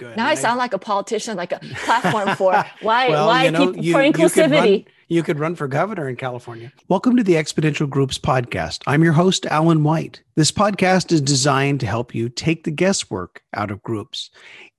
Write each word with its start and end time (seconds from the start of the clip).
good. 0.00 0.16
Now 0.16 0.26
I 0.26 0.34
sound 0.34 0.58
like 0.58 0.72
a 0.72 0.78
politician, 0.78 1.36
like 1.36 1.52
a 1.52 1.60
platform 1.84 2.34
for 2.36 2.52
why 2.82 3.08
Well, 3.10 3.26
why 3.28 3.44
you 3.44 3.50
know, 3.52 3.66
people 3.68 3.84
you- 3.84 3.92
for 3.92 4.02
you 4.02 4.12
could 4.12 4.20
inclusivity. 4.32 4.50
run- 4.84 4.84
You 5.08 5.22
could 5.22 5.38
run 5.38 5.54
for 5.56 5.68
governor 5.68 6.08
in 6.08 6.16
California. 6.16 6.72
Welcome 6.88 7.16
to 7.16 7.22
the 7.22 7.34
Exponential 7.34 7.88
Groups 7.88 8.18
podcast. 8.18 8.82
I'm 8.86 9.02
your 9.04 9.12
host, 9.12 9.44
Allen 9.46 9.82
White. 9.84 10.22
This 10.36 10.50
podcast 10.52 11.12
is 11.12 11.20
designed 11.20 11.80
to 11.80 11.86
help 11.86 12.14
you 12.14 12.28
take 12.28 12.64
the 12.64 12.70
guesswork 12.70 13.42
out 13.54 13.70
of 13.70 13.82
groups. 13.82 14.30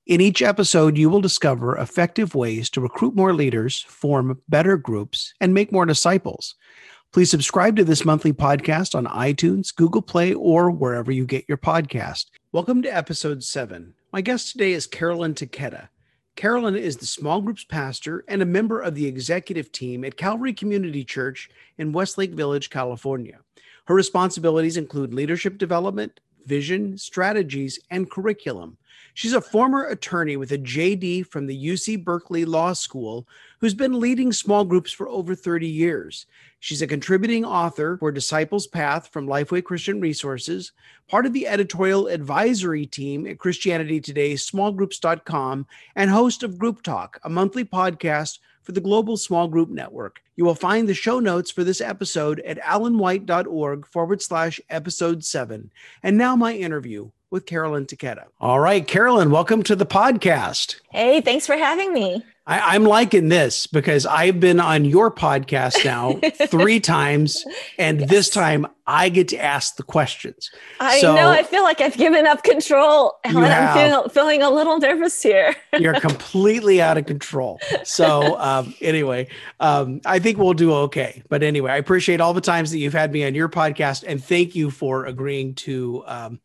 In 0.07 0.20
each 0.21 0.42
episode, 0.42 0.97
you 0.97 1.10
will 1.10 1.22
discover 1.22 1.78
effective 1.78 2.33
ways 2.33 2.69
to 2.72 2.81
recruit 2.81 3.15
more 3.15 3.33
leaders, 3.33 3.81
form 3.83 4.42
better 4.49 4.76
groups, 4.78 5.33
and 5.40 5.53
make 5.53 5.72
more 5.72 5.85
disciples. 5.85 6.56
Please 7.13 7.29
subscribe 7.29 7.76
to 7.76 7.83
this 7.83 8.06
monthly 8.06 8.31
podcast 8.33 8.96
on 8.96 9.06
iTunes, 9.06 9.76
Google 9.76 10.01
Play, 10.01 10.33
or 10.33 10.72
wherever 10.72 11.12
you 11.12 11.26
get 11.26 11.44
your 11.49 11.58
podcast. 11.58 12.28
Welcome 12.53 12.81
to 12.83 12.90
episode 12.90 13.44
seven. 13.44 13.94
My 14.13 14.19
guest 14.19 14.51
today 14.51 14.73
is 14.73 14.87
Carolyn 14.87 15.35
Taketa. 15.35 15.87
Carolyn 16.35 16.75
is 16.75 16.98
the 16.98 17.05
small 17.05 17.39
groups 17.39 17.63
pastor 17.63 18.25
and 18.27 18.41
a 18.41 18.45
member 18.45 18.81
of 18.81 18.93
the 18.93 19.05
executive 19.05 19.71
team 19.71 20.03
at 20.03 20.17
Calvary 20.17 20.52
Community 20.52 21.05
Church 21.05 21.49
in 21.77 21.93
Westlake 21.93 22.33
Village, 22.33 22.69
California. 22.69 23.39
Her 23.85 23.95
responsibilities 23.95 24.75
include 24.75 25.13
leadership 25.13 25.57
development, 25.57 26.19
vision, 26.45 26.97
strategies, 26.97 27.79
and 27.89 28.11
curriculum. 28.11 28.75
She's 29.13 29.33
a 29.33 29.41
former 29.41 29.85
attorney 29.85 30.38
with 30.38 30.51
a 30.51 30.57
JD 30.57 31.27
from 31.27 31.45
the 31.45 31.67
UC 31.67 32.03
Berkeley 32.03 32.45
Law 32.45 32.73
School 32.73 33.27
who's 33.59 33.73
been 33.73 33.99
leading 33.99 34.31
small 34.31 34.65
groups 34.65 34.91
for 34.91 35.07
over 35.09 35.35
30 35.35 35.67
years. 35.67 36.25
She's 36.59 36.81
a 36.81 36.88
contributing 36.88 37.43
author 37.43 37.97
for 37.97 38.11
Disciples 38.11 38.67
Path 38.67 39.09
from 39.09 39.27
Lifeway 39.27 39.63
Christian 39.63 39.99
Resources, 39.99 40.71
part 41.07 41.25
of 41.25 41.33
the 41.33 41.47
editorial 41.47 42.07
advisory 42.07 42.85
team 42.85 43.27
at 43.27 43.39
Christianity 43.39 43.99
Today, 43.99 44.33
smallgroups.com, 44.33 45.67
and 45.95 46.09
host 46.09 46.43
of 46.43 46.57
Group 46.57 46.83
Talk, 46.83 47.19
a 47.23 47.30
monthly 47.30 47.66
podcast 47.66 48.39
for 48.63 48.71
the 48.71 48.81
Global 48.81 49.17
Small 49.17 49.47
Group 49.47 49.69
Network. 49.69 50.21
You 50.36 50.45
will 50.45 50.55
find 50.55 50.88
the 50.88 50.93
show 50.93 51.19
notes 51.19 51.52
for 51.52 51.64
this 51.64 51.81
episode 51.81 52.39
at 52.41 52.59
allenwhite.org 52.59 53.88
forward 53.88 54.21
slash 54.21 54.61
episode 54.69 55.25
seven. 55.25 55.71
And 56.03 56.17
now 56.17 56.36
my 56.36 56.53
interview 56.53 57.09
with 57.31 57.45
Carolyn 57.45 57.85
Taketa. 57.85 58.25
All 58.39 58.59
right, 58.59 58.85
Carolyn, 58.85 59.31
welcome 59.31 59.63
to 59.63 59.75
the 59.75 59.85
podcast. 59.85 60.81
Hey, 60.91 61.21
thanks 61.21 61.47
for 61.47 61.55
having 61.55 61.93
me. 61.93 62.23
I, 62.45 62.75
I'm 62.75 62.83
liking 62.83 63.29
this 63.29 63.67
because 63.67 64.05
I've 64.05 64.39
been 64.39 64.59
on 64.59 64.83
your 64.83 65.09
podcast 65.11 65.85
now 65.85 66.19
three 66.47 66.79
times, 66.81 67.45
and 67.77 68.02
this 68.09 68.29
time 68.29 68.67
I 68.85 69.07
get 69.09 69.29
to 69.29 69.37
ask 69.37 69.77
the 69.77 69.83
questions. 69.83 70.52
I 70.79 70.99
So- 70.99 71.15
know 71.15 71.29
I 71.29 71.43
feel 71.43 71.63
like 71.63 71.79
I've 71.79 71.95
given 71.95 72.27
up 72.27 72.43
control 72.43 73.13
and 73.23 73.35
You 73.35 73.45
I'm 73.45 73.77
feel, 73.89 74.09
feeling 74.09 74.41
a 74.41 74.49
little 74.49 74.79
nervous 74.79 75.21
here. 75.23 75.55
You're 75.79 75.99
completely 76.02 76.81
out 76.81 76.97
of 76.97 77.05
control. 77.05 77.61
So, 77.85 78.37
um, 78.39 78.73
anyway, 78.81 79.29
um, 79.61 80.02
I 80.05 80.19
think 80.19 80.37
we'll 80.37 80.53
do 80.53 80.73
okay. 80.73 81.23
But 81.29 81.43
anyway, 81.43 81.71
I 81.71 81.77
appreciate 81.77 82.19
all 82.19 82.33
the 82.33 82.41
times 82.41 82.71
that 82.71 82.79
you've 82.79 82.91
had 82.93 83.13
me 83.13 83.23
on 83.23 83.35
your 83.35 83.47
podcast, 83.47 84.03
and 84.05 84.21
thank 84.21 84.53
you 84.55 84.69
for 84.71 85.05
agreeing 85.05 85.53
to 85.55 86.03
um, 86.07 86.39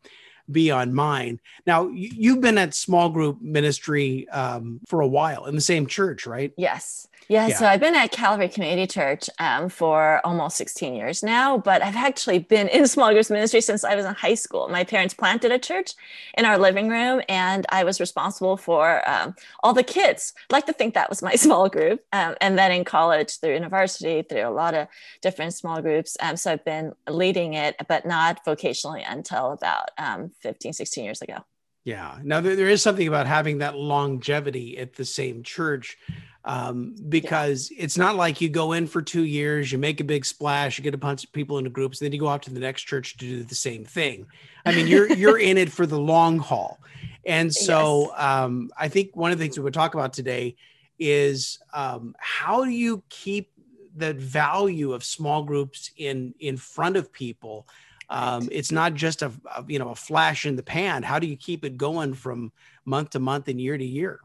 be 0.51 0.71
on 0.71 0.93
mine. 0.93 1.39
Now, 1.65 1.87
you- 1.87 2.11
you've 2.15 2.41
been 2.41 2.57
at 2.57 2.73
small 2.73 3.09
group 3.09 3.41
ministry 3.41 4.27
um, 4.29 4.79
for 4.87 5.01
a 5.01 5.07
while 5.07 5.45
in 5.45 5.55
the 5.55 5.61
same 5.61 5.87
church, 5.87 6.25
right? 6.25 6.53
Yes. 6.57 7.06
Yeah, 7.29 7.47
Yeah. 7.47 7.57
so 7.57 7.65
I've 7.67 7.81
been 7.81 7.95
at 7.95 8.11
Calvary 8.11 8.47
Community 8.47 8.87
Church 8.87 9.29
um, 9.37 9.67
for 9.67 10.21
almost 10.25 10.55
16 10.55 10.95
years 10.95 11.23
now, 11.23 11.57
but 11.57 11.81
I've 11.81 11.95
actually 11.97 12.39
been 12.39 12.69
in 12.69 12.87
small 12.95 13.11
groups 13.11 13.29
ministry 13.29 13.59
since 13.59 13.83
I 13.83 13.95
was 13.95 14.05
in 14.05 14.13
high 14.13 14.35
school. 14.35 14.69
My 14.69 14.85
parents 14.85 15.13
planted 15.13 15.51
a 15.51 15.59
church 15.59 15.91
in 16.37 16.45
our 16.45 16.57
living 16.57 16.87
room, 16.87 17.21
and 17.27 17.65
I 17.69 17.83
was 17.83 17.99
responsible 17.99 18.55
for 18.55 19.07
um, 19.09 19.35
all 19.61 19.73
the 19.73 19.83
kids. 19.83 20.33
I'd 20.49 20.53
like 20.53 20.65
to 20.67 20.73
think 20.73 20.93
that 20.93 21.09
was 21.09 21.21
my 21.21 21.35
small 21.45 21.67
group. 21.67 22.01
Um, 22.13 22.35
and 22.39 22.57
then 22.57 22.71
in 22.71 22.85
college, 22.85 23.39
through 23.39 23.55
university, 23.55 24.21
through 24.21 24.47
a 24.47 24.49
lot 24.49 24.73
of 24.73 24.87
different 25.21 25.53
small 25.53 25.81
groups. 25.81 26.15
Um, 26.21 26.37
so 26.37 26.53
I've 26.53 26.63
been 26.63 26.93
leading 27.09 27.55
it, 27.55 27.75
but 27.89 28.05
not 28.05 28.45
vocationally 28.45 29.03
until 29.05 29.51
about 29.51 29.89
um, 29.97 30.31
15, 30.39 30.71
16 30.71 31.03
years 31.03 31.21
ago. 31.21 31.43
Yeah. 31.83 32.19
Now 32.21 32.41
there, 32.41 32.57
there 32.57 32.67
is 32.67 32.81
something 32.81 33.07
about 33.07 33.27
having 33.27 33.59
that 33.59 33.77
longevity 33.77 34.77
at 34.77 34.93
the 34.93 35.05
same 35.05 35.41
church 35.41 35.97
um, 36.47 36.95
because 37.09 37.73
it's 37.77 37.97
not 37.97 38.15
like 38.15 38.39
you 38.39 38.47
go 38.47 38.71
in 38.71 38.87
for 38.87 39.01
two 39.01 39.25
years, 39.25 39.69
you 39.69 39.77
make 39.77 39.99
a 39.99 40.05
big 40.05 40.23
splash, 40.23 40.77
you 40.77 40.83
get 40.83 40.93
a 40.93 40.97
bunch 40.97 41.25
of 41.25 41.31
people 41.33 41.57
into 41.57 41.69
groups, 41.69 41.99
then 41.99 42.13
you 42.13 42.19
go 42.19 42.27
off 42.27 42.39
to 42.41 42.53
the 42.53 42.61
next 42.61 42.83
church 42.83 43.17
to 43.17 43.25
do 43.25 43.43
the 43.43 43.53
same 43.53 43.83
thing. 43.83 44.25
I 44.65 44.73
mean, 44.73 44.87
you're 44.87 45.11
you're 45.13 45.37
in 45.37 45.57
it 45.57 45.69
for 45.69 45.85
the 45.85 45.99
long 45.99 46.39
haul, 46.39 46.79
and 47.25 47.53
so 47.53 48.13
um, 48.15 48.71
I 48.77 48.87
think 48.87 49.13
one 49.13 49.33
of 49.33 49.37
the 49.37 49.43
things 49.43 49.57
we 49.57 49.63
would 49.63 49.73
talk 49.73 49.93
about 49.93 50.13
today 50.13 50.55
is 50.97 51.59
um, 51.73 52.15
how 52.17 52.63
do 52.63 52.71
you 52.71 53.03
keep 53.09 53.51
the 53.97 54.13
value 54.13 54.93
of 54.93 55.03
small 55.03 55.43
groups 55.43 55.91
in 55.97 56.33
in 56.39 56.55
front 56.55 56.95
of 56.95 57.11
people? 57.11 57.67
Um, 58.09 58.47
it's 58.53 58.71
not 58.71 58.93
just 58.93 59.21
a, 59.21 59.33
a 59.53 59.65
you 59.67 59.79
know 59.79 59.89
a 59.89 59.95
flash 59.95 60.45
in 60.45 60.55
the 60.55 60.63
pan. 60.63 61.03
How 61.03 61.19
do 61.19 61.27
you 61.27 61.35
keep 61.35 61.65
it 61.65 61.75
going 61.75 62.13
from 62.13 62.53
month 62.85 63.09
to 63.11 63.19
month 63.19 63.49
and 63.49 63.59
year 63.59 63.77
to 63.77 63.85
year 63.85 64.21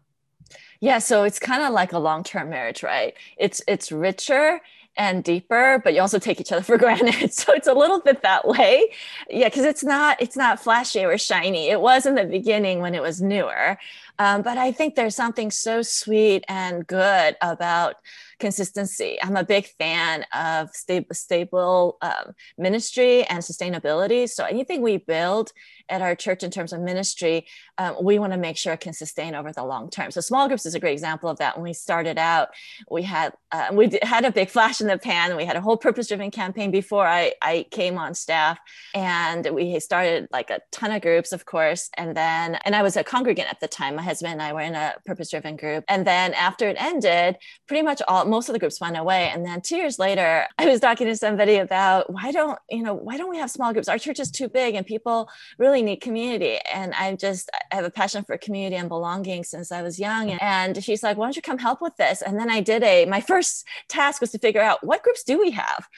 Yeah, 0.82 0.98
so 0.98 1.22
it's 1.22 1.38
kind 1.38 1.62
of 1.62 1.72
like 1.72 1.93
a 1.93 1.98
long-term 2.00 2.50
marriage, 2.50 2.82
right? 2.82 3.15
It's 3.38 3.62
it's 3.69 3.93
richer 3.93 4.60
and 4.97 5.22
deeper, 5.25 5.81
but 5.84 5.94
you 5.94 6.00
also 6.00 6.19
take 6.19 6.41
each 6.41 6.50
other 6.50 6.62
for 6.62 6.76
granted. 6.84 7.32
So 7.32 7.53
it's 7.54 7.69
a 7.69 7.72
little 7.72 8.00
bit 8.00 8.22
that 8.22 8.48
way. 8.48 8.91
Yeah, 9.31 9.48
because 9.48 9.65
it's 9.65 9.84
not 9.84 10.20
it's 10.20 10.37
not 10.37 10.59
flashy 10.60 11.04
or 11.04 11.16
shiny. 11.19 11.69
It 11.70 11.81
was 11.81 12.04
in 12.04 12.16
the 12.16 12.25
beginning 12.25 12.81
when 12.81 12.97
it 12.97 13.03
was 13.03 13.22
newer. 13.22 13.78
Um, 14.19 14.43
but 14.43 14.59
I 14.59 14.72
think 14.72 14.97
there's 14.97 15.15
something 15.16 15.53
so 15.53 15.82
sweet 15.82 16.44
and 16.48 16.84
good 16.87 17.37
about 17.41 17.97
consistency. 18.41 19.19
I'm 19.22 19.37
a 19.37 19.44
big 19.44 19.66
fan 19.78 20.26
of 20.34 20.70
stable, 20.75 21.14
stable 21.14 21.99
um, 22.03 22.34
ministry 22.59 23.25
and 23.25 23.38
sustainability. 23.38 24.28
So 24.28 24.44
anything 24.44 24.82
we 24.82 24.97
build 24.97 25.53
at 25.92 26.03
our 26.03 26.16
church 26.25 26.42
in 26.42 26.50
terms 26.50 26.72
of 26.72 26.80
ministry, 26.80 27.36
um, 27.78 27.92
we 28.08 28.19
want 28.19 28.32
to 28.32 28.38
make 28.47 28.56
sure 28.56 28.72
it 28.72 28.80
can 28.80 28.94
sustain 29.04 29.34
over 29.34 29.53
the 29.53 29.64
long 29.72 29.91
term. 29.91 30.10
So 30.10 30.20
small 30.20 30.48
groups 30.48 30.64
is 30.66 30.75
a 30.75 30.80
great 30.80 30.94
example 30.98 31.28
of 31.28 31.38
that. 31.38 31.56
When 31.56 31.64
we 31.64 31.75
started 31.75 32.19
out, 32.19 32.48
we 32.91 33.03
had 33.03 33.32
uh, 33.53 33.69
we 33.72 33.98
had 34.02 34.25
a 34.25 34.32
big 34.32 34.48
flash 34.48 34.81
in 34.81 34.86
the 34.86 34.98
pan. 34.98 35.36
We 35.36 35.44
had 35.44 35.56
a 35.56 35.60
whole 35.60 35.76
purpose-driven 35.76 36.31
campaign 36.31 36.70
before 36.70 37.06
I, 37.06 37.34
I 37.42 37.66
came 37.70 37.98
on 37.98 38.14
staff, 38.14 38.58
and 38.94 39.47
we 39.52 39.78
started 39.81 40.26
like 40.32 40.48
a 40.48 40.60
ton 40.70 40.91
of 40.91 41.02
groups, 41.02 41.32
of 41.32 41.44
course. 41.44 41.91
And 41.98 42.16
then, 42.16 42.54
and 42.64 42.75
I 42.75 42.82
was 42.82 42.97
a 42.97 43.04
congregant 43.04 43.48
at 43.50 43.60
the 43.60 43.69
time. 43.69 43.97
My 43.97 44.02
husband 44.02 44.32
and 44.32 44.42
I 44.42 44.52
were 44.54 44.60
in 44.60 44.75
a 44.75 44.94
purpose-driven 45.04 45.56
group. 45.56 45.84
And 45.88 46.06
then 46.06 46.32
after 46.32 46.66
it 46.69 46.76
ended, 46.81 47.36
pretty 47.69 47.82
much 47.82 48.00
all 48.08 48.25
most 48.25 48.48
of 48.48 48.54
the 48.54 48.58
groups 48.58 48.81
went 48.81 48.97
away. 48.97 49.28
And 49.28 49.44
then 49.44 49.60
two 49.60 49.76
years 49.76 49.98
later, 49.98 50.47
I 50.58 50.64
was 50.66 50.81
talking 50.81 51.06
to 51.08 51.16
somebody 51.16 51.56
about 51.56 52.10
why 52.10 52.32
don't 52.32 52.58
you 52.70 52.82
know 52.82 52.94
why 52.94 53.19
don't 53.19 53.31
we 53.31 53.38
have 53.38 53.50
small 53.50 53.72
groups? 53.75 53.88
Our 53.88 53.98
church 53.98 54.20
is 54.20 54.31
too 54.31 54.48
big, 54.48 54.75
and 54.75 54.86
people 54.86 55.28
really 55.58 55.81
need 55.82 56.00
community. 56.00 56.59
And 56.72 56.94
I 56.94 57.15
just 57.15 57.50
I 57.70 57.76
have 57.76 57.84
a 57.84 57.91
passion 57.91 58.25
for 58.25 58.37
community 58.38 58.76
and 58.76 58.88
belonging 58.88 59.44
since 59.44 59.72
I 59.72 59.82
was 59.82 59.98
young. 59.98 60.31
And 60.32 60.82
she's 60.82 61.03
like, 61.03 61.16
why 61.16 61.26
don't 61.26 61.37
you 61.37 61.43
come 61.43 61.59
help 61.59 61.81
with 61.81 61.97
this? 61.97 62.22
And 62.22 62.38
then 62.38 62.50
I 62.50 62.60
did 62.60 62.82
a 62.82 63.04
my 63.06 63.20
first 63.20 63.66
task 63.88 64.20
was 64.20 64.31
to 64.32 64.38
figure 64.38 64.60
out 64.60 64.84
what 64.84 65.03
groups 65.03 65.22
do 65.22 65.38
we 65.38 65.50
have. 65.53 65.88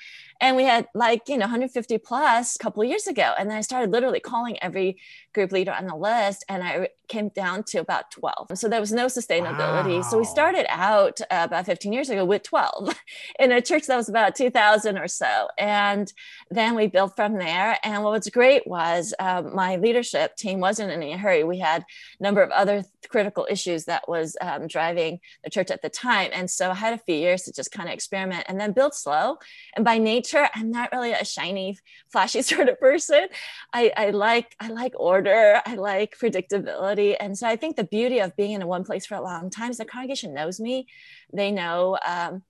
And 0.41 0.57
we 0.57 0.65
had 0.65 0.89
like, 0.95 1.29
you 1.29 1.37
know, 1.37 1.45
150 1.45 1.99
plus 1.99 2.57
a 2.57 2.59
couple 2.59 2.83
of 2.83 2.89
years 2.89 3.07
ago. 3.07 3.33
And 3.39 3.51
then 3.51 3.57
I 3.57 3.61
started 3.61 3.91
literally 3.91 4.21
calling 4.21 4.63
every 4.63 4.99
group 5.33 5.53
leader 5.53 5.73
on 5.73 5.87
the 5.87 5.97
list 5.97 6.45
and 6.49 6.63
I 6.63 6.89
came 7.09 7.29
down 7.29 7.65
to 7.65 7.79
about 7.79 8.11
12. 8.11 8.53
So 8.55 8.69
there 8.69 8.81
was 8.81 8.93
no 8.93 9.07
sustainability. 9.07 10.05
So 10.05 10.19
we 10.19 10.25
started 10.25 10.67
out 10.69 11.21
uh, 11.23 11.43
about 11.43 11.67
15 11.67 11.93
years 11.93 12.09
ago 12.09 12.25
with 12.25 12.43
12 12.45 12.95
in 13.39 13.53
a 13.53 13.61
church 13.61 13.87
that 13.87 13.97
was 13.97 14.09
about 14.09 14.35
2000 14.35 14.97
or 14.97 15.09
so. 15.09 15.49
And 15.59 16.13
then 16.51 16.75
we 16.75 16.87
built 16.87 17.17
from 17.17 17.35
there. 17.35 17.79
And 17.85 18.03
what 18.03 18.13
was 18.13 18.29
great 18.29 18.67
was 18.67 19.13
um, 19.19 19.55
my 19.55 19.77
leadership 19.77 20.37
team 20.37 20.61
wasn't 20.61 20.93
in 20.93 21.03
a 21.03 21.17
hurry. 21.17 21.45
We 21.45 21.59
had 21.59 21.83
a 22.19 22.23
number 22.23 22.43
of 22.43 22.51
other 22.51 22.85
critical 23.09 23.47
issues 23.51 23.85
that 23.85 24.09
was 24.09 24.37
um, 24.41 24.67
driving 24.67 25.21
the 25.43 25.51
church 25.51 25.71
at 25.71 25.83
the 25.83 25.91
time. 25.91 26.31
And 26.33 26.51
so 26.51 26.71
I 26.71 26.75
had 26.75 26.95
a 26.95 26.99
few 26.99 27.17
years 27.17 27.43
to 27.43 27.53
just 27.53 27.73
kind 27.73 27.89
of 27.89 27.95
experiment 27.95 28.45
and 28.49 28.59
then 28.59 28.73
build 28.73 28.95
slow. 28.95 29.39
And 29.75 29.85
by 29.85 29.99
nature, 29.99 30.24
I'm 30.33 30.71
not 30.71 30.93
really 30.93 31.13
a 31.13 31.25
shiny, 31.25 31.79
flashy 32.11 32.43
sort 32.43 32.69
of 32.69 32.79
person. 32.81 33.29
I, 33.73 33.93
I 33.97 34.11
like 34.11 34.55
I 34.61 34.69
like 34.69 34.95
order. 34.97 35.61
I 35.67 35.75
like 35.75 36.19
predictability. 36.19 37.17
And 37.19 37.37
so 37.37 37.47
I 37.47 37.57
think 37.57 37.77
the 37.77 37.85
beauty 37.85 38.21
of 38.21 38.37
being 38.37 38.53
in 38.53 38.67
one 38.67 38.85
place 38.85 39.07
for 39.07 39.17
a 39.17 39.23
long 39.23 39.51
time 39.51 39.71
is 39.71 39.79
the 39.79 39.85
congregation 39.85 40.35
knows 40.35 40.61
me. 40.61 40.87
They 41.33 41.51
know 41.51 41.99
um, 42.07 42.43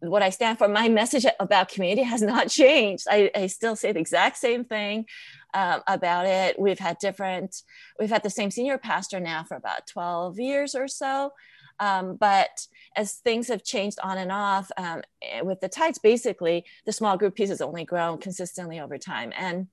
what 0.00 0.22
I 0.22 0.30
stand 0.30 0.58
for. 0.58 0.68
My 0.68 0.88
message 0.88 1.24
about 1.38 1.68
community 1.68 2.02
has 2.02 2.22
not 2.22 2.48
changed. 2.50 3.06
I, 3.10 3.30
I 3.34 3.46
still 3.46 3.76
say 3.76 3.92
the 3.92 4.00
exact 4.00 4.36
same 4.36 4.64
thing 4.64 5.06
um, 5.54 5.82
about 5.86 6.26
it. 6.26 6.58
We've 6.58 6.78
had 6.78 6.98
different, 6.98 7.62
we've 7.98 8.10
had 8.10 8.22
the 8.22 8.30
same 8.30 8.50
senior 8.50 8.78
pastor 8.78 9.20
now 9.20 9.44
for 9.44 9.56
about 9.56 9.86
12 9.86 10.38
years 10.38 10.74
or 10.74 10.88
so. 10.88 11.32
Um, 11.78 12.16
but 12.16 12.66
as 12.96 13.14
things 13.14 13.48
have 13.48 13.62
changed 13.62 13.98
on 14.02 14.18
and 14.18 14.32
off 14.32 14.70
um, 14.76 15.02
eh, 15.22 15.40
with 15.40 15.60
the 15.60 15.68
tides, 15.68 15.98
basically 15.98 16.64
the 16.84 16.92
small 16.92 17.16
group 17.16 17.34
piece 17.34 17.48
has 17.48 17.60
only 17.60 17.84
grown 17.84 18.18
consistently 18.18 18.80
over 18.80 18.98
time. 18.98 19.32
And 19.36 19.68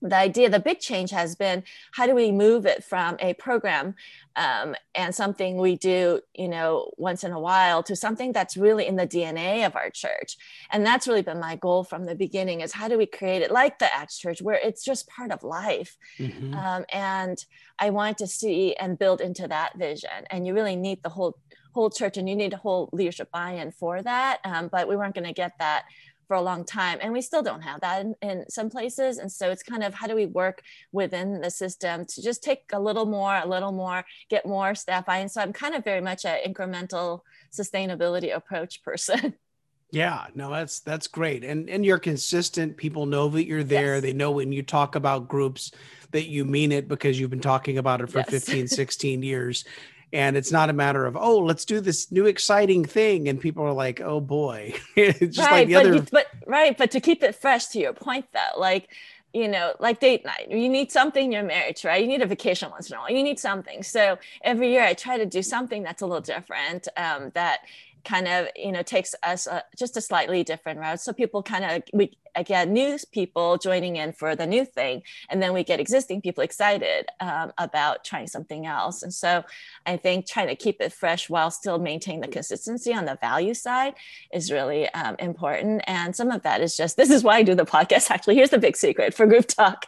the 0.00 0.16
idea, 0.16 0.48
the 0.48 0.60
big 0.60 0.78
change 0.78 1.10
has 1.10 1.34
been 1.34 1.64
how 1.92 2.06
do 2.06 2.14
we 2.14 2.30
move 2.30 2.66
it 2.66 2.84
from 2.84 3.16
a 3.18 3.34
program 3.34 3.94
um, 4.36 4.76
and 4.94 5.14
something 5.14 5.56
we 5.56 5.76
do, 5.76 6.20
you 6.34 6.48
know, 6.48 6.92
once 6.96 7.24
in 7.24 7.32
a 7.32 7.40
while 7.40 7.82
to 7.82 7.96
something 7.96 8.32
that's 8.32 8.56
really 8.56 8.86
in 8.86 8.96
the 8.96 9.06
DNA 9.06 9.66
of 9.66 9.74
our 9.74 9.90
church. 9.90 10.36
And 10.70 10.86
that's 10.86 11.08
really 11.08 11.22
been 11.22 11.40
my 11.40 11.56
goal 11.56 11.82
from 11.82 12.04
the 12.04 12.14
beginning 12.14 12.60
is 12.60 12.72
how 12.72 12.86
do 12.86 12.96
we 12.96 13.06
create 13.06 13.42
it 13.42 13.50
like 13.50 13.78
the 13.78 13.92
Acts 13.92 14.18
Church 14.18 14.40
where 14.40 14.60
it's 14.62 14.84
just 14.84 15.08
part 15.08 15.32
of 15.32 15.42
life. 15.42 15.96
Mm-hmm. 16.18 16.54
Um, 16.54 16.84
and 16.92 17.44
I 17.78 17.90
want 17.90 18.18
to 18.18 18.26
see 18.26 18.76
and 18.76 18.98
build 18.98 19.20
into 19.20 19.48
that 19.48 19.76
vision. 19.76 20.10
And 20.30 20.46
you 20.46 20.54
really 20.54 20.76
need 20.76 21.02
the 21.02 21.08
whole 21.08 21.36
whole 21.72 21.90
church 21.90 22.16
and 22.16 22.28
you 22.28 22.36
need 22.36 22.52
a 22.52 22.56
whole 22.56 22.88
leadership 22.92 23.30
buy-in 23.30 23.72
for 23.72 24.02
that. 24.02 24.40
Um, 24.44 24.68
but 24.68 24.88
we 24.88 24.96
weren't 24.96 25.14
going 25.14 25.26
to 25.26 25.32
get 25.32 25.52
that 25.58 25.84
for 26.28 26.36
a 26.36 26.42
long 26.42 26.62
time 26.62 26.98
and 27.00 27.12
we 27.12 27.22
still 27.22 27.42
don't 27.42 27.62
have 27.62 27.80
that 27.80 28.02
in, 28.02 28.14
in, 28.20 28.50
some 28.50 28.68
places 28.68 29.16
and 29.16 29.32
so 29.32 29.50
it's 29.50 29.62
kind 29.62 29.82
of 29.82 29.94
how 29.94 30.06
do 30.06 30.14
we 30.14 30.26
work 30.26 30.62
within 30.92 31.40
the 31.40 31.50
system 31.50 32.04
to 32.04 32.22
just 32.22 32.42
take 32.44 32.64
a 32.72 32.78
little 32.78 33.06
more 33.06 33.40
a 33.42 33.46
little 33.46 33.72
more 33.72 34.04
get 34.28 34.44
more 34.46 34.74
staff 34.74 35.06
buy-in 35.06 35.28
so 35.28 35.40
i'm 35.40 35.54
kind 35.54 35.74
of 35.74 35.82
very 35.82 36.02
much 36.02 36.26
an 36.26 36.38
incremental 36.46 37.22
sustainability 37.50 38.34
approach 38.34 38.82
person 38.82 39.32
yeah 39.90 40.26
no 40.34 40.50
that's 40.50 40.80
that's 40.80 41.06
great 41.06 41.42
and 41.44 41.70
and 41.70 41.84
you're 41.84 41.98
consistent 41.98 42.76
people 42.76 43.06
know 43.06 43.28
that 43.28 43.46
you're 43.46 43.64
there 43.64 43.94
yes. 43.94 44.02
they 44.02 44.12
know 44.12 44.30
when 44.30 44.52
you 44.52 44.62
talk 44.62 44.96
about 44.96 45.28
groups 45.28 45.72
that 46.10 46.28
you 46.28 46.44
mean 46.44 46.72
it 46.72 46.88
because 46.88 47.18
you've 47.18 47.30
been 47.30 47.40
talking 47.40 47.78
about 47.78 48.02
it 48.02 48.10
for 48.10 48.18
yes. 48.18 48.30
15 48.30 48.68
16 48.68 49.22
years 49.22 49.64
and 50.12 50.36
it's 50.36 50.50
not 50.50 50.70
a 50.70 50.72
matter 50.72 51.06
of 51.06 51.16
oh 51.16 51.38
let's 51.38 51.64
do 51.64 51.80
this 51.80 52.10
new 52.10 52.26
exciting 52.26 52.84
thing 52.84 53.28
and 53.28 53.40
people 53.40 53.64
are 53.64 53.72
like 53.72 54.00
oh 54.00 54.20
boy 54.20 54.72
just 54.96 55.38
right, 55.38 55.50
like 55.50 55.68
the 55.68 55.74
but, 55.74 55.86
other 55.86 56.06
but 56.10 56.26
right 56.46 56.78
but 56.78 56.90
to 56.90 57.00
keep 57.00 57.22
it 57.22 57.34
fresh 57.34 57.66
to 57.66 57.78
your 57.78 57.92
point 57.92 58.26
though 58.32 58.58
like 58.58 58.88
you 59.32 59.48
know, 59.48 59.74
like 59.78 60.00
date 60.00 60.24
night. 60.24 60.50
You 60.50 60.68
need 60.68 60.90
something 60.90 61.26
in 61.26 61.32
your 61.32 61.42
marriage, 61.42 61.84
right? 61.84 62.00
You 62.00 62.08
need 62.08 62.22
a 62.22 62.26
vacation 62.26 62.70
once 62.70 62.90
in 62.90 62.96
a 62.96 63.00
while. 63.00 63.10
You 63.10 63.22
need 63.22 63.38
something. 63.38 63.82
So 63.82 64.18
every 64.42 64.70
year 64.70 64.82
I 64.82 64.94
try 64.94 65.18
to 65.18 65.26
do 65.26 65.42
something 65.42 65.82
that's 65.82 66.02
a 66.02 66.06
little 66.06 66.22
different 66.22 66.88
um, 66.96 67.30
that 67.34 67.60
kind 68.04 68.26
of, 68.26 68.48
you 68.56 68.72
know, 68.72 68.82
takes 68.82 69.14
us 69.22 69.46
uh, 69.46 69.60
just 69.76 69.96
a 69.96 70.00
slightly 70.00 70.44
different 70.44 70.80
route. 70.80 71.00
So 71.00 71.12
people 71.12 71.42
kind 71.42 71.64
of, 71.64 71.82
we 71.92 72.16
again 72.34 72.72
new 72.72 72.98
people 73.12 73.56
joining 73.58 73.96
in 73.96 74.12
for 74.12 74.34
the 74.36 74.46
new 74.46 74.64
thing 74.64 75.02
and 75.30 75.42
then 75.42 75.52
we 75.52 75.64
get 75.64 75.80
existing 75.80 76.20
people 76.20 76.42
excited 76.42 77.06
um, 77.20 77.52
about 77.58 78.04
trying 78.04 78.26
something 78.26 78.66
else. 78.66 79.02
And 79.02 79.12
so 79.12 79.44
i 79.86 79.96
think 79.96 80.26
trying 80.26 80.48
to 80.48 80.56
keep 80.56 80.80
it 80.80 80.92
fresh 80.92 81.30
while 81.30 81.50
still 81.50 81.78
maintaining 81.78 82.20
the 82.20 82.28
consistency 82.28 82.92
on 82.92 83.04
the 83.04 83.18
value 83.20 83.54
side 83.54 83.94
is 84.32 84.50
really 84.52 84.88
um, 84.90 85.16
important. 85.18 85.82
And 85.86 86.14
some 86.14 86.30
of 86.30 86.42
that 86.42 86.60
is 86.60 86.76
just 86.76 86.96
this 87.00 87.10
is 87.10 87.22
why 87.22 87.36
i 87.38 87.42
do 87.42 87.54
the 87.54 87.64
podcast 87.64 88.10
actually. 88.10 88.36
Here's 88.36 88.50
the 88.50 88.58
big 88.58 88.76
secret 88.76 89.14
for 89.14 89.26
group 89.26 89.46
talk. 89.46 89.86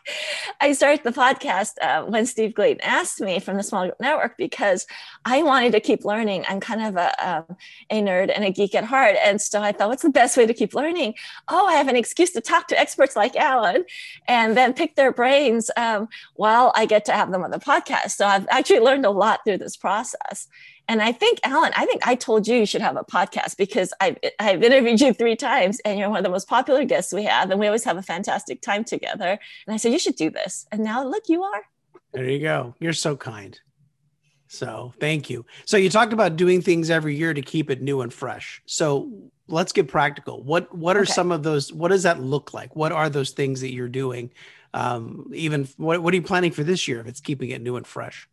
I 0.60 0.72
started 0.72 1.04
the 1.04 1.12
podcast 1.12 1.72
uh, 1.80 2.04
when 2.04 2.26
steve 2.26 2.54
Gladen 2.54 2.80
asked 2.82 3.20
me 3.20 3.40
from 3.40 3.56
the 3.56 3.62
small 3.62 3.84
group 3.84 4.00
network 4.00 4.36
because 4.36 4.86
i 5.24 5.42
wanted 5.42 5.72
to 5.72 5.80
keep 5.80 6.04
learning. 6.04 6.44
I'm 6.48 6.60
kind 6.60 6.82
of 6.82 6.96
a, 6.96 7.28
um, 7.28 7.56
a 7.90 8.02
nerd 8.02 8.32
and 8.34 8.44
a 8.44 8.50
geek 8.50 8.74
at 8.74 8.84
heart. 8.84 9.16
And 9.24 9.40
so 9.40 9.62
i 9.62 9.72
thought 9.72 9.88
what's 9.88 10.02
the 10.02 10.10
best 10.10 10.36
way 10.36 10.46
to 10.46 10.54
keep 10.54 10.74
learning? 10.74 11.14
Oh 11.48 11.66
i 11.66 11.74
have 11.74 11.88
an 11.88 11.96
excuse 11.96 12.29
to 12.32 12.40
talk 12.40 12.68
to 12.68 12.78
experts 12.78 13.16
like 13.16 13.36
Allen 13.36 13.84
and 14.26 14.56
then 14.56 14.72
pick 14.72 14.96
their 14.96 15.12
brains 15.12 15.70
um, 15.76 16.08
while 16.34 16.72
I 16.74 16.86
get 16.86 17.04
to 17.06 17.12
have 17.12 17.30
them 17.30 17.42
on 17.42 17.50
the 17.50 17.58
podcast. 17.58 18.12
So 18.12 18.26
I've 18.26 18.46
actually 18.50 18.80
learned 18.80 19.06
a 19.06 19.10
lot 19.10 19.40
through 19.44 19.58
this 19.58 19.76
process. 19.76 20.48
And 20.88 21.00
I 21.00 21.12
think, 21.12 21.38
Allen, 21.44 21.72
I 21.76 21.86
think 21.86 22.06
I 22.06 22.16
told 22.16 22.48
you 22.48 22.56
you 22.56 22.66
should 22.66 22.80
have 22.80 22.96
a 22.96 23.04
podcast 23.04 23.56
because 23.56 23.92
I've, 24.00 24.18
I've 24.40 24.62
interviewed 24.62 25.00
you 25.00 25.12
three 25.12 25.36
times 25.36 25.80
and 25.84 25.98
you're 25.98 26.08
one 26.08 26.18
of 26.18 26.24
the 26.24 26.30
most 26.30 26.48
popular 26.48 26.84
guests 26.84 27.12
we 27.12 27.24
have. 27.24 27.50
And 27.50 27.60
we 27.60 27.66
always 27.66 27.84
have 27.84 27.96
a 27.96 28.02
fantastic 28.02 28.60
time 28.60 28.82
together. 28.82 29.38
And 29.66 29.74
I 29.74 29.76
said, 29.76 29.92
you 29.92 30.00
should 30.00 30.16
do 30.16 30.30
this. 30.30 30.66
And 30.72 30.82
now 30.82 31.04
look, 31.04 31.28
you 31.28 31.44
are. 31.44 31.62
There 32.12 32.28
you 32.28 32.40
go. 32.40 32.74
You're 32.80 32.92
so 32.92 33.16
kind. 33.16 33.60
So 34.48 34.92
thank 34.98 35.30
you. 35.30 35.46
So 35.64 35.76
you 35.76 35.88
talked 35.88 36.12
about 36.12 36.34
doing 36.34 36.60
things 36.60 36.90
every 36.90 37.14
year 37.14 37.32
to 37.34 37.40
keep 37.40 37.70
it 37.70 37.80
new 37.80 38.00
and 38.00 38.12
fresh. 38.12 38.60
So 38.66 39.30
let's 39.50 39.72
get 39.72 39.88
practical. 39.88 40.42
What 40.42 40.74
what 40.76 40.96
are 40.96 41.02
okay. 41.02 41.12
some 41.12 41.32
of 41.32 41.42
those? 41.42 41.72
What 41.72 41.88
does 41.88 42.04
that 42.04 42.20
look 42.20 42.54
like? 42.54 42.74
What 42.76 42.92
are 42.92 43.08
those 43.08 43.30
things 43.30 43.60
that 43.60 43.72
you're 43.72 43.88
doing? 43.88 44.30
Um, 44.72 45.30
even 45.34 45.68
what 45.76 46.02
what 46.02 46.12
are 46.14 46.16
you 46.16 46.22
planning 46.22 46.52
for 46.52 46.64
this 46.64 46.86
year 46.86 47.00
if 47.00 47.06
it's 47.06 47.20
keeping 47.20 47.50
it 47.50 47.60
new 47.60 47.76
and 47.76 47.86
fresh? 47.86 48.28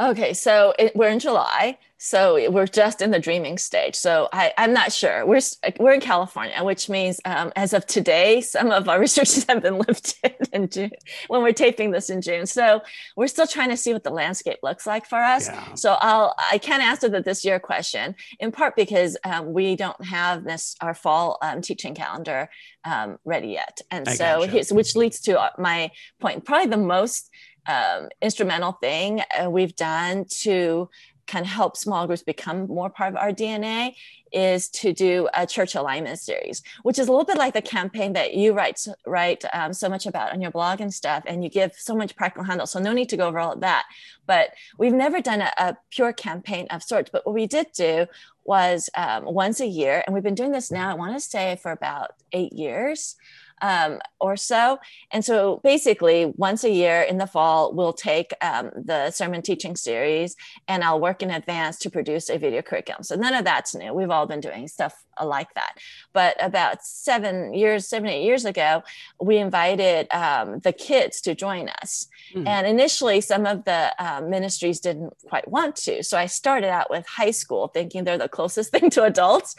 Okay, 0.00 0.32
so 0.32 0.72
it, 0.78 0.96
we're 0.96 1.10
in 1.10 1.18
July, 1.18 1.76
so 1.98 2.50
we're 2.50 2.66
just 2.66 3.02
in 3.02 3.10
the 3.10 3.18
dreaming 3.18 3.58
stage. 3.58 3.94
So 3.94 4.30
I, 4.32 4.54
am 4.56 4.72
not 4.72 4.90
sure. 4.90 5.26
We're 5.26 5.42
we're 5.78 5.92
in 5.92 6.00
California, 6.00 6.64
which 6.64 6.88
means 6.88 7.20
um, 7.26 7.52
as 7.54 7.74
of 7.74 7.84
today, 7.84 8.40
some 8.40 8.70
of 8.70 8.88
our 8.88 8.98
restrictions 9.06 9.44
have 9.46 9.62
been 9.62 9.76
lifted 9.76 10.34
in 10.54 10.70
June 10.70 10.92
when 11.28 11.42
we're 11.42 11.52
taping 11.52 11.90
this 11.90 12.08
in 12.08 12.22
June. 12.22 12.46
So 12.46 12.80
we're 13.14 13.26
still 13.26 13.46
trying 13.46 13.68
to 13.68 13.76
see 13.76 13.92
what 13.92 14.02
the 14.02 14.10
landscape 14.10 14.60
looks 14.62 14.86
like 14.86 15.04
for 15.04 15.18
us. 15.18 15.48
Yeah. 15.48 15.74
So 15.74 15.98
I'll 16.00 16.34
I 16.50 16.56
can't 16.56 16.82
answer 16.82 17.10
the 17.10 17.20
this 17.20 17.44
year 17.44 17.60
question 17.60 18.14
in 18.38 18.52
part 18.52 18.76
because 18.76 19.18
um, 19.24 19.52
we 19.52 19.76
don't 19.76 20.02
have 20.02 20.44
this 20.44 20.76
our 20.80 20.94
fall 20.94 21.36
um, 21.42 21.60
teaching 21.60 21.94
calendar 21.94 22.48
um, 22.84 23.18
ready 23.26 23.48
yet, 23.48 23.82
and 23.90 24.08
I 24.08 24.14
so 24.14 24.46
gotcha. 24.46 24.74
which 24.74 24.96
leads 24.96 25.20
to 25.22 25.38
uh, 25.38 25.50
my 25.58 25.90
point. 26.18 26.46
Probably 26.46 26.70
the 26.70 26.78
most 26.78 27.28
um, 27.66 28.08
instrumental 28.22 28.72
thing 28.72 29.22
uh, 29.38 29.50
we've 29.50 29.76
done 29.76 30.24
to 30.42 30.88
kind 31.30 31.44
of 31.44 31.50
help 31.50 31.76
small 31.76 32.06
groups 32.06 32.22
become 32.22 32.66
more 32.66 32.90
part 32.90 33.12
of 33.12 33.16
our 33.16 33.30
DNA 33.30 33.94
is 34.32 34.68
to 34.68 34.92
do 34.92 35.28
a 35.34 35.46
church 35.46 35.74
alignment 35.74 36.18
series, 36.18 36.62
which 36.82 36.98
is 36.98 37.08
a 37.08 37.10
little 37.10 37.24
bit 37.24 37.36
like 37.36 37.54
the 37.54 37.62
campaign 37.62 38.12
that 38.12 38.34
you 38.34 38.52
write 38.52 38.84
write 39.06 39.44
um, 39.52 39.72
so 39.72 39.88
much 39.88 40.06
about 40.06 40.32
on 40.32 40.40
your 40.40 40.50
blog 40.50 40.80
and 40.80 40.92
stuff, 40.92 41.22
and 41.26 41.42
you 41.42 41.50
give 41.50 41.72
so 41.76 41.94
much 41.94 42.16
practical 42.16 42.44
handle. 42.44 42.66
So 42.66 42.78
no 42.78 42.92
need 42.92 43.08
to 43.10 43.16
go 43.16 43.28
over 43.28 43.38
all 43.38 43.52
of 43.52 43.60
that. 43.60 43.86
But 44.26 44.50
we've 44.78 44.92
never 44.92 45.20
done 45.20 45.40
a, 45.40 45.52
a 45.58 45.76
pure 45.90 46.12
campaign 46.12 46.66
of 46.70 46.82
sorts. 46.82 47.10
But 47.10 47.26
what 47.26 47.34
we 47.34 47.46
did 47.46 47.68
do 47.72 48.06
was 48.44 48.88
um, 48.96 49.24
once 49.24 49.60
a 49.60 49.66
year, 49.66 50.02
and 50.06 50.14
we've 50.14 50.24
been 50.24 50.34
doing 50.34 50.52
this 50.52 50.70
now. 50.70 50.90
I 50.90 50.94
want 50.94 51.14
to 51.14 51.20
say 51.20 51.58
for 51.62 51.72
about 51.72 52.12
eight 52.32 52.52
years 52.52 53.16
um, 53.60 53.98
or 54.20 54.36
so. 54.36 54.78
And 55.10 55.24
so 55.24 55.60
basically, 55.62 56.32
once 56.36 56.64
a 56.64 56.70
year 56.70 57.02
in 57.02 57.18
the 57.18 57.26
fall, 57.26 57.74
we'll 57.74 57.92
take 57.92 58.32
um, 58.42 58.70
the 58.74 59.10
sermon 59.10 59.42
teaching 59.42 59.76
series 59.76 60.36
and 60.68 60.84
I'll 60.84 61.00
work 61.00 61.22
in 61.22 61.30
advance 61.30 61.78
to 61.80 61.90
produce 61.90 62.28
a 62.28 62.38
video 62.38 62.62
curriculum. 62.62 63.02
So 63.02 63.16
none 63.16 63.34
of 63.34 63.44
that's 63.44 63.74
new. 63.74 63.92
We've 63.92 64.10
all 64.10 64.26
been 64.26 64.40
doing 64.40 64.68
stuff 64.68 64.94
like 65.24 65.54
that. 65.54 65.78
But 66.12 66.36
about 66.40 66.84
seven 66.84 67.54
years, 67.54 67.86
seven, 67.86 68.08
eight 68.08 68.24
years 68.24 68.44
ago, 68.44 68.82
we 69.20 69.36
invited 69.36 70.08
um, 70.12 70.60
the 70.60 70.72
kids 70.72 71.20
to 71.22 71.34
join 71.34 71.68
us. 71.82 72.08
Mm. 72.34 72.46
And 72.46 72.66
initially, 72.66 73.20
some 73.20 73.46
of 73.46 73.64
the 73.64 73.94
uh, 73.98 74.20
ministries 74.20 74.80
didn't 74.80 75.12
quite 75.28 75.48
want 75.48 75.76
to. 75.76 76.02
So 76.02 76.18
I 76.18 76.26
started 76.26 76.68
out 76.68 76.90
with 76.90 77.06
high 77.06 77.30
school, 77.30 77.68
thinking 77.68 78.04
they're 78.04 78.18
the 78.18 78.28
closest 78.28 78.70
thing 78.72 78.90
to 78.90 79.04
adults. 79.04 79.54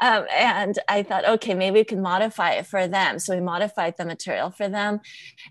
Um, 0.00 0.26
and 0.34 0.78
I 0.88 1.02
thought, 1.02 1.28
okay, 1.28 1.54
maybe 1.54 1.80
we 1.80 1.84
can 1.84 2.00
modify 2.00 2.52
it 2.52 2.66
for 2.66 2.86
them. 2.86 3.18
So 3.18 3.34
we 3.34 3.40
modified 3.40 3.96
the 3.96 4.04
material 4.04 4.50
for 4.50 4.68
them. 4.68 5.00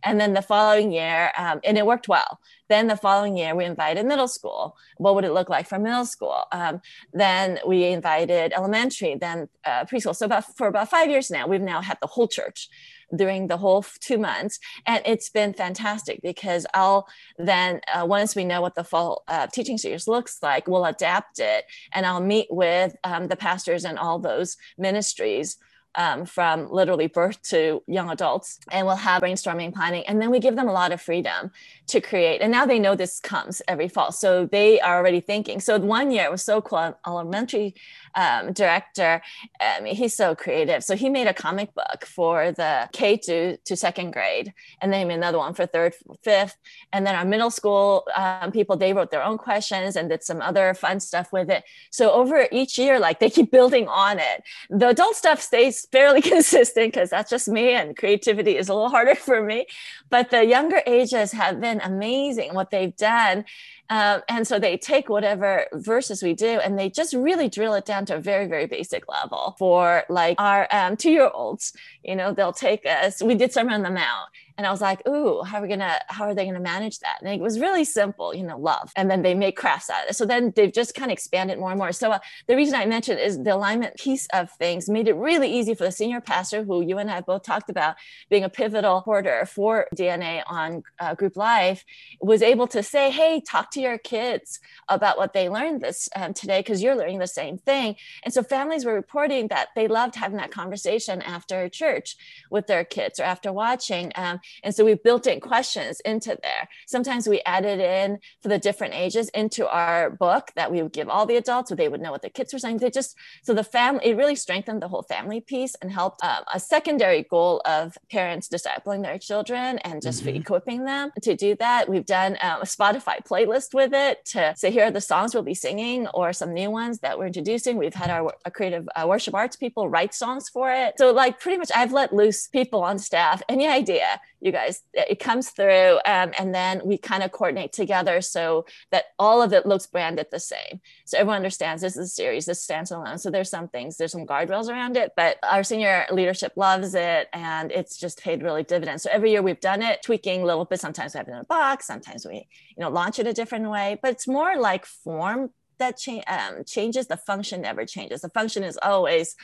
And 0.04 0.20
then 0.20 0.34
the 0.34 0.42
following 0.42 0.92
year, 0.92 1.32
um, 1.38 1.60
and 1.64 1.78
it 1.78 1.86
worked 1.86 2.08
well. 2.08 2.40
Then 2.70 2.88
the 2.88 2.98
following 2.98 3.38
year, 3.38 3.56
we 3.56 3.66
invited 3.66 4.06
middle 4.06 4.28
school. 4.28 4.76
What 4.98 5.16
would 5.16 5.26
it 5.26 5.34
look 5.34 5.50
like 5.50 5.68
for 5.68 5.80
middle 5.80 6.06
school? 6.06 6.46
Um, 6.52 6.82
then 7.14 7.60
we 7.66 7.86
invited 7.86 8.54
elementary, 8.54 9.16
then 9.16 9.50
uh, 9.66 9.86
preschool. 9.86 10.16
So 10.16 10.26
about 10.26 10.46
for 10.58 10.68
about 10.68 10.90
five 10.90 11.10
years 11.10 11.30
now, 11.30 11.48
we've 11.48 11.62
now 11.62 11.82
had 11.82 11.98
the 12.02 12.08
whole 12.08 12.28
church 12.28 12.70
during 13.16 13.48
the 13.48 13.58
whole 13.58 13.86
two 14.00 14.18
months 14.18 14.60
and 14.88 15.02
it's 15.06 15.30
been 15.30 15.54
fantastic 15.54 16.20
because 16.24 16.66
i'll 16.74 17.08
then 17.38 17.80
uh, 17.94 18.06
once 18.06 18.36
we 18.36 18.44
know 18.44 18.62
what 18.62 18.76
the 18.76 18.84
fall 18.84 19.24
uh, 19.28 19.46
teaching 19.48 19.78
series 19.78 20.08
looks 20.08 20.40
like 20.42 20.68
we'll 20.68 20.86
adapt 20.86 21.40
it 21.40 21.66
and 21.94 22.06
i'll 22.06 22.22
meet 22.22 22.48
with 22.50 22.96
um, 23.04 23.28
the 23.28 23.36
pastors 23.36 23.86
and 23.86 24.00
all 24.00 24.18
those 24.18 24.58
ministries 24.78 25.58
um, 25.98 26.26
from 26.26 26.72
literally 26.72 27.08
birth 27.08 27.42
to 27.44 27.84
young 27.88 28.10
adults 28.10 28.60
and 28.72 28.86
we'll 28.86 28.96
have 28.96 29.22
brainstorming 29.22 29.74
planning 29.74 30.04
and 30.08 30.22
then 30.22 30.30
we 30.30 30.40
give 30.40 30.56
them 30.56 30.68
a 30.68 30.74
lot 30.74 30.92
of 30.92 31.02
freedom 31.02 31.52
to 31.88 32.02
create. 32.02 32.42
And 32.42 32.52
now 32.52 32.66
they 32.66 32.80
know 32.80 32.96
this 32.96 33.20
comes 33.20 33.62
every 33.68 33.88
fall 33.88 34.12
so 34.12 34.46
they 34.46 34.80
are 34.82 34.98
already 34.98 35.22
thinking. 35.22 35.60
So 35.60 35.78
one 35.80 36.12
year 36.12 36.26
it 36.26 36.32
was 36.32 36.44
so 36.44 36.62
cool 36.62 36.98
elementary 37.06 37.76
um, 38.16 38.54
director. 38.54 39.22
Um, 39.60 39.86
he's 39.86 40.14
so 40.14 40.36
creative. 40.36 40.84
So 40.84 40.96
he 40.96 41.10
made 41.10 41.28
a 41.28 41.34
comic 41.34 41.74
book 41.74 42.06
for 42.06 42.52
the 42.52 42.90
k 42.94 43.18
to, 43.18 43.58
to 43.58 43.76
second 43.76 44.12
grade 44.12 44.54
and 44.82 44.92
then 44.92 45.12
another 45.12 45.38
one 45.38 45.54
for 45.54 45.66
third 45.66 45.94
fifth. 46.24 46.58
And 46.94 47.06
then 47.06 47.16
our 47.16 47.26
middle 47.26 47.52
school 47.52 48.08
um, 48.16 48.52
people 48.52 48.78
they 48.78 48.94
wrote 48.94 49.12
their 49.12 49.24
own 49.24 49.38
questions 49.38 49.96
and 49.96 50.10
did 50.10 50.24
some 50.24 50.42
other 50.42 50.74
fun 50.74 51.00
stuff 51.00 51.32
with 51.32 51.50
it. 51.50 51.64
So 51.92 52.12
over 52.12 52.48
each 52.52 52.78
year 52.78 53.00
like 53.00 53.20
they 53.20 53.30
keep 53.30 53.52
building 53.52 53.88
on 53.88 54.20
it. 54.20 54.44
The 54.70 54.90
adult 54.90 55.16
stuff 55.16 55.42
stays 55.42 55.86
fairly 55.92 56.22
consistent 56.34 56.94
because 56.94 57.10
that's 57.10 57.30
just 57.30 57.48
me 57.48 57.74
and 57.74 57.96
creativity 57.96 58.58
is 58.58 58.70
a 58.70 58.74
little 58.74 58.90
harder 58.90 59.16
for 59.16 59.44
me. 59.44 59.68
But 60.10 60.30
the 60.30 60.46
younger 60.46 60.82
ages 60.86 61.32
have 61.32 61.60
been 61.60 61.82
amazing 61.82 62.54
what 62.54 62.72
they've 62.72 62.96
done. 62.96 63.46
Um, 63.90 64.22
and 64.28 64.48
so 64.48 64.58
they 64.58 64.78
take 64.78 65.10
whatever 65.10 65.68
verses 65.74 66.24
we 66.24 66.34
do 66.34 66.60
and 66.60 66.78
they 66.78 66.90
just 66.90 67.14
really 67.14 67.50
drill 67.50 67.76
it 67.76 67.86
down 67.86 68.05
to 68.06 68.16
a 68.16 68.20
very, 68.20 68.48
very 68.48 68.66
basic 68.68 69.08
level 69.10 69.56
for 69.58 70.04
like 70.10 70.40
our 70.40 70.68
um, 70.72 70.96
two 70.98 71.12
year 71.12 71.30
olds. 71.34 71.74
You 72.04 72.16
know, 72.16 72.34
they'll 72.34 72.54
take 72.54 72.86
us, 72.86 73.22
we 73.22 73.36
did 73.36 73.54
Sermon 73.54 73.74
on 73.74 73.82
the 73.82 73.90
Mount 73.90 74.30
And 74.58 74.66
I 74.66 74.72
was 74.72 74.82
like, 74.82 75.06
ooh, 75.08 75.42
how 75.44 75.60
are 75.60 75.62
we 75.62 75.68
gonna, 75.68 76.00
how 76.08 76.26
are 76.26 76.34
they 76.34 76.46
gonna 76.46 76.60
manage 76.60 77.00
that? 77.00 77.18
And 77.22 77.30
it 77.30 77.42
was 77.42 77.60
really 77.60 77.84
simple, 77.84 78.34
you 78.34 78.44
know, 78.44 78.58
love. 78.58 78.92
And 78.96 79.10
then 79.10 79.22
they 79.22 79.34
make 79.34 79.58
crafts 79.58 79.90
out 79.90 80.04
of 80.04 80.10
it. 80.10 80.16
So 80.16 80.26
then 80.26 80.54
they've 80.56 80.72
just 80.72 80.96
kind 80.96 81.12
of 81.12 81.14
expanded 81.14 81.60
more 81.60 81.72
and 81.72 81.78
more. 81.78 81.92
So 81.92 82.12
uh, 82.12 82.20
the 82.48 82.56
reason 82.56 82.76
I 82.76 82.86
mentioned 82.86 83.20
is 83.20 83.42
the 83.42 83.56
alignment 83.56 83.96
piece 83.96 84.28
of 84.34 84.52
things 84.52 84.90
made 84.90 85.08
it 85.08 85.16
really 85.16 85.52
easy 85.52 85.74
for 85.74 85.84
the 85.84 85.92
senior 85.92 86.22
pastor, 86.22 86.64
who 86.64 86.82
you 86.82 86.98
and 86.98 87.12
I 87.12 87.22
both 87.22 87.44
talked 87.44 87.70
about 87.70 87.96
being 88.30 88.44
a 88.44 88.50
pivotal 88.50 89.02
porter 89.02 89.46
for 89.46 89.88
DNA 89.96 90.44
on 90.48 90.84
uh, 91.00 91.16
Group 91.16 91.36
Life, 91.36 91.84
was 92.22 92.42
able 92.42 92.68
to 92.68 92.82
say, 92.82 93.12
hey, 93.12 93.42
talk 93.42 93.72
to 93.72 93.82
your 93.82 93.98
kids 93.98 94.60
about 94.88 95.18
what 95.18 95.34
they 95.34 95.50
learned 95.50 95.82
this 95.82 96.08
um, 96.16 96.34
today, 96.34 96.60
because 96.60 96.82
you're 96.82 96.96
learning 96.96 97.20
the 97.20 97.28
same 97.28 97.58
thing. 97.58 97.96
And 98.24 98.34
so 98.34 98.44
families 98.44 98.86
were 98.86 98.94
reporting 98.94 99.50
that 99.50 99.70
they 99.76 99.88
loved 99.88 100.16
having 100.16 100.38
that 100.38 100.52
conversation 100.52 101.22
after 101.22 101.68
church 101.70 102.16
with 102.50 102.68
their 102.68 102.86
kids 102.86 103.20
or 103.20 103.24
after 103.24 103.52
watching. 103.52 104.12
Um, 104.16 104.40
and 104.64 104.74
so 104.74 104.86
we 104.86 104.94
built 104.96 105.28
in 105.28 105.40
questions 105.40 106.00
into 106.02 106.38
there. 106.42 106.68
Sometimes 106.88 107.28
we 107.28 107.42
added 107.46 107.80
in 107.80 108.20
for 108.42 108.50
the 108.50 108.60
different 108.60 108.94
ages 108.94 109.30
into 109.30 109.68
our 109.68 110.10
book 110.10 110.52
that 110.56 110.72
we 110.72 110.82
would 110.82 110.94
give 110.94 111.10
all 111.10 111.26
the 111.26 111.38
adults 111.38 111.70
so 111.70 111.76
they 111.76 111.88
would 111.88 112.02
know 112.02 112.12
what 112.12 112.22
the 112.22 112.30
kids 112.30 112.54
were 112.54 112.60
saying. 112.60 112.78
They 112.78 112.90
just, 112.90 113.16
so 113.44 113.54
the 113.54 113.64
family, 113.64 114.06
it 114.06 114.18
really 114.18 114.36
strengthened 114.36 114.82
the 114.82 114.88
whole 114.88 115.04
family 115.04 115.42
piece 115.42 115.76
and 115.82 115.92
helped 115.92 116.24
um, 116.24 116.44
a 116.54 116.60
secondary 116.60 117.24
goal 117.24 117.62
of 117.66 117.98
parents 118.12 118.48
discipling 118.48 119.04
their 119.04 119.18
children 119.18 119.80
and 119.80 120.02
just 120.02 120.24
mm-hmm. 120.24 120.38
equipping 120.38 120.86
them 120.86 121.12
to 121.22 121.36
do 121.36 121.56
that. 121.56 121.90
We've 121.90 122.06
done 122.06 122.38
um, 122.42 122.62
a 122.62 122.66
Spotify 122.66 123.26
playlist 123.26 123.74
with 123.74 123.94
it 123.94 124.26
to 124.26 124.54
say, 124.56 124.72
here 124.72 124.86
are 124.86 124.92
the 124.92 125.02
songs 125.02 125.34
we'll 125.34 125.44
be 125.44 125.54
singing 125.54 126.08
or 126.08 126.34
some 126.34 126.54
new 126.54 126.72
ones 126.72 127.00
that 127.00 127.18
we're 127.18 127.28
introducing. 127.28 127.78
We've 127.78 127.94
had 127.94 128.10
our 128.10 128.34
creative 128.54 128.88
uh, 128.96 129.06
worship 129.08 129.34
arts 129.34 129.56
people 129.56 129.90
write 129.90 130.14
songs 130.14 130.50
for 130.50 130.72
it. 130.72 130.96
So 130.98 131.12
like 131.12 131.40
pretty 131.40 131.58
much 131.58 131.72
I've 131.76 131.92
let 131.92 132.14
loose 132.14 132.48
people 132.48 132.84
on 132.84 133.00
staff, 133.00 133.42
any 133.50 133.68
idea 133.68 134.20
you 134.42 134.52
guys 134.52 134.84
it 134.94 135.20
comes 135.20 135.50
through 135.50 136.00
um, 136.06 136.32
and 136.38 136.54
then 136.54 136.82
we 136.86 136.98
kind 136.98 137.24
of 137.24 137.32
coordinate 137.32 137.74
together 137.74 138.22
so 138.22 138.66
that 138.92 139.06
all 139.18 139.42
of 139.42 139.54
it 139.54 139.66
looks 139.66 139.88
branded 139.88 140.28
the 140.32 140.40
same. 140.40 140.82
So 141.06 141.18
everyone 141.18 141.38
understands 141.38 141.82
this 141.82 141.98
is 141.98 142.08
a 142.08 142.14
series 142.14 142.46
this 142.46 142.62
stands 142.62 142.92
alone. 142.92 143.18
So 143.18 143.30
there's 143.30 143.50
some 143.50 143.68
things 143.68 143.98
there's 143.98 144.12
some 144.12 144.26
guardrails 144.26 144.70
around 144.70 144.98
it 144.98 145.14
but 145.16 145.38
our 145.44 145.64
senior 145.64 146.06
leadership 146.12 146.54
loves 146.56 146.96
it 146.96 147.28
and 147.34 147.72
it's 147.72 147.98
just 147.98 148.22
paid 148.22 148.44
really 148.44 148.64
dividends. 148.64 149.04
So 149.04 149.10
every 149.12 149.32
year 149.32 149.42
we've 149.42 149.60
done 149.60 149.82
it 149.82 150.04
tweaking 150.04 150.42
a 150.42 150.46
little 150.46 150.66
bit. 150.66 150.80
Sometimes 150.80 151.14
we 151.14 151.20
have 151.20 151.28
it 151.28 151.32
in 151.32 151.38
a 151.38 151.44
box 151.46 151.88
sometimes 151.88 152.26
we 152.26 152.48
you 152.78 152.82
know 152.82 152.90
launch 152.90 153.20
it 153.20 153.28
a 153.28 153.34
different 153.34 153.70
way 153.70 153.98
but 154.02 154.12
it's 154.12 154.28
more 154.28 154.58
like 154.58 154.86
form 154.86 155.50
that 155.78 155.98
cha- 155.98 156.24
um, 156.28 156.64
changes. 156.66 157.08
The 157.08 157.18
function 157.18 157.62
never 157.62 157.86
changes. 157.86 158.22
The 158.22 158.30
function 158.30 158.64
is 158.64 158.80
always 158.82 159.36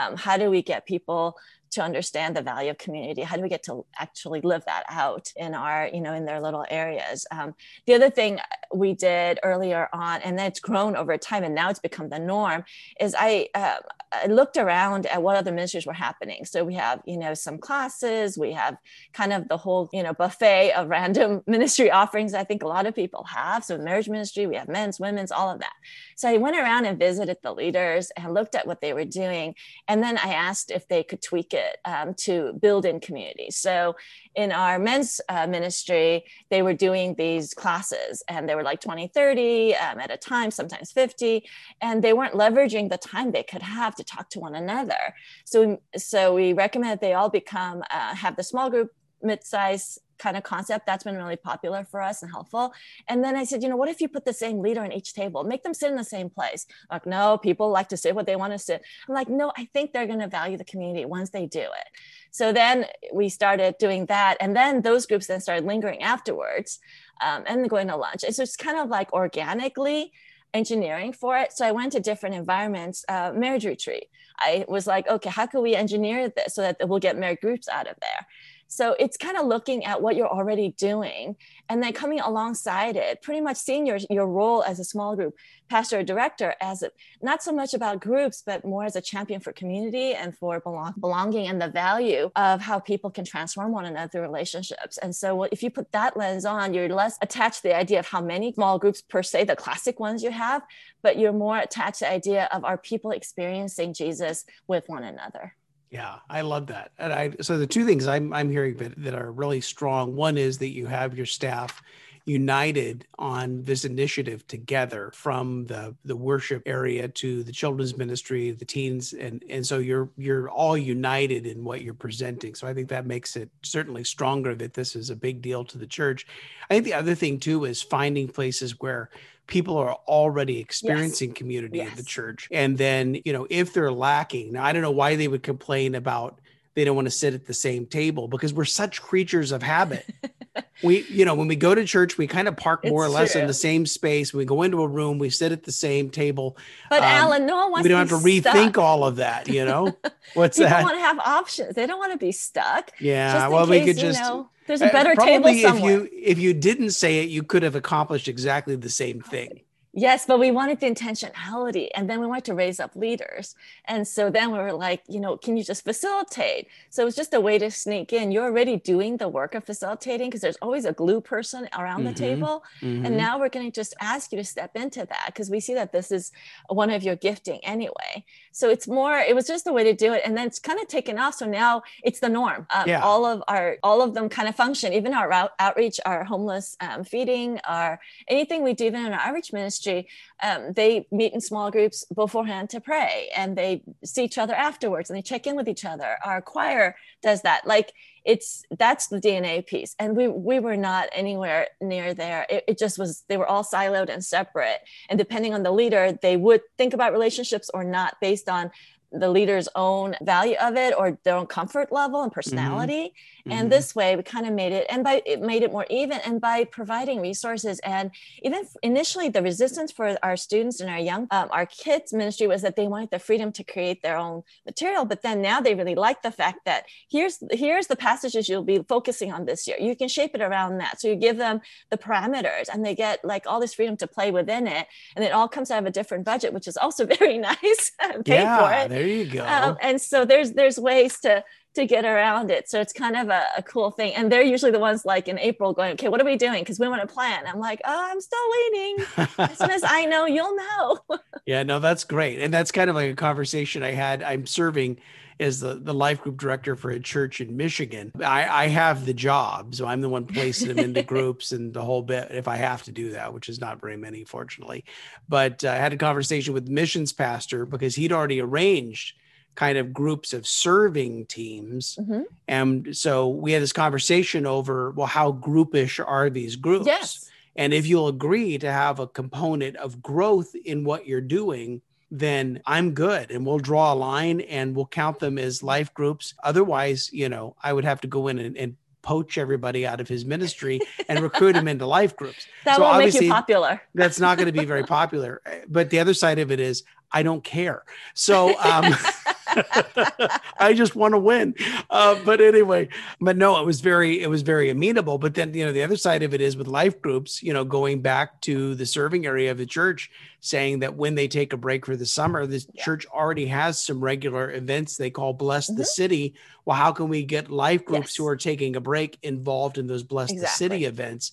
um, 0.00 0.16
how 0.16 0.36
do 0.36 0.50
we 0.50 0.62
get 0.62 0.86
people 0.86 1.36
to 1.70 1.82
understand 1.82 2.36
the 2.36 2.42
value 2.42 2.70
of 2.70 2.78
community 2.78 3.22
how 3.22 3.36
do 3.36 3.42
we 3.42 3.48
get 3.48 3.62
to 3.62 3.84
actually 3.98 4.40
live 4.40 4.64
that 4.66 4.84
out 4.88 5.32
in 5.36 5.54
our 5.54 5.88
you 5.92 6.00
know 6.00 6.14
in 6.14 6.24
their 6.24 6.40
little 6.40 6.64
areas? 6.70 7.26
Um, 7.30 7.54
the 7.86 7.94
other 7.94 8.10
thing 8.10 8.38
we 8.74 8.94
did 8.94 9.38
earlier 9.42 9.88
on 9.92 10.20
and 10.22 10.38
then 10.38 10.46
it's 10.46 10.60
grown 10.60 10.96
over 10.96 11.16
time 11.16 11.44
and 11.44 11.54
now 11.54 11.70
it's 11.70 11.80
become 11.80 12.08
the 12.08 12.18
norm 12.18 12.64
is 13.00 13.14
i 13.18 13.48
uh, 13.54 13.76
I 14.12 14.26
looked 14.26 14.56
around 14.56 15.06
at 15.06 15.22
what 15.22 15.36
other 15.36 15.52
ministries 15.52 15.86
were 15.86 15.92
happening. 15.92 16.44
So 16.44 16.64
we 16.64 16.74
have 16.74 17.00
you 17.06 17.16
know 17.16 17.34
some 17.34 17.58
classes 17.58 18.36
we 18.36 18.52
have 18.52 18.76
kind 19.12 19.32
of 19.32 19.48
the 19.48 19.56
whole 19.56 19.88
you 19.92 20.02
know 20.02 20.12
buffet 20.12 20.72
of 20.72 20.88
random 20.96 21.42
ministry 21.46 21.90
offerings 21.90 22.34
i 22.34 22.44
think 22.44 22.62
a 22.62 22.68
lot 22.68 22.86
of 22.86 22.94
people 22.94 23.24
have. 23.24 23.64
So 23.64 23.78
marriage 23.78 24.08
ministry 24.08 24.46
we 24.46 24.56
have 24.56 24.68
men's 24.68 24.98
women's 24.98 25.32
all 25.32 25.50
of 25.50 25.60
that. 25.60 25.72
So 26.16 26.28
i 26.28 26.36
went 26.36 26.56
around 26.56 26.86
and 26.86 26.98
visited 26.98 27.38
the 27.42 27.52
leaders 27.52 28.10
and 28.16 28.34
looked 28.34 28.54
at 28.54 28.66
what 28.66 28.80
they 28.80 28.92
were 28.92 29.04
doing 29.04 29.54
and 29.88 30.02
then 30.02 30.18
i 30.18 30.32
asked 30.32 30.70
if 30.70 30.88
they 30.88 31.02
could 31.02 31.22
tweak 31.22 31.54
it 31.54 31.59
it 31.60 31.76
um, 31.84 32.14
to 32.14 32.52
build 32.60 32.84
in 32.84 33.00
community. 33.00 33.48
So 33.50 33.94
in 34.34 34.52
our 34.52 34.78
men's 34.78 35.20
uh, 35.28 35.46
ministry, 35.46 36.24
they 36.50 36.62
were 36.62 36.74
doing 36.74 37.14
these 37.14 37.54
classes 37.54 38.22
and 38.28 38.48
they 38.48 38.54
were 38.54 38.62
like 38.62 38.80
20, 38.80 39.08
30 39.08 39.76
um, 39.76 40.00
at 40.00 40.10
a 40.10 40.16
time, 40.16 40.50
sometimes 40.50 40.92
50, 40.92 41.44
and 41.80 42.02
they 42.02 42.12
weren't 42.12 42.34
leveraging 42.34 42.88
the 42.88 42.98
time 42.98 43.30
they 43.30 43.42
could 43.42 43.62
have 43.62 43.94
to 43.96 44.04
talk 44.04 44.30
to 44.30 44.40
one 44.40 44.54
another. 44.54 45.14
So, 45.44 45.80
so 45.96 46.34
we 46.34 46.52
recommend 46.52 47.00
they 47.00 47.14
all 47.14 47.30
become, 47.30 47.82
uh, 47.90 48.14
have 48.14 48.36
the 48.36 48.42
small 48.42 48.70
group 48.70 48.90
mid-size 49.22 49.98
kind 50.20 50.36
of 50.36 50.42
concept 50.42 50.86
that's 50.86 51.04
been 51.04 51.16
really 51.16 51.36
popular 51.36 51.84
for 51.90 52.00
us 52.00 52.22
and 52.22 52.30
helpful. 52.30 52.72
And 53.08 53.24
then 53.24 53.34
i 53.34 53.44
said 53.44 53.62
you 53.62 53.68
know 53.68 53.76
what 53.76 53.88
if 53.88 54.00
you 54.00 54.08
put 54.08 54.24
the 54.24 54.32
same 54.32 54.60
leader 54.60 54.84
in 54.84 54.92
each 54.92 55.14
table? 55.14 55.42
Make 55.42 55.64
them 55.64 55.74
sit 55.74 55.90
in 55.90 55.96
the 55.96 56.04
same 56.04 56.30
place. 56.30 56.66
Like 56.90 57.06
no 57.06 57.38
people 57.38 57.70
like 57.70 57.88
to 57.88 57.96
sit 57.96 58.14
what 58.14 58.26
they 58.26 58.36
want 58.36 58.52
to 58.52 58.58
sit. 58.58 58.84
I'm 59.08 59.14
like 59.14 59.28
no 59.28 59.52
i 59.56 59.64
think 59.72 59.92
they're 59.92 60.06
going 60.06 60.20
to 60.20 60.28
value 60.28 60.56
the 60.56 60.64
community 60.64 61.04
once 61.04 61.30
they 61.30 61.46
do 61.46 61.60
it. 61.60 61.88
So 62.30 62.52
then 62.52 62.86
we 63.12 63.28
started 63.28 63.74
doing 63.78 64.06
that. 64.06 64.36
And 64.40 64.54
then 64.54 64.82
those 64.82 65.06
groups 65.06 65.26
then 65.26 65.40
started 65.40 65.64
lingering 65.64 66.02
afterwards 66.02 66.78
um, 67.20 67.42
and 67.46 67.68
going 67.68 67.88
to 67.88 67.96
lunch. 67.96 68.20
So 68.20 68.28
it's 68.28 68.36
just 68.36 68.58
kind 68.58 68.78
of 68.78 68.88
like 68.88 69.12
organically 69.12 70.12
engineering 70.54 71.12
for 71.12 71.36
it. 71.38 71.52
So 71.52 71.64
i 71.66 71.72
went 71.72 71.92
to 71.92 72.00
different 72.00 72.34
environments 72.34 73.04
uh, 73.08 73.32
marriage 73.34 73.64
retreat. 73.64 74.08
I 74.38 74.64
was 74.68 74.86
like 74.86 75.08
okay 75.08 75.30
how 75.30 75.46
can 75.46 75.62
we 75.62 75.74
engineer 75.74 76.28
this 76.28 76.54
so 76.54 76.62
that 76.62 76.76
we'll 76.88 76.98
get 77.08 77.16
married 77.16 77.40
groups 77.40 77.68
out 77.68 77.86
of 77.86 77.96
there 78.00 78.26
so 78.72 78.94
it's 79.00 79.16
kind 79.16 79.36
of 79.36 79.46
looking 79.46 79.84
at 79.84 80.00
what 80.00 80.14
you're 80.14 80.28
already 80.28 80.68
doing 80.78 81.34
and 81.68 81.82
then 81.82 81.92
coming 81.92 82.20
alongside 82.20 82.94
it, 82.94 83.20
pretty 83.20 83.40
much 83.40 83.56
seeing 83.56 83.84
your, 83.84 83.98
your 84.08 84.28
role 84.28 84.62
as 84.62 84.78
a 84.78 84.84
small 84.84 85.16
group 85.16 85.34
pastor 85.68 85.98
or 85.98 86.02
director 86.04 86.54
as 86.60 86.84
a, 86.84 86.90
not 87.20 87.42
so 87.42 87.50
much 87.50 87.74
about 87.74 88.00
groups, 88.00 88.44
but 88.46 88.64
more 88.64 88.84
as 88.84 88.94
a 88.94 89.00
champion 89.00 89.40
for 89.40 89.52
community 89.52 90.14
and 90.14 90.38
for 90.38 90.60
belong, 90.60 90.94
belonging 91.00 91.48
and 91.48 91.60
the 91.60 91.66
value 91.66 92.30
of 92.36 92.60
how 92.60 92.78
people 92.78 93.10
can 93.10 93.24
transform 93.24 93.72
one 93.72 93.86
another 93.86 94.08
through 94.08 94.22
relationships. 94.22 94.98
And 94.98 95.14
so 95.14 95.42
if 95.44 95.64
you 95.64 95.70
put 95.70 95.90
that 95.90 96.16
lens 96.16 96.44
on, 96.44 96.72
you're 96.72 96.88
less 96.88 97.18
attached 97.22 97.62
to 97.62 97.62
the 97.64 97.76
idea 97.76 97.98
of 97.98 98.06
how 98.06 98.20
many 98.20 98.52
small 98.52 98.78
groups 98.78 99.02
per 99.02 99.24
se, 99.24 99.44
the 99.44 99.56
classic 99.56 99.98
ones 99.98 100.22
you 100.22 100.30
have, 100.30 100.62
but 101.02 101.18
you're 101.18 101.32
more 101.32 101.58
attached 101.58 101.98
to 101.98 102.04
the 102.04 102.12
idea 102.12 102.48
of 102.52 102.64
our 102.64 102.78
people 102.78 103.10
experiencing 103.10 103.94
Jesus 103.94 104.44
with 104.68 104.84
one 104.86 105.02
another. 105.02 105.56
Yeah, 105.90 106.20
I 106.28 106.42
love 106.42 106.68
that. 106.68 106.92
And 106.98 107.12
I 107.12 107.34
so 107.40 107.58
the 107.58 107.66
two 107.66 107.84
things 107.84 108.06
I'm 108.06 108.32
I'm 108.32 108.50
hearing 108.50 108.76
that, 108.76 108.94
that 109.02 109.14
are 109.14 109.32
really 109.32 109.60
strong. 109.60 110.14
One 110.14 110.38
is 110.38 110.58
that 110.58 110.68
you 110.68 110.86
have 110.86 111.16
your 111.16 111.26
staff 111.26 111.82
united 112.26 113.06
on 113.18 113.62
this 113.64 113.84
initiative 113.84 114.46
together 114.46 115.10
from 115.14 115.66
the 115.66 115.94
the 116.04 116.16
worship 116.16 116.62
area 116.66 117.08
to 117.08 117.42
the 117.42 117.52
children's 117.52 117.96
ministry 117.96 118.50
the 118.50 118.64
teens 118.64 119.12
and 119.12 119.44
and 119.48 119.66
so 119.66 119.78
you're 119.78 120.08
you're 120.16 120.48
all 120.50 120.76
united 120.76 121.46
in 121.46 121.64
what 121.64 121.82
you're 121.82 121.94
presenting 121.94 122.54
so 122.54 122.66
i 122.66 122.74
think 122.74 122.88
that 122.88 123.06
makes 123.06 123.36
it 123.36 123.50
certainly 123.62 124.04
stronger 124.04 124.54
that 124.54 124.74
this 124.74 124.94
is 124.94 125.10
a 125.10 125.16
big 125.16 125.40
deal 125.40 125.64
to 125.64 125.78
the 125.78 125.86
church 125.86 126.26
i 126.70 126.74
think 126.74 126.84
the 126.84 126.94
other 126.94 127.14
thing 127.14 127.38
too 127.38 127.64
is 127.64 127.82
finding 127.82 128.28
places 128.28 128.78
where 128.80 129.10
people 129.50 129.76
are 129.76 129.94
already 130.06 130.58
experiencing 130.58 131.30
yes. 131.30 131.36
community 131.36 131.78
yes. 131.78 131.90
in 131.90 131.96
the 131.96 132.04
church. 132.04 132.48
And 132.52 132.78
then, 132.78 133.20
you 133.24 133.32
know, 133.32 133.48
if 133.50 133.74
they're 133.74 133.92
lacking, 133.92 134.52
now 134.52 134.64
I 134.64 134.72
don't 134.72 134.80
know 134.80 134.92
why 134.92 135.16
they 135.16 135.28
would 135.28 135.42
complain 135.42 135.96
about 135.96 136.40
they 136.74 136.84
don't 136.84 136.96
want 136.96 137.06
to 137.06 137.10
sit 137.10 137.34
at 137.34 137.46
the 137.46 137.52
same 137.54 137.84
table 137.84 138.28
because 138.28 138.54
we're 138.54 138.64
such 138.64 139.02
creatures 139.02 139.52
of 139.52 139.62
habit. 139.62 140.08
we, 140.82 141.02
you 141.04 141.24
know, 141.24 141.34
when 141.34 141.48
we 141.48 141.56
go 141.56 141.74
to 141.74 141.84
church, 141.84 142.18
we 142.18 142.26
kind 142.26 142.48
of 142.48 142.56
park 142.56 142.84
more 142.84 143.04
it's 143.04 143.12
or 143.12 143.14
less 143.14 143.32
true. 143.32 143.40
in 143.42 143.46
the 143.46 143.54
same 143.54 143.86
space. 143.86 144.32
We 144.32 144.44
go 144.44 144.62
into 144.62 144.82
a 144.82 144.88
room, 144.88 145.18
we 145.18 145.30
sit 145.30 145.52
at 145.52 145.64
the 145.64 145.72
same 145.72 146.10
table. 146.10 146.56
But 146.88 147.00
um, 147.00 147.04
Allen, 147.04 147.46
no 147.46 147.56
one 147.56 147.72
wants. 147.72 147.84
We 147.84 147.88
don't 147.90 148.08
have 148.08 148.20
to 148.20 148.26
rethink 148.26 148.78
all 148.78 149.04
of 149.04 149.16
that. 149.16 149.48
You 149.48 149.64
know, 149.64 149.96
what's 150.34 150.58
People 150.58 150.70
that? 150.70 150.84
Want 150.84 150.96
to 150.96 151.00
have 151.00 151.18
options. 151.18 151.74
They 151.74 151.86
don't 151.86 151.98
want 151.98 152.12
to 152.12 152.18
be 152.18 152.32
stuck. 152.32 152.92
Yeah. 153.00 153.48
Well, 153.48 153.66
case, 153.66 153.80
we 153.80 153.86
could 153.86 153.98
just. 153.98 154.18
You 154.18 154.24
know, 154.24 154.50
there's 154.66 154.82
a 154.82 154.86
uh, 154.86 154.92
better 154.92 155.20
uh, 155.20 155.24
table 155.24 155.52
somewhere. 155.54 156.04
If 156.04 156.12
you 156.12 156.20
if 156.22 156.38
you 156.38 156.54
didn't 156.54 156.90
say 156.90 157.22
it, 157.22 157.28
you 157.28 157.42
could 157.42 157.62
have 157.62 157.74
accomplished 157.74 158.28
exactly 158.28 158.76
the 158.76 158.90
same 158.90 159.20
thing. 159.20 159.60
Yes, 159.92 160.24
but 160.24 160.38
we 160.38 160.52
wanted 160.52 160.78
the 160.78 160.86
intentionality 160.86 161.88
and 161.96 162.08
then 162.08 162.20
we 162.20 162.26
wanted 162.26 162.44
to 162.44 162.54
raise 162.54 162.78
up 162.78 162.94
leaders. 162.94 163.56
And 163.86 164.06
so 164.06 164.30
then 164.30 164.52
we 164.52 164.58
were 164.58 164.72
like, 164.72 165.02
you 165.08 165.18
know, 165.18 165.36
can 165.36 165.56
you 165.56 165.64
just 165.64 165.82
facilitate? 165.82 166.68
So 166.90 167.06
it's 167.08 167.16
just 167.16 167.34
a 167.34 167.40
way 167.40 167.58
to 167.58 167.72
sneak 167.72 168.12
in. 168.12 168.30
You're 168.30 168.44
already 168.44 168.76
doing 168.76 169.16
the 169.16 169.28
work 169.28 169.56
of 169.56 169.64
facilitating 169.64 170.28
because 170.28 170.42
there's 170.42 170.58
always 170.62 170.84
a 170.84 170.92
glue 170.92 171.20
person 171.20 171.68
around 171.76 172.04
mm-hmm. 172.04 172.08
the 172.08 172.14
table. 172.14 172.64
Mm-hmm. 172.80 173.06
And 173.06 173.16
now 173.16 173.40
we're 173.40 173.48
going 173.48 173.66
to 173.66 173.74
just 173.74 173.94
ask 174.00 174.30
you 174.30 174.38
to 174.38 174.44
step 174.44 174.76
into 174.76 175.00
that 175.06 175.24
because 175.26 175.50
we 175.50 175.58
see 175.58 175.74
that 175.74 175.90
this 175.90 176.12
is 176.12 176.30
one 176.68 176.90
of 176.90 177.02
your 177.02 177.16
gifting 177.16 177.58
anyway. 177.64 178.24
So 178.52 178.68
it's 178.68 178.86
more, 178.86 179.18
it 179.18 179.34
was 179.34 179.46
just 179.46 179.66
a 179.66 179.72
way 179.72 179.84
to 179.84 179.94
do 179.94 180.12
it. 180.12 180.22
And 180.24 180.36
then 180.36 180.46
it's 180.46 180.58
kind 180.58 180.80
of 180.80 180.88
taken 180.88 181.18
off. 181.18 181.34
So 181.34 181.46
now 181.46 181.82
it's 182.02 182.20
the 182.20 182.28
norm. 182.28 182.66
Um, 182.74 182.88
yeah. 182.88 183.00
All 183.00 183.24
of 183.24 183.42
our, 183.48 183.76
all 183.82 184.02
of 184.02 184.14
them 184.14 184.28
kind 184.28 184.48
of 184.48 184.56
function, 184.56 184.92
even 184.92 185.14
our 185.14 185.32
out, 185.32 185.52
outreach, 185.58 186.00
our 186.04 186.24
homeless 186.24 186.76
um, 186.80 187.04
feeding, 187.04 187.60
our 187.68 188.00
anything 188.28 188.62
we 188.62 188.74
do 188.74 188.86
even 188.86 189.06
in 189.06 189.12
our 189.12 189.20
outreach 189.20 189.52
ministry 189.52 189.70
ministry, 189.70 190.08
um, 190.42 190.72
they 190.72 191.06
meet 191.10 191.32
in 191.32 191.40
small 191.40 191.70
groups 191.70 192.04
beforehand 192.14 192.70
to 192.70 192.80
pray 192.80 193.28
and 193.36 193.56
they 193.56 193.82
see 194.04 194.24
each 194.24 194.38
other 194.38 194.54
afterwards 194.54 195.10
and 195.10 195.16
they 195.16 195.22
check 195.22 195.46
in 195.46 195.56
with 195.56 195.68
each 195.68 195.84
other. 195.84 196.16
Our 196.24 196.40
choir 196.40 196.96
does 197.22 197.42
that. 197.42 197.66
Like 197.66 197.92
it's 198.24 198.62
that's 198.78 199.08
the 199.08 199.20
DNA 199.20 199.66
piece. 199.66 199.94
And 199.98 200.16
we 200.16 200.28
we 200.28 200.60
were 200.60 200.76
not 200.76 201.08
anywhere 201.12 201.68
near 201.80 202.14
there. 202.14 202.46
It, 202.48 202.64
it 202.68 202.78
just 202.78 202.98
was 202.98 203.24
they 203.28 203.36
were 203.36 203.46
all 203.46 203.64
siloed 203.64 204.08
and 204.08 204.24
separate. 204.24 204.80
And 205.08 205.18
depending 205.18 205.54
on 205.54 205.62
the 205.62 205.72
leader, 205.72 206.18
they 206.20 206.36
would 206.36 206.62
think 206.78 206.94
about 206.94 207.12
relationships 207.12 207.70
or 207.72 207.84
not 207.84 208.16
based 208.20 208.48
on 208.48 208.70
the 209.12 209.28
leader's 209.28 209.68
own 209.74 210.14
value 210.22 210.56
of 210.60 210.76
it 210.76 210.94
or 210.96 211.18
their 211.24 211.34
own 211.34 211.46
comfort 211.46 211.90
level 211.90 212.22
and 212.22 212.30
mm-hmm. 212.30 212.36
personality. 212.36 213.12
Mm-hmm. 213.50 213.58
And 213.58 213.72
this 213.72 213.94
way 213.94 214.16
we 214.16 214.22
kind 214.22 214.46
of 214.46 214.52
made 214.52 214.72
it 214.72 214.86
and 214.88 215.02
by 215.02 215.22
it 215.26 215.40
made 215.40 215.62
it 215.62 215.72
more 215.72 215.86
even 215.90 216.18
and 216.24 216.40
by 216.40 216.64
providing 216.64 217.20
resources 217.20 217.80
and 217.80 218.10
even 218.42 218.62
initially 218.82 219.28
the 219.28 219.42
resistance 219.42 219.90
for 219.92 220.16
our 220.22 220.36
students 220.36 220.80
and 220.80 220.88
our 220.88 220.98
young 220.98 221.26
um, 221.30 221.48
our 221.50 221.66
kids 221.66 222.12
ministry 222.12 222.46
was 222.46 222.62
that 222.62 222.76
they 222.76 222.86
wanted 222.86 223.10
the 223.10 223.18
freedom 223.18 223.52
to 223.52 223.64
create 223.64 224.02
their 224.02 224.16
own 224.16 224.42
material 224.66 225.04
but 225.04 225.22
then 225.22 225.42
now 225.42 225.60
they 225.60 225.74
really 225.74 225.94
like 225.94 226.22
the 226.22 226.30
fact 226.30 226.60
that 226.64 226.84
here's 227.10 227.42
here's 227.50 227.86
the 227.86 227.96
passages 227.96 228.48
you'll 228.48 228.62
be 228.62 228.82
focusing 228.88 229.32
on 229.32 229.44
this 229.44 229.66
year. 229.66 229.76
You 229.80 229.94
can 229.96 230.08
shape 230.08 230.34
it 230.34 230.40
around 230.40 230.78
that. 230.78 231.00
So 231.00 231.08
you 231.08 231.16
give 231.16 231.36
them 231.36 231.60
the 231.90 231.98
parameters 231.98 232.68
and 232.72 232.84
they 232.84 232.94
get 232.94 233.24
like 233.24 233.44
all 233.46 233.60
this 233.60 233.74
freedom 233.74 233.96
to 233.98 234.06
play 234.06 234.30
within 234.30 234.66
it 234.66 234.86
and 235.16 235.24
it 235.24 235.32
all 235.32 235.48
comes 235.48 235.70
out 235.70 235.80
of 235.80 235.86
a 235.86 235.90
different 235.90 236.24
budget 236.24 236.52
which 236.52 236.68
is 236.68 236.76
also 236.76 237.06
very 237.18 237.38
nice 237.38 237.92
pay 238.24 238.42
yeah, 238.42 238.58
for 238.58 238.72
it. 238.72 238.88
there 238.88 239.06
you 239.06 239.26
go. 239.26 239.44
Um, 239.46 239.76
and 239.80 240.00
so 240.00 240.24
there's 240.24 240.52
there's 240.52 240.78
ways 240.78 241.20
to 241.20 241.44
to 241.74 241.86
get 241.86 242.04
around 242.04 242.50
it. 242.50 242.68
So 242.68 242.80
it's 242.80 242.92
kind 242.92 243.16
of 243.16 243.28
a, 243.28 243.44
a, 243.56 243.62
cool 243.62 243.90
thing. 243.90 244.12
And 244.14 244.30
they're 244.30 244.42
usually 244.42 244.72
the 244.72 244.80
ones 244.80 245.04
like 245.04 245.28
in 245.28 245.38
April 245.38 245.72
going, 245.72 245.92
okay, 245.92 246.08
what 246.08 246.20
are 246.20 246.24
we 246.24 246.36
doing? 246.36 246.62
Because 246.62 246.80
we 246.80 246.88
want 246.88 247.06
to 247.06 247.12
plan. 247.12 247.44
I'm 247.46 247.60
like, 247.60 247.80
oh, 247.84 248.08
I'm 248.10 248.20
still 248.20 248.38
waiting. 248.50 249.06
as 249.38 249.58
soon 249.58 249.70
as 249.70 249.84
I 249.86 250.04
know, 250.06 250.26
you'll 250.26 250.56
know. 250.56 250.98
yeah, 251.46 251.62
no, 251.62 251.78
that's 251.78 252.02
great. 252.02 252.40
And 252.40 252.52
that's 252.52 252.72
kind 252.72 252.90
of 252.90 252.96
like 252.96 253.12
a 253.12 253.16
conversation 253.16 253.84
I 253.84 253.92
had. 253.92 254.22
I'm 254.22 254.46
serving 254.46 254.98
as 255.38 255.60
the, 255.60 255.76
the 255.76 255.94
life 255.94 256.20
group 256.20 256.38
director 256.38 256.74
for 256.74 256.90
a 256.90 257.00
church 257.00 257.40
in 257.40 257.56
Michigan. 257.56 258.12
I, 258.22 258.64
I 258.64 258.68
have 258.68 259.06
the 259.06 259.14
job. 259.14 259.74
So 259.74 259.86
I'm 259.86 260.00
the 260.00 260.08
one 260.08 260.26
placing 260.26 260.68
them 260.68 260.80
into 260.80 261.02
groups 261.04 261.52
and 261.52 261.72
the 261.72 261.82
whole 261.82 262.02
bit 262.02 262.32
if 262.32 262.48
I 262.48 262.56
have 262.56 262.82
to 262.84 262.92
do 262.92 263.12
that, 263.12 263.32
which 263.32 263.48
is 263.48 263.60
not 263.60 263.80
very 263.80 263.96
many, 263.96 264.24
fortunately. 264.24 264.84
But 265.28 265.64
uh, 265.64 265.70
I 265.70 265.76
had 265.76 265.92
a 265.92 265.96
conversation 265.96 266.52
with 266.52 266.66
the 266.66 266.72
missions 266.72 267.12
pastor 267.12 267.64
because 267.64 267.94
he'd 267.94 268.12
already 268.12 268.40
arranged 268.40 269.14
kind 269.54 269.78
of 269.78 269.92
groups 269.92 270.32
of 270.32 270.46
serving 270.46 271.26
teams. 271.26 271.98
Mm-hmm. 272.00 272.22
And 272.48 272.96
so 272.96 273.28
we 273.28 273.52
had 273.52 273.62
this 273.62 273.72
conversation 273.72 274.46
over, 274.46 274.90
well, 274.92 275.06
how 275.06 275.32
groupish 275.32 276.02
are 276.04 276.30
these 276.30 276.56
groups? 276.56 276.86
Yes. 276.86 277.30
And 277.56 277.74
if 277.74 277.86
you'll 277.86 278.08
agree 278.08 278.58
to 278.58 278.70
have 278.70 279.00
a 279.00 279.06
component 279.06 279.76
of 279.76 280.02
growth 280.02 280.54
in 280.54 280.84
what 280.84 281.06
you're 281.06 281.20
doing, 281.20 281.82
then 282.10 282.60
I'm 282.66 282.92
good 282.92 283.30
and 283.30 283.46
we'll 283.46 283.58
draw 283.58 283.92
a 283.92 283.94
line 283.94 284.40
and 284.40 284.74
we'll 284.74 284.86
count 284.86 285.18
them 285.18 285.38
as 285.38 285.62
life 285.62 285.92
groups. 285.94 286.34
Otherwise, 286.42 287.10
you 287.12 287.28
know, 287.28 287.56
I 287.62 287.72
would 287.72 287.84
have 287.84 288.00
to 288.00 288.08
go 288.08 288.28
in 288.28 288.38
and, 288.38 288.56
and 288.56 288.76
poach 289.02 289.38
everybody 289.38 289.86
out 289.86 290.00
of 290.00 290.08
his 290.08 290.24
ministry 290.24 290.80
and 291.08 291.20
recruit 291.20 291.56
him 291.56 291.68
into 291.68 291.86
life 291.86 292.16
groups. 292.16 292.46
That 292.64 292.76
so 292.76 292.82
won't 292.82 292.98
make 292.98 293.14
you 293.14 293.30
popular. 293.30 293.80
that's 293.94 294.20
not 294.20 294.36
going 294.36 294.46
to 294.46 294.52
be 294.52 294.66
very 294.66 294.84
popular. 294.84 295.40
But 295.68 295.90
the 295.90 295.98
other 295.98 296.14
side 296.14 296.38
of 296.38 296.50
it 296.50 296.60
is 296.60 296.84
I 297.12 297.22
don't 297.22 297.42
care. 297.42 297.84
So 298.14 298.58
um 298.60 298.94
I 300.58 300.72
just 300.74 300.94
want 300.94 301.14
to 301.14 301.18
win. 301.18 301.54
Uh, 301.88 302.18
but 302.24 302.40
anyway, 302.40 302.88
but 303.20 303.36
no, 303.36 303.60
it 303.60 303.66
was 303.66 303.80
very, 303.80 304.22
it 304.22 304.28
was 304.28 304.42
very 304.42 304.70
amenable. 304.70 305.18
But 305.18 305.34
then, 305.34 305.54
you 305.54 305.64
know, 305.64 305.72
the 305.72 305.82
other 305.82 305.96
side 305.96 306.22
of 306.22 306.34
it 306.34 306.40
is 306.40 306.56
with 306.56 306.66
life 306.66 307.00
groups, 307.00 307.42
you 307.42 307.52
know, 307.52 307.64
going 307.64 308.00
back 308.00 308.40
to 308.42 308.74
the 308.74 308.86
serving 308.86 309.26
area 309.26 309.50
of 309.50 309.58
the 309.58 309.66
church, 309.66 310.10
saying 310.40 310.80
that 310.80 310.94
when 310.94 311.14
they 311.14 311.28
take 311.28 311.52
a 311.52 311.56
break 311.56 311.86
for 311.86 311.96
the 311.96 312.06
summer, 312.06 312.46
the 312.46 312.64
yeah. 312.74 312.84
church 312.84 313.06
already 313.06 313.46
has 313.46 313.78
some 313.78 314.02
regular 314.02 314.52
events 314.52 314.96
they 314.96 315.10
call 315.10 315.32
Bless 315.32 315.68
mm-hmm. 315.68 315.78
the 315.78 315.84
City. 315.84 316.34
Well, 316.64 316.76
how 316.76 316.92
can 316.92 317.08
we 317.08 317.24
get 317.24 317.50
life 317.50 317.84
groups 317.84 318.08
yes. 318.08 318.16
who 318.16 318.26
are 318.26 318.36
taking 318.36 318.76
a 318.76 318.80
break 318.80 319.18
involved 319.22 319.78
in 319.78 319.86
those 319.86 320.02
Bless 320.02 320.30
exactly. 320.30 320.46
the 320.46 320.74
City 320.74 320.84
events? 320.84 321.32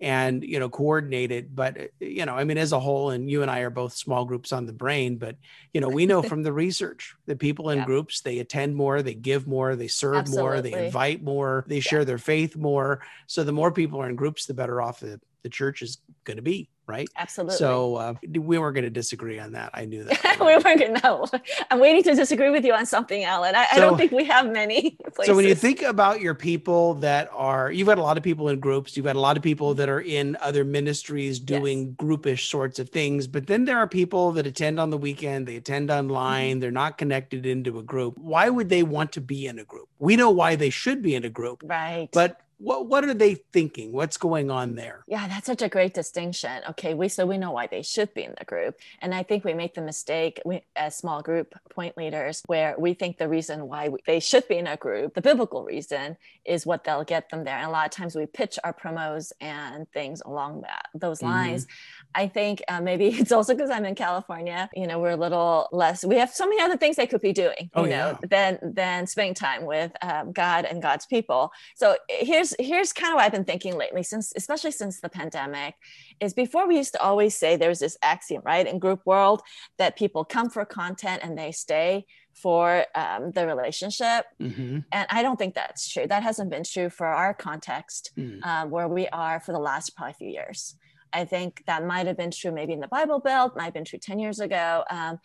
And 0.00 0.44
you 0.44 0.58
know 0.58 0.68
coordinate 0.68 1.30
it 1.30 1.54
but 1.54 1.80
uh, 1.80 1.84
you 2.00 2.26
know 2.26 2.34
i 2.34 2.44
mean 2.44 2.58
as 2.58 2.72
a 2.72 2.80
whole 2.80 3.10
and 3.10 3.30
you 3.30 3.40
and 3.42 3.50
i 3.50 3.60
are 3.60 3.70
both 3.70 3.94
small 3.94 4.24
groups 4.24 4.52
on 4.52 4.66
the 4.66 4.72
brain 4.72 5.16
but 5.16 5.36
you 5.72 5.80
know 5.80 5.88
we 5.88 6.04
know 6.04 6.22
from 6.30 6.42
the 6.42 6.52
research 6.52 7.14
that 7.26 7.38
people 7.38 7.70
in 7.70 7.78
yeah. 7.78 7.84
groups 7.86 8.20
they 8.20 8.38
attend 8.38 8.76
more 8.76 9.02
they 9.02 9.14
give 9.14 9.46
more 9.46 9.74
they 9.74 9.88
serve 9.88 10.16
Absolutely. 10.16 10.42
more 10.42 10.60
they 10.60 10.86
invite 10.86 11.22
more 11.22 11.64
they 11.66 11.80
share 11.80 12.00
yeah. 12.00 12.04
their 12.04 12.18
faith 12.18 12.56
more 12.56 13.00
so 13.26 13.42
the 13.42 13.52
more 13.52 13.72
people 13.72 14.00
are 14.00 14.08
in 14.08 14.16
groups 14.16 14.46
the 14.46 14.54
better 14.54 14.82
off 14.82 15.00
the, 15.00 15.18
the 15.46 15.50
church 15.50 15.80
is 15.80 15.98
going 16.24 16.38
to 16.38 16.42
be 16.42 16.68
right? 16.86 17.08
Absolutely. 17.16 17.56
So 17.56 17.96
uh, 17.96 18.14
we 18.32 18.58
weren't 18.58 18.74
going 18.74 18.84
to 18.84 18.90
disagree 18.90 19.38
on 19.38 19.52
that. 19.52 19.70
I 19.74 19.84
knew 19.84 20.04
that. 20.04 20.36
we 20.40 20.46
weren't 20.46 20.64
going 20.64 20.94
to. 20.94 21.00
No, 21.02 21.26
I'm 21.70 21.80
waiting 21.80 22.02
to 22.04 22.14
disagree 22.14 22.50
with 22.50 22.64
you 22.64 22.72
on 22.72 22.86
something, 22.86 23.24
Allen. 23.24 23.54
I, 23.54 23.66
so, 23.66 23.76
I 23.76 23.80
don't 23.80 23.96
think 23.96 24.12
we 24.12 24.24
have 24.24 24.50
many. 24.50 24.90
Places. 24.90 25.26
So 25.26 25.34
when 25.34 25.46
you 25.46 25.54
think 25.54 25.82
about 25.82 26.20
your 26.20 26.34
people 26.34 26.94
that 26.94 27.28
are, 27.32 27.72
you've 27.72 27.88
had 27.88 27.98
a 27.98 28.02
lot 28.02 28.16
of 28.16 28.22
people 28.22 28.48
in 28.48 28.60
groups. 28.60 28.96
You've 28.96 29.06
had 29.06 29.16
a 29.16 29.20
lot 29.20 29.36
of 29.36 29.42
people 29.42 29.74
that 29.74 29.88
are 29.88 30.00
in 30.00 30.36
other 30.40 30.64
ministries 30.64 31.40
doing 31.40 31.86
yes. 31.86 31.96
groupish 31.96 32.48
sorts 32.48 32.78
of 32.78 32.90
things. 32.90 33.26
But 33.26 33.46
then 33.46 33.64
there 33.64 33.78
are 33.78 33.88
people 33.88 34.32
that 34.32 34.46
attend 34.46 34.78
on 34.78 34.90
the 34.90 34.98
weekend. 34.98 35.46
They 35.46 35.56
attend 35.56 35.90
online. 35.90 36.52
Mm-hmm. 36.52 36.60
They're 36.60 36.70
not 36.70 36.98
connected 36.98 37.44
into 37.44 37.78
a 37.78 37.82
group. 37.82 38.16
Why 38.18 38.48
would 38.48 38.68
they 38.68 38.82
want 38.82 39.12
to 39.12 39.20
be 39.20 39.46
in 39.46 39.58
a 39.58 39.64
group? 39.64 39.88
We 39.98 40.16
know 40.16 40.30
why 40.30 40.54
they 40.54 40.70
should 40.70 41.02
be 41.02 41.14
in 41.14 41.24
a 41.24 41.30
group. 41.30 41.62
Right. 41.64 42.08
But 42.12 42.40
what 42.58 42.86
what 42.86 43.04
are 43.04 43.14
they 43.14 43.34
thinking? 43.34 43.92
What's 43.92 44.16
going 44.16 44.50
on 44.50 44.74
there? 44.74 45.04
Yeah 45.06 45.28
that's 45.28 45.46
such 45.46 45.62
a 45.62 45.68
great 45.68 45.94
distinction. 45.94 46.62
Okay 46.70 46.94
we 46.94 47.08
so 47.08 47.26
we 47.26 47.38
know 47.38 47.50
why 47.50 47.66
they 47.66 47.82
should 47.82 48.12
be 48.14 48.24
in 48.24 48.34
the 48.38 48.44
group. 48.44 48.76
And 49.00 49.14
i 49.14 49.22
think 49.22 49.44
we 49.44 49.54
make 49.54 49.74
the 49.74 49.82
mistake 49.82 50.40
we, 50.44 50.62
as 50.74 50.96
small 50.96 51.22
group 51.22 51.54
point 51.70 51.96
leaders 51.96 52.42
where 52.46 52.74
we 52.78 52.94
think 52.94 53.18
the 53.18 53.28
reason 53.28 53.68
why 53.68 53.88
we, 53.88 53.98
they 54.06 54.20
should 54.20 54.46
be 54.48 54.56
in 54.56 54.66
a 54.66 54.76
group 54.76 55.14
the 55.14 55.22
biblical 55.22 55.64
reason 55.64 56.16
is 56.44 56.64
what 56.64 56.84
they'll 56.84 57.04
get 57.04 57.28
them 57.30 57.44
there. 57.44 57.56
And 57.56 57.66
a 57.66 57.70
lot 57.70 57.86
of 57.86 57.92
times 57.92 58.14
we 58.14 58.26
pitch 58.26 58.58
our 58.64 58.72
promos 58.72 59.32
and 59.40 59.90
things 59.92 60.22
along 60.24 60.62
that 60.62 60.86
those 60.94 61.18
mm-hmm. 61.18 61.32
lines. 61.32 61.66
I 62.14 62.28
think 62.28 62.62
uh, 62.68 62.80
maybe 62.80 63.08
it's 63.20 63.32
also 63.32 63.54
because 63.54 63.70
i'm 63.70 63.84
in 63.84 63.94
california 63.94 64.68
you 64.74 64.86
know 64.86 64.98
we're 64.98 65.10
a 65.10 65.16
little 65.16 65.68
less 65.72 66.04
we 66.04 66.16
have 66.16 66.30
so 66.30 66.46
many 66.46 66.60
other 66.60 66.76
things 66.76 66.96
they 66.96 67.06
could 67.06 67.20
be 67.20 67.32
doing 67.32 67.70
oh, 67.74 67.84
you 67.84 67.90
know 67.90 68.18
yeah. 68.20 68.28
than 68.28 68.74
than 68.74 69.06
spending 69.06 69.34
time 69.34 69.64
with 69.64 69.92
um, 70.02 70.32
god 70.32 70.64
and 70.64 70.82
god's 70.82 71.06
people. 71.06 71.52
So 71.74 71.96
here's 72.08 72.45
here's 72.58 72.68
here's 72.68 72.92
kind 72.92 73.12
of 73.12 73.16
what 73.16 73.24
I've 73.24 73.32
been 73.32 73.44
thinking 73.44 73.76
lately, 73.76 74.02
since 74.02 74.32
especially 74.36 74.70
since 74.70 75.00
the 75.00 75.08
pandemic, 75.08 75.74
is 76.20 76.34
before 76.34 76.66
we 76.68 76.76
used 76.76 76.92
to 76.92 77.02
always 77.02 77.36
say 77.36 77.56
there's 77.56 77.78
this 77.78 77.96
axiom, 78.02 78.42
right, 78.44 78.66
in 78.66 78.78
group 78.78 79.00
world 79.04 79.42
that 79.78 79.96
people 79.96 80.24
come 80.24 80.50
for 80.50 80.64
content 80.64 81.22
and 81.22 81.36
they 81.36 81.52
stay 81.52 82.06
for 82.34 82.84
um, 82.94 83.32
the 83.32 83.46
relationship. 83.46 84.26
Mm-hmm. 84.40 84.80
And 84.92 85.06
I 85.10 85.22
don't 85.22 85.38
think 85.38 85.54
that's 85.54 85.88
true. 85.88 86.06
That 86.06 86.22
hasn't 86.22 86.50
been 86.50 86.64
true 86.64 86.90
for 86.90 87.06
our 87.06 87.32
context 87.32 88.10
mm. 88.16 88.40
uh, 88.42 88.66
where 88.66 88.88
we 88.88 89.08
are 89.08 89.40
for 89.40 89.52
the 89.52 89.58
last 89.58 89.96
probably 89.96 90.14
few 90.14 90.28
years. 90.28 90.76
I 91.12 91.24
think 91.24 91.62
that 91.66 91.86
might 91.86 92.06
have 92.06 92.18
been 92.18 92.30
true 92.30 92.52
maybe 92.52 92.74
in 92.74 92.80
the 92.80 92.88
Bible 92.88 93.20
Belt, 93.20 93.56
might 93.56 93.64
have 93.64 93.74
been 93.74 93.86
true 93.86 93.98
10 93.98 94.18
years 94.18 94.38
ago. 94.38 94.84
Um, 94.90 95.18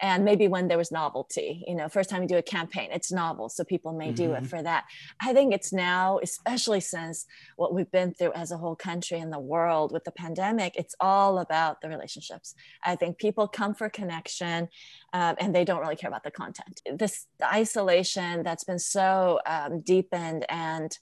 and 0.00 0.24
maybe 0.24 0.48
when 0.48 0.68
there 0.68 0.78
was 0.78 0.90
novelty 0.90 1.64
you 1.66 1.74
know 1.74 1.88
first 1.88 2.08
time 2.08 2.22
you 2.22 2.28
do 2.28 2.36
a 2.36 2.42
campaign 2.42 2.88
it's 2.92 3.12
novel 3.12 3.48
so 3.48 3.62
people 3.64 3.92
may 3.92 4.06
mm-hmm. 4.06 4.14
do 4.14 4.32
it 4.32 4.36
mm-hmm. 4.36 4.46
for 4.46 4.62
that 4.62 4.84
i 5.20 5.32
think 5.32 5.52
it's 5.52 5.72
now 5.72 6.18
especially 6.22 6.80
since 6.80 7.26
what 7.56 7.74
we've 7.74 7.90
been 7.90 8.12
through 8.14 8.32
as 8.32 8.50
a 8.50 8.56
whole 8.56 8.76
country 8.76 9.18
and 9.18 9.32
the 9.32 9.38
world 9.38 9.92
with 9.92 10.04
the 10.04 10.10
pandemic 10.12 10.74
it's 10.76 10.94
all 11.00 11.38
about 11.38 11.80
the 11.80 11.88
relationships 11.88 12.54
i 12.84 12.96
think 12.96 13.18
people 13.18 13.46
come 13.46 13.74
for 13.74 13.88
connection 13.88 14.68
um, 15.12 15.36
and 15.38 15.54
they 15.54 15.64
don't 15.64 15.80
really 15.80 15.96
care 15.96 16.08
about 16.08 16.24
the 16.24 16.30
content 16.30 16.80
this 16.96 17.26
isolation 17.42 18.42
that's 18.42 18.64
been 18.64 18.78
so 18.78 19.40
um, 19.46 19.80
deepened 19.80 20.46
and 20.48 20.98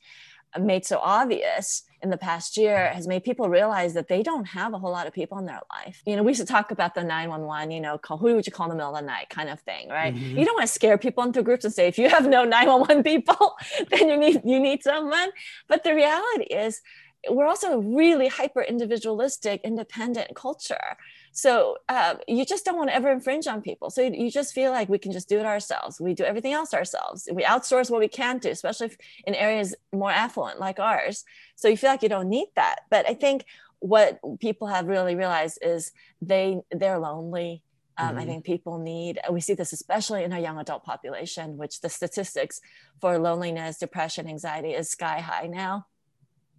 made 0.58 0.84
so 0.84 0.98
obvious 0.98 1.84
in 2.02 2.10
the 2.10 2.16
past 2.16 2.56
year 2.56 2.88
has 2.88 3.06
made 3.06 3.22
people 3.22 3.48
realize 3.48 3.94
that 3.94 4.08
they 4.08 4.22
don't 4.22 4.46
have 4.46 4.72
a 4.72 4.78
whole 4.78 4.90
lot 4.90 5.06
of 5.06 5.12
people 5.12 5.38
in 5.38 5.46
their 5.46 5.60
life. 5.72 6.02
You 6.06 6.16
know, 6.16 6.22
we 6.22 6.30
used 6.30 6.40
to 6.40 6.46
talk 6.46 6.70
about 6.70 6.94
the 6.94 7.04
911, 7.04 7.70
you 7.70 7.80
know, 7.80 7.98
call 7.98 8.16
who 8.16 8.34
would 8.34 8.46
you 8.46 8.52
call 8.52 8.66
in 8.66 8.70
the 8.70 8.76
middle 8.76 8.94
of 8.94 9.00
the 9.00 9.06
night 9.06 9.28
kind 9.28 9.48
of 9.48 9.60
thing, 9.60 9.88
right? 9.88 10.14
Mm-hmm. 10.14 10.38
You 10.38 10.44
don't 10.44 10.56
want 10.56 10.66
to 10.66 10.72
scare 10.72 10.98
people 10.98 11.22
into 11.24 11.42
groups 11.42 11.64
and 11.64 11.72
say, 11.74 11.86
if 11.86 11.98
you 11.98 12.08
have 12.08 12.26
no 12.26 12.44
911 12.44 13.02
people, 13.02 13.54
then 13.90 14.08
you 14.08 14.16
need 14.16 14.40
you 14.44 14.58
need 14.58 14.82
someone. 14.82 15.30
But 15.68 15.84
the 15.84 15.94
reality 15.94 16.44
is 16.44 16.80
we're 17.28 17.46
also 17.46 17.72
a 17.72 17.78
really 17.78 18.28
hyper 18.28 18.62
individualistic, 18.62 19.60
independent 19.62 20.34
culture. 20.34 20.96
So 21.32 21.76
um, 21.88 22.18
you 22.26 22.44
just 22.44 22.64
don't 22.64 22.76
want 22.76 22.90
to 22.90 22.94
ever 22.94 23.10
infringe 23.10 23.46
on 23.46 23.62
people. 23.62 23.90
So 23.90 24.02
you, 24.02 24.30
just 24.30 24.54
feel 24.54 24.72
like 24.72 24.88
we 24.88 24.98
can 24.98 25.12
just 25.12 25.28
do 25.28 25.38
it 25.38 25.46
ourselves. 25.46 26.00
We 26.00 26.14
do 26.14 26.24
everything 26.24 26.52
else 26.52 26.74
ourselves. 26.74 27.28
We 27.32 27.44
outsource 27.44 27.90
what 27.90 28.00
we 28.00 28.08
can't 28.08 28.42
do, 28.42 28.50
especially 28.50 28.90
in 29.26 29.34
areas 29.34 29.74
more 29.92 30.10
affluent 30.10 30.58
like 30.58 30.78
ours. 30.78 31.24
So 31.56 31.68
you 31.68 31.76
feel 31.76 31.90
like 31.90 32.02
you 32.02 32.08
don't 32.08 32.28
need 32.28 32.48
that. 32.56 32.80
But 32.90 33.08
I 33.08 33.14
think 33.14 33.44
what 33.78 34.20
people 34.40 34.68
have 34.68 34.86
really 34.86 35.14
realized 35.14 35.58
is 35.62 35.92
they 36.20 36.60
they're 36.70 36.98
lonely. 36.98 37.62
Um, 37.96 38.10
mm-hmm. 38.10 38.18
I 38.18 38.24
think 38.24 38.44
people 38.44 38.78
need, 38.78 39.18
we 39.30 39.40
see 39.40 39.54
this 39.54 39.72
especially 39.72 40.24
in 40.24 40.32
our 40.32 40.38
young 40.38 40.58
adult 40.58 40.84
population, 40.84 41.58
which 41.58 41.80
the 41.80 41.88
statistics 41.88 42.60
for 43.00 43.18
loneliness, 43.18 43.78
depression, 43.78 44.26
anxiety 44.26 44.70
is 44.70 44.90
sky 44.90 45.20
high 45.20 45.48
now 45.48 45.86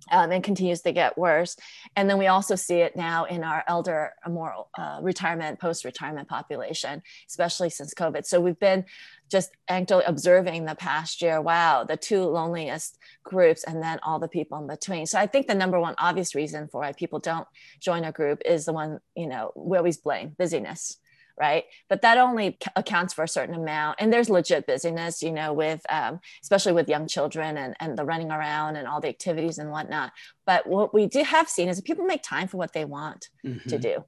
um, 0.09 0.31
and 0.31 0.43
continues 0.43 0.81
to 0.81 0.91
get 0.91 1.17
worse. 1.17 1.55
And 1.95 2.09
then 2.09 2.17
we 2.17 2.27
also 2.27 2.55
see 2.55 2.77
it 2.77 2.95
now 2.95 3.25
in 3.25 3.43
our 3.43 3.63
elder, 3.67 4.13
more 4.27 4.67
uh, 4.77 4.99
retirement, 5.01 5.59
post 5.59 5.85
retirement 5.85 6.27
population, 6.27 7.01
especially 7.27 7.69
since 7.69 7.93
COVID. 7.93 8.25
So 8.25 8.39
we've 8.39 8.59
been 8.59 8.85
just 9.29 9.51
actually 9.67 10.03
observing 10.05 10.65
the 10.65 10.75
past 10.75 11.21
year 11.21 11.41
wow, 11.41 11.83
the 11.83 11.97
two 11.97 12.23
loneliest 12.23 12.97
groups, 13.23 13.63
and 13.63 13.81
then 13.81 13.99
all 14.03 14.19
the 14.19 14.27
people 14.27 14.57
in 14.59 14.67
between. 14.67 15.05
So 15.05 15.19
I 15.19 15.27
think 15.27 15.47
the 15.47 15.55
number 15.55 15.79
one 15.79 15.95
obvious 15.97 16.35
reason 16.35 16.67
for 16.67 16.81
why 16.81 16.91
people 16.93 17.19
don't 17.19 17.47
join 17.79 18.03
a 18.03 18.11
group 18.11 18.41
is 18.45 18.65
the 18.65 18.73
one, 18.73 18.99
you 19.15 19.27
know, 19.27 19.51
we 19.55 19.77
always 19.77 19.97
blame 19.97 20.35
busyness 20.37 20.97
right 21.39 21.65
but 21.89 22.01
that 22.01 22.17
only 22.17 22.57
accounts 22.75 23.13
for 23.13 23.23
a 23.23 23.27
certain 23.27 23.55
amount 23.55 23.97
and 23.99 24.11
there's 24.11 24.29
legit 24.29 24.65
busyness 24.67 25.21
you 25.21 25.31
know 25.31 25.53
with 25.53 25.81
um, 25.89 26.19
especially 26.41 26.73
with 26.73 26.89
young 26.89 27.07
children 27.07 27.57
and, 27.57 27.75
and 27.79 27.97
the 27.97 28.05
running 28.05 28.31
around 28.31 28.75
and 28.75 28.87
all 28.87 29.01
the 29.01 29.09
activities 29.09 29.57
and 29.57 29.71
whatnot 29.71 30.11
but 30.45 30.67
what 30.67 30.93
we 30.93 31.07
do 31.07 31.23
have 31.23 31.49
seen 31.49 31.69
is 31.69 31.77
that 31.77 31.85
people 31.85 32.05
make 32.05 32.23
time 32.23 32.47
for 32.47 32.57
what 32.57 32.73
they 32.73 32.85
want 32.85 33.29
mm-hmm. 33.45 33.69
to 33.69 33.77
do 33.77 34.03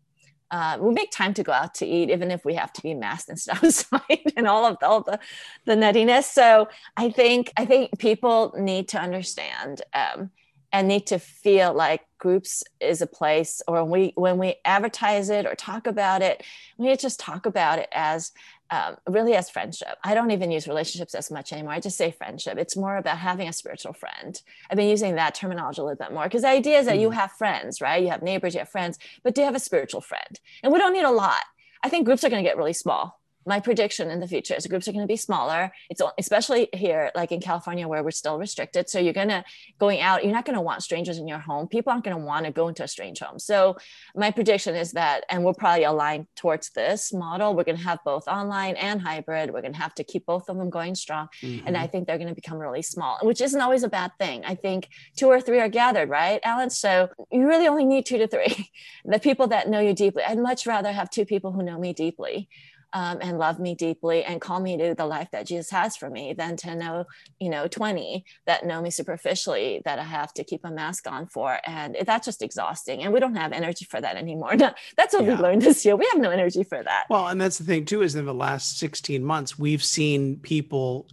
uh, 0.53 0.77
we 0.79 0.93
make 0.93 1.09
time 1.09 1.33
to 1.33 1.41
go 1.41 1.51
out 1.51 1.73
to 1.73 1.83
eat, 1.83 2.11
even 2.11 2.29
if 2.29 2.45
we 2.45 2.53
have 2.53 2.71
to 2.71 2.81
be 2.83 2.93
masked 2.93 3.27
and 3.27 3.39
stuff 3.39 3.63
outside 3.63 4.31
and 4.37 4.47
all 4.47 4.67
of 4.67 4.77
the, 4.79 4.85
all 4.85 5.01
the, 5.01 5.19
the 5.65 5.73
nuttiness. 5.73 6.25
So 6.25 6.69
I 6.95 7.09
think 7.09 7.51
I 7.57 7.65
think 7.65 7.97
people 7.97 8.53
need 8.55 8.87
to 8.89 8.99
understand 8.99 9.81
um, 9.95 10.29
and 10.73 10.87
need 10.87 11.07
to 11.07 11.19
feel 11.19 11.73
like 11.73 12.01
groups 12.17 12.63
is 12.81 13.01
a 13.01 13.07
place 13.07 13.61
or 13.67 13.83
when 13.83 13.91
we 13.91 14.13
when 14.15 14.37
we 14.37 14.55
advertise 14.65 15.29
it 15.29 15.45
or 15.45 15.55
talk 15.55 15.87
about 15.87 16.21
it 16.21 16.43
we 16.77 16.87
need 16.87 16.97
to 16.97 17.01
just 17.01 17.19
talk 17.19 17.45
about 17.45 17.79
it 17.79 17.87
as 17.91 18.31
um, 18.71 18.95
really 19.07 19.35
as 19.35 19.51
friendship. 19.51 19.99
I 20.03 20.15
don't 20.15 20.31
even 20.31 20.49
use 20.49 20.67
relationships 20.67 21.13
as 21.13 21.29
much 21.29 21.53
anymore. 21.53 21.73
I 21.73 21.79
just 21.79 21.97
say 21.97 22.09
friendship. 22.09 22.57
It's 22.57 22.75
more 22.75 22.97
about 22.97 23.19
having 23.19 23.47
a 23.47 23.53
spiritual 23.53 23.93
friend. 23.93 24.41
I've 24.67 24.77
been 24.77 24.89
using 24.89 25.13
that 25.13 25.35
terminology 25.35 25.79
a 25.79 25.83
little 25.83 26.03
bit 26.03 26.11
more 26.11 26.23
because 26.23 26.41
the 26.41 26.47
idea 26.47 26.79
is 26.79 26.87
that 26.87 26.95
mm. 26.95 27.01
you 27.01 27.11
have 27.11 27.33
friends 27.33 27.81
right? 27.81 28.01
You 28.01 28.09
have 28.09 28.23
neighbors 28.23 28.55
you 28.55 28.59
have 28.59 28.69
friends 28.69 28.97
but 29.21 29.35
do 29.35 29.41
you 29.41 29.45
have 29.45 29.55
a 29.55 29.59
spiritual 29.59 30.01
friend 30.01 30.39
and 30.63 30.73
we 30.73 30.79
don't 30.79 30.93
need 30.93 31.03
a 31.03 31.11
lot. 31.11 31.43
I 31.83 31.89
think 31.89 32.05
groups 32.05 32.23
are 32.23 32.29
going 32.29 32.43
to 32.43 32.49
get 32.49 32.57
really 32.57 32.73
small 32.73 33.19
my 33.45 33.59
prediction 33.59 34.09
in 34.09 34.19
the 34.19 34.27
future 34.27 34.53
is 34.53 34.67
groups 34.67 34.87
are 34.87 34.91
going 34.91 35.03
to 35.03 35.11
be 35.11 35.17
smaller. 35.17 35.71
It's 35.89 36.01
especially 36.17 36.69
here, 36.73 37.11
like 37.15 37.31
in 37.31 37.41
California, 37.41 37.87
where 37.87 38.03
we're 38.03 38.11
still 38.11 38.37
restricted. 38.37 38.89
So 38.89 38.99
you're 38.99 39.13
gonna 39.13 39.43
going 39.79 40.01
out. 40.01 40.23
You're 40.23 40.33
not 40.33 40.45
going 40.45 40.55
to 40.55 40.61
want 40.61 40.83
strangers 40.83 41.17
in 41.17 41.27
your 41.27 41.39
home. 41.39 41.67
People 41.67 41.91
aren't 41.91 42.03
going 42.03 42.17
to 42.17 42.23
want 42.23 42.45
to 42.45 42.51
go 42.51 42.67
into 42.67 42.83
a 42.83 42.87
strange 42.87 43.19
home. 43.19 43.39
So 43.39 43.77
my 44.15 44.31
prediction 44.31 44.75
is 44.75 44.91
that, 44.93 45.25
and 45.29 45.43
we're 45.43 45.53
probably 45.53 45.83
aligned 45.83 46.27
towards 46.35 46.69
this 46.71 47.13
model. 47.13 47.55
We're 47.55 47.63
going 47.63 47.77
to 47.77 47.83
have 47.83 47.99
both 48.05 48.27
online 48.27 48.75
and 48.75 49.01
hybrid. 49.01 49.51
We're 49.51 49.61
going 49.61 49.73
to 49.73 49.79
have 49.79 49.95
to 49.95 50.03
keep 50.03 50.25
both 50.25 50.49
of 50.49 50.57
them 50.57 50.69
going 50.69 50.95
strong. 50.95 51.27
Mm-hmm. 51.41 51.67
And 51.67 51.77
I 51.77 51.87
think 51.87 52.07
they're 52.07 52.17
going 52.17 52.29
to 52.29 52.35
become 52.35 52.57
really 52.57 52.81
small, 52.81 53.19
which 53.21 53.41
isn't 53.41 53.59
always 53.59 53.83
a 53.83 53.89
bad 53.89 54.11
thing. 54.19 54.43
I 54.45 54.55
think 54.55 54.89
two 55.15 55.27
or 55.27 55.41
three 55.41 55.59
are 55.59 55.69
gathered, 55.69 56.09
right, 56.09 56.39
Allen? 56.43 56.69
So 56.69 57.09
you 57.31 57.47
really 57.47 57.67
only 57.67 57.85
need 57.85 58.05
two 58.05 58.17
to 58.17 58.27
three. 58.27 58.71
the 59.05 59.19
people 59.19 59.47
that 59.47 59.69
know 59.69 59.79
you 59.79 59.93
deeply. 59.93 60.23
I'd 60.23 60.37
much 60.37 60.65
rather 60.65 60.91
have 60.91 61.09
two 61.09 61.25
people 61.25 61.51
who 61.51 61.63
know 61.63 61.79
me 61.79 61.93
deeply 61.93 62.49
um, 62.93 63.17
and 63.21 63.37
love 63.37 63.59
me 63.59 63.75
deeply 63.75 64.23
and 64.23 64.39
call 64.39 64.59
me 64.59 64.77
to 64.77 64.93
the 64.93 65.05
life 65.05 65.29
that 65.31 65.47
Jesus 65.47 65.69
has 65.71 65.97
for 65.97 66.09
me 66.09 66.33
than 66.33 66.55
to 66.57 66.75
know, 66.75 67.05
you 67.39 67.49
know, 67.49 67.67
20 67.67 68.23
that 68.45 68.65
know 68.65 68.81
me 68.81 68.91
superficially 68.91 69.81
that 69.85 69.99
I 69.99 70.03
have 70.03 70.33
to 70.35 70.43
keep 70.43 70.61
a 70.63 70.71
mask 70.71 71.07
on 71.09 71.27
for. 71.27 71.59
And 71.65 71.97
that's 72.05 72.25
just 72.25 72.41
exhausting. 72.41 73.03
And 73.03 73.11
we 73.11 73.19
don't 73.19 73.35
have 73.35 73.51
energy 73.51 73.85
for 73.85 73.99
that 73.99 74.15
anymore. 74.15 74.55
that's 74.57 75.13
what 75.13 75.23
yeah. 75.23 75.35
we 75.35 75.41
learned 75.41 75.63
this 75.63 75.83
year. 75.83 75.95
We 75.95 76.07
have 76.11 76.21
no 76.21 76.29
energy 76.29 76.63
for 76.63 76.81
that. 76.81 77.05
Well, 77.09 77.27
and 77.27 77.41
that's 77.41 77.57
the 77.57 77.63
thing 77.63 77.85
too, 77.85 78.03
is 78.03 78.15
in 78.15 78.25
the 78.25 78.33
last 78.33 78.77
16 78.77 79.23
months, 79.23 79.57
we've 79.57 79.83
seen 79.83 80.37
people 80.37 81.07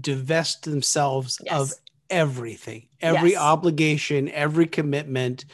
divest 0.00 0.64
themselves 0.64 1.40
yes. 1.44 1.54
of 1.54 1.72
everything, 2.08 2.88
every 3.00 3.32
yes. 3.32 3.40
obligation, 3.40 4.28
every 4.30 4.66
commitment 4.66 5.44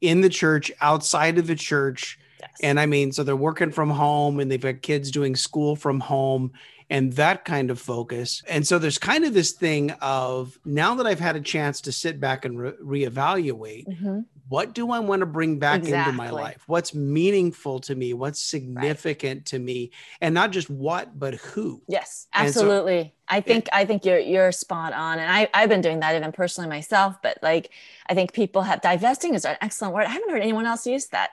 in 0.00 0.20
the 0.20 0.28
church, 0.28 0.70
outside 0.80 1.38
of 1.38 1.46
the 1.46 1.54
church 1.54 2.18
and 2.62 2.78
I 2.80 2.86
mean, 2.86 3.12
so 3.12 3.22
they're 3.22 3.36
working 3.36 3.70
from 3.70 3.90
home 3.90 4.40
and 4.40 4.50
they've 4.50 4.60
got 4.60 4.82
kids 4.82 5.10
doing 5.10 5.36
school 5.36 5.76
from 5.76 6.00
home 6.00 6.52
and 6.92 7.14
that 7.14 7.46
kind 7.46 7.70
of 7.70 7.80
focus. 7.80 8.42
And 8.46 8.66
so 8.66 8.78
there's 8.78 8.98
kind 8.98 9.24
of 9.24 9.32
this 9.32 9.52
thing 9.52 9.92
of 10.02 10.58
now 10.66 10.94
that 10.96 11.06
I've 11.06 11.20
had 11.20 11.36
a 11.36 11.40
chance 11.40 11.80
to 11.82 11.92
sit 11.92 12.20
back 12.20 12.44
and 12.44 12.58
re- 12.58 13.06
reevaluate, 13.06 13.86
mm-hmm. 13.88 14.20
what 14.50 14.74
do 14.74 14.90
I 14.90 14.98
want 14.98 15.20
to 15.20 15.26
bring 15.26 15.58
back 15.58 15.80
exactly. 15.80 16.12
into 16.12 16.12
my 16.12 16.28
life? 16.28 16.64
What's 16.66 16.94
meaningful 16.94 17.80
to 17.80 17.94
me? 17.94 18.12
What's 18.12 18.40
significant 18.40 19.38
right. 19.38 19.46
to 19.46 19.58
me? 19.58 19.90
And 20.20 20.34
not 20.34 20.50
just 20.50 20.68
what, 20.68 21.18
but 21.18 21.36
who. 21.36 21.80
Yes, 21.88 22.26
absolutely. 22.34 23.04
So, 23.04 23.10
I 23.36 23.40
think 23.40 23.70
I 23.72 23.86
think 23.86 24.04
you're 24.04 24.18
you're 24.18 24.52
spot 24.52 24.92
on, 24.92 25.18
and 25.18 25.32
I 25.32 25.48
I've 25.54 25.70
been 25.70 25.80
doing 25.80 26.00
that 26.00 26.14
even 26.14 26.32
personally 26.32 26.68
myself. 26.68 27.16
But 27.22 27.38
like 27.40 27.70
I 28.06 28.12
think 28.12 28.34
people 28.34 28.60
have 28.60 28.82
divesting 28.82 29.32
is 29.32 29.46
an 29.46 29.56
excellent 29.62 29.94
word. 29.94 30.04
I 30.04 30.10
haven't 30.10 30.28
heard 30.28 30.42
anyone 30.42 30.66
else 30.66 30.86
use 30.86 31.06
that 31.06 31.30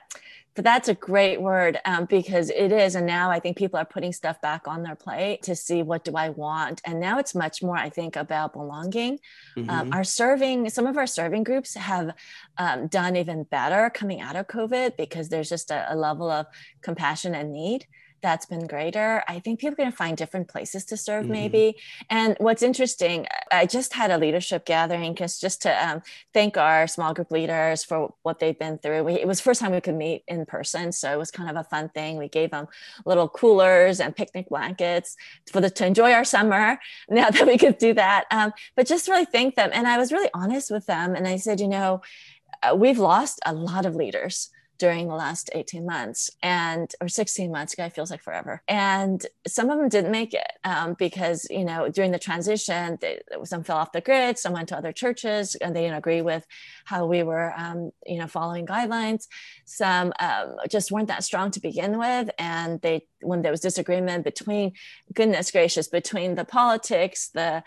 but 0.54 0.64
that's 0.64 0.88
a 0.88 0.94
great 0.94 1.40
word 1.40 1.78
um, 1.84 2.04
because 2.06 2.50
it 2.50 2.72
is 2.72 2.94
and 2.94 3.06
now 3.06 3.30
i 3.30 3.38
think 3.38 3.56
people 3.56 3.78
are 3.78 3.84
putting 3.84 4.12
stuff 4.12 4.40
back 4.40 4.66
on 4.66 4.82
their 4.82 4.94
plate 4.94 5.42
to 5.42 5.54
see 5.54 5.82
what 5.82 6.04
do 6.04 6.12
i 6.16 6.28
want 6.30 6.80
and 6.84 7.00
now 7.00 7.18
it's 7.18 7.34
much 7.34 7.62
more 7.62 7.76
i 7.76 7.88
think 7.88 8.16
about 8.16 8.52
belonging 8.52 9.18
um, 9.56 9.64
mm-hmm. 9.64 9.70
um, 9.70 9.92
our 9.92 10.04
serving 10.04 10.68
some 10.70 10.86
of 10.86 10.96
our 10.96 11.06
serving 11.06 11.42
groups 11.42 11.74
have 11.74 12.12
um, 12.58 12.86
done 12.88 13.16
even 13.16 13.44
better 13.44 13.90
coming 13.90 14.20
out 14.20 14.36
of 14.36 14.46
covid 14.46 14.96
because 14.96 15.28
there's 15.28 15.48
just 15.48 15.70
a, 15.70 15.92
a 15.92 15.96
level 15.96 16.30
of 16.30 16.46
compassion 16.82 17.34
and 17.34 17.52
need 17.52 17.86
that's 18.22 18.46
been 18.46 18.66
greater. 18.66 19.22
I 19.28 19.38
think 19.38 19.60
people 19.60 19.74
are 19.74 19.76
going 19.76 19.90
to 19.90 19.96
find 19.96 20.16
different 20.16 20.48
places 20.48 20.84
to 20.86 20.96
serve, 20.96 21.24
mm-hmm. 21.24 21.32
maybe. 21.32 21.76
And 22.08 22.36
what's 22.38 22.62
interesting, 22.62 23.26
I 23.52 23.66
just 23.66 23.92
had 23.92 24.10
a 24.10 24.18
leadership 24.18 24.64
gathering 24.64 25.12
because 25.12 25.38
just 25.38 25.62
to 25.62 25.88
um, 25.88 26.02
thank 26.32 26.56
our 26.56 26.86
small 26.86 27.14
group 27.14 27.30
leaders 27.30 27.84
for 27.84 28.14
what 28.22 28.38
they've 28.38 28.58
been 28.58 28.78
through. 28.78 29.04
We, 29.04 29.14
it 29.14 29.26
was 29.26 29.38
the 29.38 29.44
first 29.44 29.60
time 29.60 29.72
we 29.72 29.80
could 29.80 29.94
meet 29.94 30.24
in 30.28 30.46
person, 30.46 30.92
so 30.92 31.12
it 31.12 31.18
was 31.18 31.30
kind 31.30 31.50
of 31.50 31.56
a 31.56 31.64
fun 31.64 31.88
thing. 31.88 32.16
We 32.16 32.28
gave 32.28 32.50
them 32.50 32.68
little 33.04 33.28
coolers 33.28 34.00
and 34.00 34.14
picnic 34.14 34.48
blankets 34.48 35.16
for 35.50 35.60
the 35.60 35.70
to 35.70 35.86
enjoy 35.86 36.12
our 36.12 36.24
summer. 36.24 36.78
Now 37.08 37.30
that 37.30 37.46
we 37.46 37.58
could 37.58 37.78
do 37.78 37.92
that, 37.94 38.24
um, 38.30 38.52
but 38.76 38.86
just 38.86 39.08
really 39.08 39.24
thank 39.24 39.54
them. 39.54 39.70
And 39.72 39.86
I 39.86 39.98
was 39.98 40.12
really 40.12 40.30
honest 40.32 40.70
with 40.70 40.86
them, 40.86 41.14
and 41.14 41.26
I 41.26 41.36
said, 41.36 41.60
you 41.60 41.68
know, 41.68 42.02
uh, 42.62 42.74
we've 42.74 42.98
lost 42.98 43.40
a 43.44 43.52
lot 43.52 43.84
of 43.84 43.94
leaders 43.94 44.50
during 44.80 45.08
the 45.08 45.14
last 45.14 45.50
18 45.52 45.84
months 45.84 46.30
and 46.42 46.90
or 47.02 47.08
16 47.08 47.52
months 47.52 47.74
guy 47.74 47.90
feels 47.90 48.10
like 48.10 48.22
forever. 48.22 48.62
And 48.66 49.24
some 49.46 49.68
of 49.68 49.78
them 49.78 49.90
didn't 49.90 50.10
make 50.10 50.32
it 50.32 50.52
um, 50.64 50.96
because 50.98 51.46
you 51.50 51.64
know 51.64 51.90
during 51.90 52.10
the 52.10 52.18
transition 52.18 52.96
they, 53.00 53.20
some 53.44 53.62
fell 53.62 53.76
off 53.76 53.92
the 53.92 54.00
grid 54.00 54.38
some 54.38 54.54
went 54.54 54.68
to 54.70 54.76
other 54.76 54.92
churches 54.92 55.54
and 55.54 55.76
they 55.76 55.82
didn't 55.82 55.98
agree 55.98 56.22
with 56.22 56.46
how 56.86 57.04
we 57.04 57.22
were 57.22 57.52
um, 57.56 57.90
you 58.06 58.18
know 58.18 58.26
following 58.26 58.66
guidelines. 58.66 59.28
Some 59.66 60.12
um, 60.18 60.56
just 60.68 60.90
weren't 60.90 61.08
that 61.08 61.24
strong 61.24 61.50
to 61.52 61.60
begin 61.60 61.98
with 61.98 62.30
and 62.38 62.80
they 62.80 63.06
when 63.20 63.42
there 63.42 63.52
was 63.52 63.60
disagreement 63.60 64.24
between 64.24 64.72
goodness 65.14 65.50
gracious 65.50 65.88
between 65.88 66.36
the 66.36 66.44
politics 66.46 67.28
the 67.34 67.62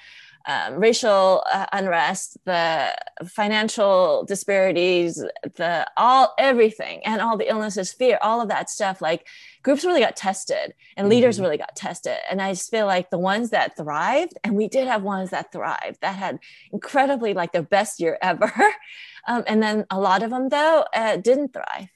um, 0.46 0.76
racial 0.76 1.44
uh, 1.52 1.68
unrest, 1.72 2.38
the 2.46 2.94
financial 3.26 4.26
disparities, 4.26 5.24
the 5.56 5.90
all 5.96 6.34
everything, 6.38 7.02
and 7.06 7.22
all 7.22 7.38
the 7.38 7.50
illnesses, 7.50 7.94
fear, 7.94 8.20
all 8.22 8.42
of 8.42 8.50
that 8.50 8.70
stuff. 8.70 9.02
Like 9.02 9.26
groups 9.64 9.86
really 9.86 10.02
got 10.02 10.16
tested, 10.16 10.74
and 10.98 11.08
leaders 11.08 11.36
mm-hmm. 11.36 11.46
really 11.46 11.58
got 11.58 11.76
tested. 11.76 12.18
And 12.30 12.42
I 12.42 12.52
just 12.52 12.70
feel 12.70 12.86
like 12.86 13.10
the 13.10 13.20
ones 13.20 13.52
that 13.52 13.78
thrived, 13.78 14.34
and 14.44 14.56
we 14.56 14.68
did 14.68 14.88
have 14.88 15.02
ones 15.02 15.30
that 15.30 15.52
thrived, 15.52 16.02
that 16.02 16.16
had 16.16 16.40
incredibly 16.72 17.34
like 17.34 17.54
their 17.54 17.64
best 17.64 18.00
year 18.02 18.18
ever. 18.22 18.52
um, 19.28 19.44
and 19.48 19.64
then 19.64 19.86
a 19.90 20.00
lot 20.00 20.24
of 20.24 20.30
them 20.30 20.50
though 20.50 20.86
uh, 20.94 21.16
didn't 21.18 21.54
thrive, 21.54 21.90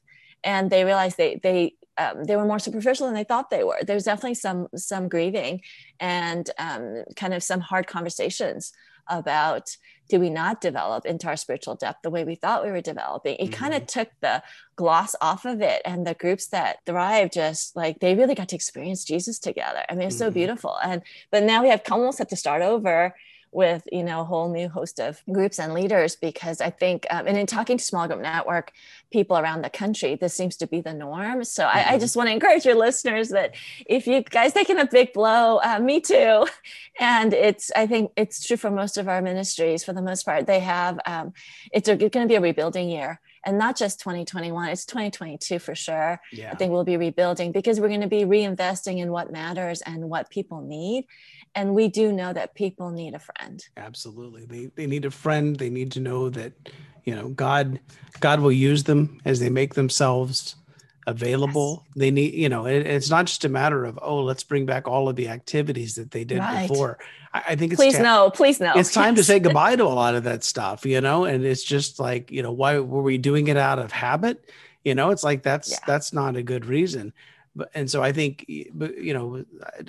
and 0.44 0.70
they 0.70 0.86
realized 0.86 1.18
they 1.18 1.40
they 1.44 1.74
um, 1.98 2.24
they 2.24 2.36
were 2.36 2.46
more 2.46 2.60
superficial 2.60 3.08
than 3.08 3.16
they 3.16 3.24
thought 3.24 3.50
they 3.50 3.64
were. 3.64 3.80
There's 3.84 4.04
definitely 4.04 4.36
some 4.36 4.68
some 4.76 5.08
grieving 5.10 5.62
and 6.00 6.50
um, 6.60 7.04
kind 7.16 7.34
of 7.34 7.44
some 7.44 7.60
hard 7.60 7.88
conversations 7.88 8.74
about 9.10 9.76
do 10.10 10.20
we 10.20 10.30
not 10.30 10.62
develop 10.62 11.06
into 11.06 11.28
our 11.28 11.36
spiritual 11.36 11.76
depth 11.76 12.02
the 12.02 12.10
way 12.10 12.24
we 12.24 12.36
thought 12.36 12.64
we 12.64 12.72
were 12.72 12.82
developing 12.82 13.36
it 13.36 13.46
mm-hmm. 13.46 13.54
kind 13.54 13.74
of 13.74 13.86
took 13.88 14.10
the 14.22 14.42
gloss 14.76 15.16
off 15.22 15.46
of 15.46 15.62
it 15.62 15.82
and 15.86 16.06
the 16.06 16.14
groups 16.14 16.48
that 16.48 16.78
thrive 16.86 17.32
just 17.32 17.76
like 17.76 18.00
they 18.00 18.16
really 18.16 18.36
got 18.36 18.50
to 18.50 18.56
experience 18.56 19.04
jesus 19.04 19.40
together 19.40 19.84
i 19.90 19.96
mean 19.96 20.08
it's 20.08 20.16
mm-hmm. 20.16 20.26
so 20.26 20.32
beautiful 20.32 20.78
and 20.84 21.02
but 21.32 21.44
now 21.44 21.62
we 21.62 21.70
have 21.70 21.82
almost 21.92 22.20
have 22.20 22.28
to 22.28 22.36
start 22.36 22.62
over 22.62 23.16
with 23.52 23.88
you 23.92 24.04
know 24.04 24.22
a 24.22 24.24
whole 24.24 24.52
new 24.52 24.68
host 24.68 25.00
of 25.00 25.22
groups 25.32 25.60
and 25.60 25.74
leaders 25.74 26.16
because 26.16 26.62
i 26.62 26.70
think 26.70 27.06
um, 27.10 27.28
and 27.28 27.38
in 27.38 27.46
talking 27.46 27.78
to 27.78 27.84
small 27.84 28.08
group 28.08 28.22
network 28.22 28.72
people 29.12 29.38
around 29.38 29.62
the 29.64 29.70
country 29.70 30.16
this 30.16 30.34
seems 30.34 30.56
to 30.56 30.68
be 30.68 30.82
the 30.82 30.94
norm 30.94 31.44
so 31.44 31.64
mm-hmm. 31.64 31.78
I, 31.78 31.82
I, 31.82 31.86
mm-hmm. 31.86 32.00
just 32.00 32.16
want 32.16 32.28
to 32.30 32.34
encourage 32.34 32.66
your 32.66 32.76
listeners 32.76 33.30
that 33.30 33.56
if 33.86 34.08
you 34.08 34.22
guys 34.22 34.54
taking 34.54 34.78
a 34.78 34.86
big 34.86 35.14
blow 35.14 35.60
uh, 35.64 35.80
me 35.80 36.02
too 36.02 36.46
and 37.00 37.34
it's 37.34 37.72
i 37.76 37.88
think 37.88 38.12
it's 38.16 38.46
true 38.46 38.58
for 38.58 38.72
most 38.72 38.98
of 38.98 39.08
our 39.08 39.22
ministries 39.22 39.84
for 39.84 39.94
the 39.94 40.02
most 40.02 40.24
part 40.24 40.46
they 40.46 40.60
have 40.60 41.00
um, 41.06 41.34
it's 41.72 41.88
going 41.88 42.10
to 42.12 42.28
be 42.28 42.36
a 42.36 42.42
rebuilding 42.42 42.90
year 42.90 43.20
and 43.46 43.58
not 43.58 43.78
just 43.78 44.00
2021 44.00 44.70
it's 44.70 44.86
2022 44.86 45.60
for 45.60 45.74
sure 45.74 46.20
yeah. 46.32 46.52
i 46.52 46.56
think 46.56 46.72
we'll 46.72 46.84
be 46.84 46.98
rebuilding 46.98 47.52
because 47.52 47.80
we're 47.80 47.88
going 47.88 48.02
to 48.02 48.08
be 48.08 48.24
reinvesting 48.24 48.98
in 48.98 49.12
what 49.12 49.32
matters 49.32 49.82
and 49.82 50.10
what 50.10 50.30
people 50.30 50.62
need 50.62 51.06
and 51.56 51.74
we 51.74 51.88
do 51.88 52.12
know 52.12 52.34
that 52.34 52.56
people 52.56 52.92
need 52.92 53.14
a 53.14 53.20
friend. 53.20 53.66
Absolutely. 53.76 54.46
They, 54.46 54.72
they 54.76 54.88
need 54.88 55.06
a 55.06 55.12
friend. 55.12 55.56
They 55.56 55.70
need 55.70 55.92
to 55.94 56.00
know 56.00 56.30
that 56.30 56.54
you 57.08 57.16
know 57.16 57.30
god 57.30 57.80
god 58.20 58.42
will 58.42 58.52
use 58.52 58.84
them 58.84 59.20
as 59.24 59.40
they 59.40 59.50
make 59.50 59.74
themselves 59.74 60.56
available. 61.08 61.86
Yes. 61.86 61.94
they 61.96 62.12
need 62.12 62.34
you 62.34 62.50
know 62.50 62.66
it, 62.68 62.86
it's 62.86 63.10
not 63.10 63.26
just 63.28 63.46
a 63.46 63.50
matter 63.50 63.86
of 63.86 63.98
oh 64.02 64.22
let's 64.24 64.44
bring 64.44 64.66
back 64.66 64.90
all 64.90 65.08
of 65.08 65.16
the 65.16 65.30
activities 65.30 65.96
that 65.96 66.12
they 66.12 66.26
did 66.26 66.40
right. 66.40 66.68
before. 66.68 67.00
I, 67.34 67.44
I, 67.50 67.56
think 67.56 67.72
it's 67.72 67.80
please 67.80 67.96
ta- 67.96 68.04
no 68.04 68.30
please 68.30 68.60
no. 68.60 68.74
it's 68.76 68.94
time 68.94 69.16
yes. 69.16 69.20
to 69.20 69.24
say 69.24 69.40
goodbye 69.40 69.78
to 69.78 69.86
a 69.86 69.86
lot 69.86 70.16
of 70.16 70.26
that 70.26 70.44
stuff 70.44 70.86
you 70.86 71.00
know? 71.00 71.24
And 71.24 71.46
it's 71.46 71.64
just 71.64 71.98
like 71.98 72.30
you 72.30 72.44
know 72.44 72.52
why 72.52 72.78
were 72.80 73.02
we 73.02 73.18
doing 73.18 73.48
it 73.48 73.58
out 73.58 73.80
of 73.80 73.94
habit? 73.94 74.52
You 74.84 74.94
know 74.94 75.12
it's 75.12 75.24
like 75.24 75.44
that's 75.44 75.72
yeah. 75.72 75.78
that's 75.88 76.12
not 76.12 76.36
a 76.36 76.44
good 76.44 76.66
reason 76.66 77.14
and 77.74 77.90
so 77.90 78.04
I 78.04 78.12
think, 78.12 78.46
you 78.48 79.14
know, 79.14 79.44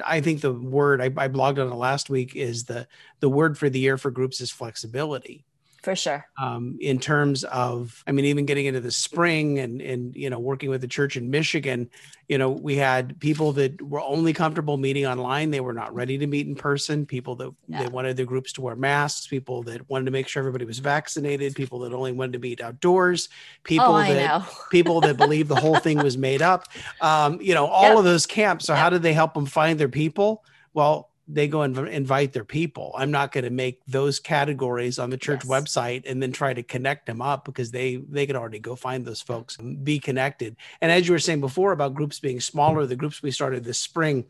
I 0.04 0.20
think 0.20 0.40
the 0.40 0.52
word 0.52 1.00
I, 1.00 1.06
I 1.06 1.28
blogged 1.28 1.58
on 1.58 1.70
it 1.72 1.74
last 1.74 2.10
week 2.10 2.36
is 2.36 2.64
the 2.64 2.86
the 3.20 3.28
word 3.28 3.58
for 3.58 3.68
the 3.68 3.78
year 3.78 3.98
for 3.98 4.10
groups 4.10 4.40
is 4.40 4.50
flexibility 4.50 5.44
for 5.88 5.96
sure. 5.96 6.26
Um, 6.40 6.76
in 6.80 6.98
terms 6.98 7.44
of 7.44 8.02
i 8.06 8.12
mean 8.12 8.26
even 8.26 8.44
getting 8.44 8.66
into 8.66 8.80
the 8.80 8.90
spring 8.90 9.58
and 9.58 9.80
and 9.80 10.14
you 10.14 10.28
know 10.28 10.38
working 10.38 10.68
with 10.68 10.82
the 10.82 10.88
church 10.88 11.16
in 11.16 11.30
michigan 11.30 11.88
you 12.28 12.36
know 12.36 12.50
we 12.50 12.76
had 12.76 13.18
people 13.20 13.52
that 13.54 13.80
were 13.80 14.02
only 14.02 14.34
comfortable 14.34 14.76
meeting 14.76 15.06
online. 15.06 15.50
They 15.50 15.60
were 15.60 15.72
not 15.72 15.94
ready 15.94 16.18
to 16.18 16.26
meet 16.26 16.46
in 16.46 16.54
person. 16.54 17.06
People 17.06 17.34
that 17.36 17.50
they 17.68 17.86
wanted 17.86 18.18
their 18.18 18.26
groups 18.26 18.52
to 18.54 18.60
wear 18.60 18.76
masks. 18.76 19.26
People 19.26 19.62
that 19.62 19.88
wanted 19.88 20.04
to 20.04 20.10
make 20.10 20.28
sure 20.28 20.40
everybody 20.40 20.66
was 20.66 20.78
vaccinated. 20.78 21.54
People 21.54 21.78
that 21.80 21.94
only 21.94 22.12
wanted 22.12 22.34
to 22.34 22.38
meet 22.38 22.60
outdoors. 22.60 23.30
People 23.64 23.86
oh, 23.86 24.02
that 24.02 24.46
people 24.70 25.00
that 25.00 25.16
believed 25.16 25.48
the 25.48 25.56
whole 25.56 25.78
thing 25.78 25.98
was 26.02 26.18
made 26.18 26.42
up. 26.42 26.64
Um, 27.00 27.40
you 27.40 27.54
know 27.54 27.66
all 27.66 27.88
yep. 27.88 27.98
of 27.98 28.04
those 28.04 28.26
camps 28.26 28.66
so 28.66 28.74
yep. 28.74 28.82
how 28.82 28.90
did 28.90 29.02
they 29.02 29.14
help 29.14 29.32
them 29.32 29.46
find 29.46 29.80
their 29.80 29.88
people? 29.88 30.44
Well 30.74 31.08
they 31.28 31.46
go 31.46 31.62
and 31.62 31.76
invite 31.88 32.32
their 32.32 32.44
people. 32.44 32.94
I'm 32.96 33.10
not 33.10 33.32
going 33.32 33.44
to 33.44 33.50
make 33.50 33.80
those 33.86 34.18
categories 34.18 34.98
on 34.98 35.10
the 35.10 35.18
church 35.18 35.44
yes. 35.44 35.50
website 35.50 36.04
and 36.06 36.22
then 36.22 36.32
try 36.32 36.54
to 36.54 36.62
connect 36.62 37.06
them 37.06 37.20
up 37.20 37.44
because 37.44 37.70
they 37.70 37.96
they 37.96 38.26
could 38.26 38.36
already 38.36 38.58
go 38.58 38.74
find 38.74 39.04
those 39.04 39.20
folks, 39.20 39.56
be 39.56 39.98
connected. 39.98 40.56
And 40.80 40.90
as 40.90 41.06
you 41.06 41.12
were 41.12 41.18
saying 41.18 41.40
before 41.40 41.72
about 41.72 41.94
groups 41.94 42.18
being 42.18 42.40
smaller, 42.40 42.86
the 42.86 42.96
groups 42.96 43.22
we 43.22 43.30
started 43.30 43.62
this 43.62 43.78
spring, 43.78 44.24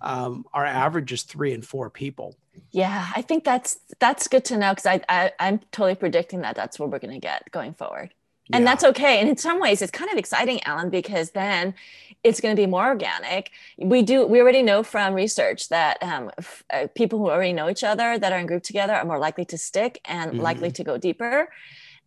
um, 0.00 0.44
our 0.52 0.64
average 0.64 1.12
is 1.12 1.24
three 1.24 1.52
and 1.52 1.66
four 1.66 1.90
people. 1.90 2.36
Yeah, 2.70 3.08
I 3.14 3.22
think 3.22 3.42
that's 3.42 3.78
that's 3.98 4.28
good 4.28 4.44
to 4.46 4.56
know 4.56 4.70
because 4.72 4.86
I, 4.86 5.00
I 5.08 5.32
I'm 5.40 5.58
totally 5.72 5.96
predicting 5.96 6.42
that 6.42 6.54
that's 6.54 6.78
what 6.78 6.90
we're 6.90 7.00
going 7.00 7.14
to 7.14 7.20
get 7.20 7.50
going 7.50 7.74
forward 7.74 8.14
and 8.52 8.62
yeah. 8.62 8.70
that's 8.70 8.84
okay. 8.84 9.20
And 9.20 9.28
in 9.28 9.36
some 9.36 9.60
ways 9.60 9.80
it's 9.82 9.90
kind 9.90 10.10
of 10.10 10.18
exciting 10.18 10.62
allen 10.64 10.90
because 10.90 11.30
then 11.30 11.74
it's 12.22 12.40
going 12.40 12.54
to 12.54 12.60
be 12.60 12.66
more 12.66 12.86
organic. 12.86 13.50
We 13.78 14.02
do 14.02 14.26
we 14.26 14.40
already 14.40 14.62
know 14.62 14.82
from 14.82 15.14
research 15.14 15.68
that 15.68 16.02
um, 16.02 16.30
f- 16.38 16.64
uh, 16.72 16.86
people 16.94 17.18
who 17.18 17.30
already 17.30 17.52
know 17.52 17.68
each 17.68 17.84
other 17.84 18.18
that 18.18 18.32
are 18.32 18.38
in 18.38 18.46
group 18.46 18.62
together 18.62 18.94
are 18.94 19.04
more 19.04 19.18
likely 19.18 19.44
to 19.46 19.58
stick 19.58 20.00
and 20.04 20.32
mm-hmm. 20.32 20.40
likely 20.40 20.70
to 20.72 20.84
go 20.84 20.98
deeper. 20.98 21.48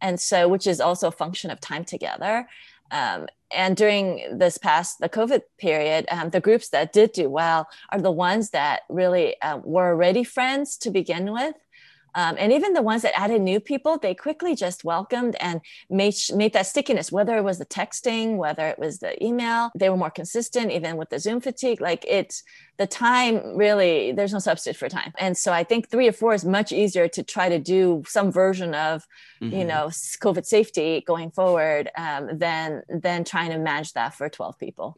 And 0.02 0.20
so 0.20 0.48
which 0.48 0.68
is 0.68 0.80
also 0.80 1.08
a 1.08 1.12
function 1.12 1.50
of 1.50 1.60
time 1.60 1.86
together. 1.86 2.48
Um, 2.92 3.28
and 3.52 3.76
during 3.76 4.38
this 4.38 4.58
past 4.58 5.00
the 5.00 5.10
covid 5.10 5.42
period 5.58 6.06
um, 6.12 6.30
the 6.30 6.42
groups 6.42 6.70
that 6.70 6.94
did 6.94 7.12
do 7.12 7.30
well 7.30 7.68
are 7.92 8.02
the 8.02 8.12
ones 8.12 8.52
that 8.52 8.82
really 8.90 9.40
uh, 9.42 9.58
were 9.64 9.90
already 9.90 10.24
friends 10.24 10.78
to 10.78 10.90
begin 10.90 11.32
with 11.32 11.56
um, 12.18 12.36
and 12.40 12.52
even 12.52 12.74
the 12.74 12.82
ones 12.82 13.04
that 13.04 13.18
added 13.18 13.44
new 13.44 13.60
people, 13.60 14.00
they 14.00 14.16
quickly 14.16 14.56
just 14.56 14.84
welcomed 14.84 15.36
and 15.40 15.62
made, 15.88 16.16
made 16.34 16.52
that 16.54 16.66
stickiness, 16.66 17.12
whether 17.12 17.38
it 17.38 17.44
was 17.44 17.60
the 17.60 17.66
texting, 17.66 18.38
whether 18.38 18.68
it 18.68 18.80
was 18.80 18.98
the 18.98 19.24
email, 19.24 19.70
they 19.76 19.88
were 19.88 19.98
more 19.98 20.10
consistent, 20.10 20.72
even 20.72 20.98
with 20.98 21.12
the 21.12 21.20
Zoom 21.20 21.40
fatigue. 21.40 21.80
Like 21.80 22.04
it's 22.08 22.42
the 22.78 22.88
time 22.88 23.56
really, 23.56 24.14
there's 24.14 24.34
no 24.34 24.40
substitute 24.40 24.78
for 24.78 24.90
time. 24.90 25.14
And 25.20 25.38
so 25.38 25.54
I 25.54 25.64
think 25.64 25.92
three 25.92 26.08
or 26.08 26.12
four 26.12 26.34
is 26.34 26.44
much 26.44 26.72
easier 26.72 27.08
to 27.10 27.22
try 27.22 27.50
to 27.50 27.60
do 27.60 28.02
some 28.08 28.32
version 28.32 28.74
of, 28.74 29.06
mm-hmm. 29.40 29.56
you 29.56 29.64
know, 29.64 29.90
COVID 29.90 30.48
safety 30.48 31.04
going 31.06 31.30
forward 31.30 31.92
um, 31.96 32.40
than, 32.40 32.82
than 32.90 33.26
trying 33.26 33.52
to 33.52 33.60
manage 33.60 33.94
that 33.94 34.16
for 34.16 34.28
12 34.28 34.58
people. 34.58 34.98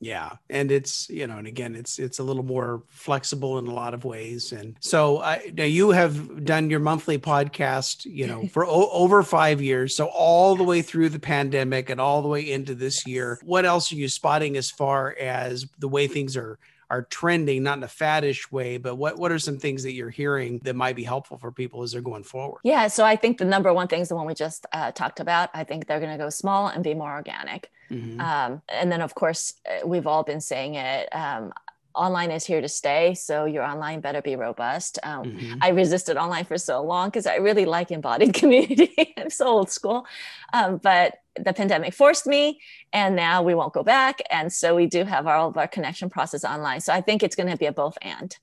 Yeah, 0.00 0.32
and 0.48 0.70
it's 0.70 1.10
you 1.10 1.26
know, 1.26 1.38
and 1.38 1.46
again, 1.48 1.74
it's 1.74 1.98
it's 1.98 2.20
a 2.20 2.22
little 2.22 2.44
more 2.44 2.84
flexible 2.88 3.58
in 3.58 3.66
a 3.66 3.74
lot 3.74 3.94
of 3.94 4.04
ways. 4.04 4.52
And 4.52 4.76
so, 4.80 5.20
I, 5.20 5.50
now 5.52 5.64
you 5.64 5.90
have 5.90 6.44
done 6.44 6.70
your 6.70 6.78
monthly 6.78 7.18
podcast, 7.18 8.04
you 8.04 8.26
know, 8.26 8.46
for 8.52 8.64
o- 8.64 8.90
over 8.92 9.24
five 9.24 9.60
years, 9.60 9.96
so 9.96 10.06
all 10.06 10.54
the 10.54 10.62
way 10.62 10.82
through 10.82 11.08
the 11.08 11.18
pandemic 11.18 11.90
and 11.90 12.00
all 12.00 12.22
the 12.22 12.28
way 12.28 12.48
into 12.48 12.76
this 12.76 13.06
year. 13.06 13.40
What 13.42 13.64
else 13.64 13.90
are 13.90 13.96
you 13.96 14.08
spotting 14.08 14.56
as 14.56 14.70
far 14.70 15.16
as 15.18 15.66
the 15.78 15.88
way 15.88 16.06
things 16.06 16.36
are 16.36 16.60
are 16.90 17.02
trending, 17.02 17.62
not 17.62 17.78
in 17.78 17.84
a 17.84 17.88
faddish 17.88 18.50
way, 18.50 18.78
but 18.78 18.96
what 18.96 19.18
what 19.18 19.30
are 19.30 19.38
some 19.38 19.58
things 19.58 19.82
that 19.82 19.92
you're 19.92 20.10
hearing 20.10 20.60
that 20.64 20.74
might 20.74 20.96
be 20.96 21.04
helpful 21.04 21.36
for 21.36 21.52
people 21.52 21.82
as 21.82 21.92
they're 21.92 22.00
going 22.00 22.22
forward? 22.22 22.60
Yeah, 22.64 22.88
so 22.88 23.04
I 23.04 23.16
think 23.16 23.38
the 23.38 23.44
number 23.44 23.72
one 23.72 23.88
thing 23.88 24.00
is 24.00 24.08
the 24.08 24.16
one 24.16 24.26
we 24.26 24.34
just 24.34 24.66
uh, 24.72 24.92
talked 24.92 25.20
about. 25.20 25.50
I 25.54 25.64
think 25.64 25.86
they're 25.86 26.00
going 26.00 26.12
to 26.16 26.22
go 26.22 26.30
small 26.30 26.68
and 26.68 26.82
be 26.82 26.94
more 26.94 27.12
organic. 27.12 27.70
Mm-hmm. 27.90 28.20
Um, 28.20 28.62
and 28.68 28.90
then, 28.90 29.00
of 29.00 29.14
course, 29.14 29.54
uh, 29.66 29.86
we've 29.86 30.06
all 30.06 30.22
been 30.22 30.40
saying 30.40 30.74
it. 30.74 31.14
Um, 31.14 31.52
online 31.94 32.30
is 32.30 32.44
here 32.44 32.60
to 32.60 32.68
stay. 32.68 33.14
So 33.14 33.44
your 33.44 33.64
online 33.64 34.00
better 34.00 34.22
be 34.22 34.36
robust. 34.36 34.98
Um, 35.02 35.24
mm-hmm. 35.24 35.58
I 35.60 35.70
resisted 35.70 36.16
online 36.16 36.44
for 36.44 36.56
so 36.56 36.82
long 36.82 37.08
because 37.08 37.26
I 37.26 37.36
really 37.36 37.64
like 37.64 37.90
embodied 37.90 38.34
community. 38.42 39.14
I'm 39.16 39.30
so 39.30 39.46
old 39.46 39.70
school. 39.70 40.06
Um, 40.52 40.78
but 40.78 41.18
the 41.44 41.52
pandemic 41.52 41.94
forced 41.94 42.26
me, 42.26 42.60
and 42.92 43.16
now 43.16 43.42
we 43.42 43.54
won't 43.54 43.72
go 43.72 43.82
back. 43.82 44.20
And 44.30 44.52
so 44.52 44.74
we 44.74 44.86
do 44.86 45.04
have 45.04 45.26
all 45.26 45.48
of 45.48 45.56
our 45.56 45.68
connection 45.68 46.10
process 46.10 46.44
online. 46.44 46.80
So 46.80 46.92
I 46.92 47.00
think 47.00 47.22
it's 47.22 47.36
going 47.36 47.48
to 47.48 47.56
be 47.56 47.66
a 47.66 47.72
both 47.72 47.98
and. 48.02 48.36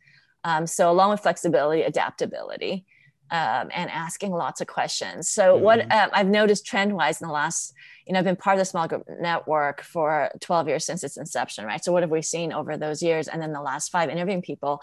Um, 0.43 0.67
so 0.67 0.91
along 0.91 1.11
with 1.11 1.21
flexibility, 1.21 1.81
adaptability. 1.81 2.85
Um, 3.31 3.71
and 3.73 3.89
asking 3.89 4.33
lots 4.33 4.61
of 4.61 4.67
questions. 4.67 5.29
So, 5.29 5.55
mm-hmm. 5.55 5.63
what 5.63 5.91
um, 5.91 6.11
I've 6.13 6.27
noticed 6.27 6.63
trend 6.63 6.93
wise 6.93 7.19
in 7.19 7.27
the 7.27 7.33
last 7.33 7.73
you 8.05 8.13
know, 8.13 8.19
I've 8.19 8.25
been 8.25 8.35
part 8.35 8.55
of 8.55 8.59
the 8.59 8.65
small 8.65 8.87
group 8.87 9.03
network 9.19 9.81
for 9.81 10.29
12 10.41 10.67
years 10.67 10.85
since 10.85 11.03
its 11.03 11.17
inception, 11.17 11.65
right? 11.65 11.83
So 11.83 11.91
what 11.91 12.03
have 12.03 12.11
we 12.11 12.21
seen 12.21 12.53
over 12.53 12.77
those 12.77 13.01
years? 13.01 13.27
And 13.27 13.41
then 13.41 13.51
the 13.51 13.61
last 13.61 13.91
five 13.91 14.09
interviewing 14.09 14.43
people, 14.43 14.79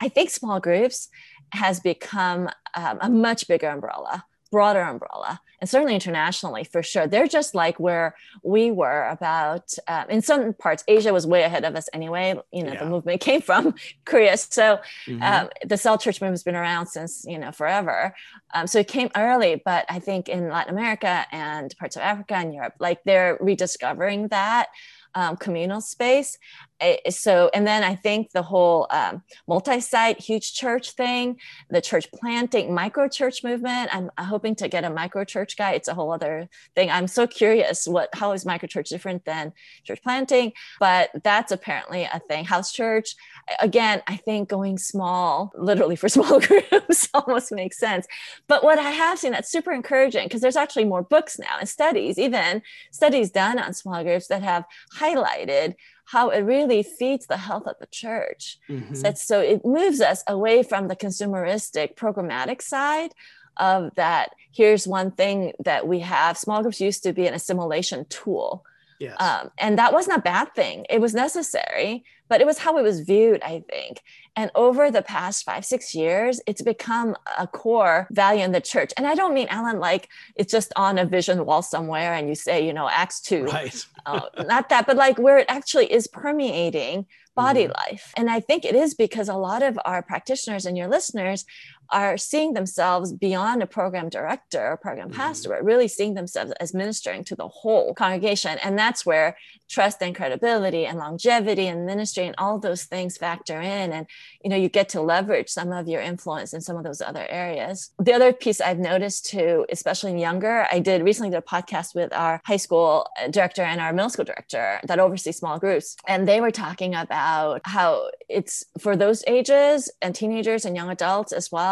I 0.00 0.08
think 0.08 0.30
small 0.30 0.60
groups 0.60 1.08
has 1.52 1.80
become 1.80 2.48
um, 2.74 2.98
a 3.00 3.10
much 3.10 3.48
bigger 3.48 3.68
umbrella 3.68 4.24
broader 4.50 4.80
umbrella 4.80 5.40
and 5.60 5.68
certainly 5.68 5.94
internationally 5.94 6.64
for 6.64 6.82
sure 6.82 7.06
they're 7.06 7.26
just 7.26 7.54
like 7.54 7.78
where 7.78 8.14
we 8.42 8.70
were 8.70 9.08
about 9.08 9.72
uh, 9.86 10.04
in 10.08 10.22
some 10.22 10.52
parts 10.54 10.82
asia 10.88 11.12
was 11.12 11.26
way 11.26 11.42
ahead 11.42 11.64
of 11.64 11.76
us 11.76 11.88
anyway 11.92 12.34
you 12.52 12.62
know 12.62 12.72
yeah. 12.72 12.84
the 12.84 12.90
movement 12.90 13.20
came 13.28 13.40
from 13.40 13.74
korea 14.04 14.36
so 14.36 14.80
mm-hmm. 15.06 15.22
um, 15.22 15.48
the 15.64 15.76
cell 15.76 15.98
church 15.98 16.16
movement 16.16 16.34
has 16.34 16.42
been 16.42 16.56
around 16.56 16.86
since 16.86 17.24
you 17.26 17.38
know 17.38 17.52
forever 17.52 18.14
um, 18.54 18.66
so 18.66 18.78
it 18.78 18.88
came 18.88 19.10
early 19.16 19.60
but 19.64 19.84
i 19.88 19.98
think 19.98 20.28
in 20.28 20.48
latin 20.48 20.74
america 20.74 21.26
and 21.32 21.76
parts 21.78 21.96
of 21.96 22.02
africa 22.02 22.34
and 22.36 22.54
europe 22.54 22.74
like 22.78 23.02
they're 23.04 23.36
rediscovering 23.40 24.28
that 24.28 24.68
um, 25.14 25.36
communal 25.36 25.80
space. 25.80 26.38
Eh, 26.80 26.96
eh, 27.04 27.10
so, 27.10 27.50
and 27.52 27.66
then 27.66 27.82
I 27.82 27.94
think 27.94 28.30
the 28.32 28.42
whole 28.42 28.86
um, 28.90 29.22
multi 29.46 29.80
site, 29.80 30.18
huge 30.18 30.54
church 30.54 30.92
thing, 30.92 31.38
the 31.68 31.80
church 31.80 32.10
planting, 32.12 32.74
micro 32.74 33.08
church 33.08 33.44
movement. 33.44 33.90
I'm 33.94 34.10
hoping 34.18 34.54
to 34.56 34.68
get 34.68 34.84
a 34.84 34.90
micro 34.90 35.24
church 35.24 35.56
guy. 35.56 35.72
It's 35.72 35.88
a 35.88 35.94
whole 35.94 36.12
other 36.12 36.48
thing. 36.74 36.90
I'm 36.90 37.06
so 37.06 37.26
curious 37.26 37.86
what, 37.86 38.08
how 38.14 38.32
is 38.32 38.46
micro 38.46 38.66
church 38.66 38.88
different 38.88 39.24
than 39.24 39.52
church 39.84 40.02
planting? 40.02 40.52
But 40.78 41.10
that's 41.22 41.52
apparently 41.52 42.04
a 42.04 42.20
thing. 42.28 42.44
House 42.46 42.72
church, 42.72 43.14
eh, 43.48 43.56
again, 43.60 44.02
I 44.06 44.16
think 44.16 44.48
going 44.48 44.78
small, 44.78 45.52
literally 45.56 45.96
for 45.96 46.08
small 46.16 46.40
groups, 46.40 47.08
almost 47.12 47.52
makes 47.52 47.78
sense. 47.78 48.06
But 48.48 48.64
what 48.64 48.78
I 48.78 48.90
have 48.90 49.18
seen 49.18 49.32
that's 49.32 49.50
super 49.50 49.72
encouraging 49.72 50.24
because 50.24 50.40
there's 50.40 50.56
actually 50.56 50.84
more 50.86 51.02
books 51.02 51.38
now 51.38 51.58
and 51.58 51.68
studies, 51.68 52.18
even 52.18 52.62
studies 52.90 53.30
done 53.30 53.58
on 53.58 53.74
small 53.74 54.02
groups 54.02 54.28
that 54.28 54.42
have 54.42 54.64
highlighted 54.96 55.74
how 56.10 56.30
it 56.30 56.40
really 56.40 56.82
feeds 56.82 57.26
the 57.26 57.36
health 57.36 57.68
of 57.68 57.76
the 57.78 57.86
church. 57.86 58.58
Mm-hmm. 58.68 58.94
So, 58.96 59.12
so 59.14 59.40
it 59.40 59.64
moves 59.64 60.00
us 60.00 60.24
away 60.26 60.64
from 60.64 60.88
the 60.88 60.96
consumeristic 60.96 61.94
programmatic 61.94 62.62
side 62.62 63.14
of 63.56 63.94
that. 63.94 64.30
Here's 64.50 64.88
one 64.88 65.12
thing 65.12 65.52
that 65.60 65.86
we 65.86 66.00
have. 66.00 66.36
Small 66.36 66.62
groups 66.62 66.80
used 66.80 67.04
to 67.04 67.12
be 67.12 67.28
an 67.28 67.34
assimilation 67.34 68.06
tool. 68.08 68.64
Yes. 69.00 69.16
Um, 69.18 69.50
and 69.58 69.78
that 69.78 69.94
wasn't 69.94 70.18
a 70.18 70.20
bad 70.20 70.54
thing. 70.54 70.84
It 70.90 71.00
was 71.00 71.14
necessary, 71.14 72.04
but 72.28 72.42
it 72.42 72.46
was 72.46 72.58
how 72.58 72.76
it 72.76 72.82
was 72.82 73.00
viewed, 73.00 73.42
I 73.42 73.64
think. 73.68 74.02
And 74.36 74.50
over 74.54 74.90
the 74.90 75.00
past 75.00 75.44
five, 75.44 75.64
six 75.64 75.94
years, 75.94 76.38
it's 76.46 76.60
become 76.60 77.16
a 77.38 77.46
core 77.46 78.06
value 78.10 78.44
in 78.44 78.52
the 78.52 78.60
church. 78.60 78.92
And 78.98 79.06
I 79.06 79.14
don't 79.14 79.32
mean, 79.32 79.48
Allen, 79.48 79.80
like 79.80 80.10
it's 80.36 80.52
just 80.52 80.72
on 80.76 80.98
a 80.98 81.06
vision 81.06 81.46
wall 81.46 81.62
somewhere 81.62 82.12
and 82.12 82.28
you 82.28 82.34
say, 82.34 82.64
you 82.64 82.74
know, 82.74 82.90
Acts 82.90 83.22
2. 83.22 83.44
Right. 83.44 83.86
uh, 84.04 84.20
not 84.46 84.68
that, 84.68 84.86
but 84.86 84.98
like 84.98 85.18
where 85.18 85.38
it 85.38 85.46
actually 85.48 85.90
is 85.90 86.06
permeating 86.06 87.06
body 87.34 87.64
mm-hmm. 87.64 87.72
life. 87.72 88.12
And 88.16 88.28
I 88.30 88.40
think 88.40 88.66
it 88.66 88.74
is 88.74 88.94
because 88.94 89.28
a 89.30 89.34
lot 89.34 89.62
of 89.62 89.78
our 89.86 90.02
practitioners 90.02 90.66
and 90.66 90.76
your 90.76 90.88
listeners 90.88 91.46
are 91.90 92.16
seeing 92.16 92.52
themselves 92.52 93.12
beyond 93.12 93.62
a 93.62 93.66
program 93.66 94.08
director 94.08 94.72
or 94.72 94.76
program 94.76 95.08
mm-hmm. 95.08 95.16
pastor, 95.16 95.48
but 95.48 95.64
really 95.64 95.88
seeing 95.88 96.14
themselves 96.14 96.52
as 96.60 96.74
ministering 96.74 97.24
to 97.24 97.34
the 97.34 97.48
whole 97.48 97.94
congregation. 97.94 98.58
And 98.62 98.78
that's 98.78 99.04
where 99.04 99.36
trust 99.68 100.02
and 100.02 100.14
credibility 100.14 100.84
and 100.86 100.98
longevity 100.98 101.66
and 101.66 101.86
ministry 101.86 102.26
and 102.26 102.34
all 102.38 102.58
those 102.58 102.84
things 102.84 103.16
factor 103.16 103.60
in. 103.60 103.92
And, 103.92 104.06
you 104.42 104.50
know, 104.50 104.56
you 104.56 104.68
get 104.68 104.88
to 104.90 105.00
leverage 105.00 105.48
some 105.48 105.72
of 105.72 105.88
your 105.88 106.00
influence 106.00 106.52
in 106.52 106.60
some 106.60 106.76
of 106.76 106.84
those 106.84 107.00
other 107.00 107.26
areas. 107.28 107.90
The 107.98 108.12
other 108.12 108.32
piece 108.32 108.60
I've 108.60 108.78
noticed 108.78 109.26
too, 109.26 109.66
especially 109.70 110.10
in 110.12 110.18
younger, 110.18 110.66
I 110.70 110.80
did 110.80 111.02
recently 111.02 111.30
did 111.30 111.38
a 111.38 111.42
podcast 111.42 111.94
with 111.94 112.12
our 112.12 112.40
high 112.44 112.56
school 112.56 113.06
director 113.30 113.62
and 113.62 113.80
our 113.80 113.92
middle 113.92 114.10
school 114.10 114.24
director 114.24 114.80
that 114.86 114.98
oversee 114.98 115.32
small 115.32 115.58
groups. 115.58 115.96
And 116.06 116.26
they 116.26 116.40
were 116.40 116.50
talking 116.50 116.94
about 116.94 117.60
how 117.64 118.10
it's 118.28 118.64
for 118.78 118.96
those 118.96 119.22
ages 119.26 119.90
and 120.02 120.14
teenagers 120.14 120.64
and 120.64 120.74
young 120.74 120.90
adults 120.90 121.32
as 121.32 121.50
well. 121.52 121.69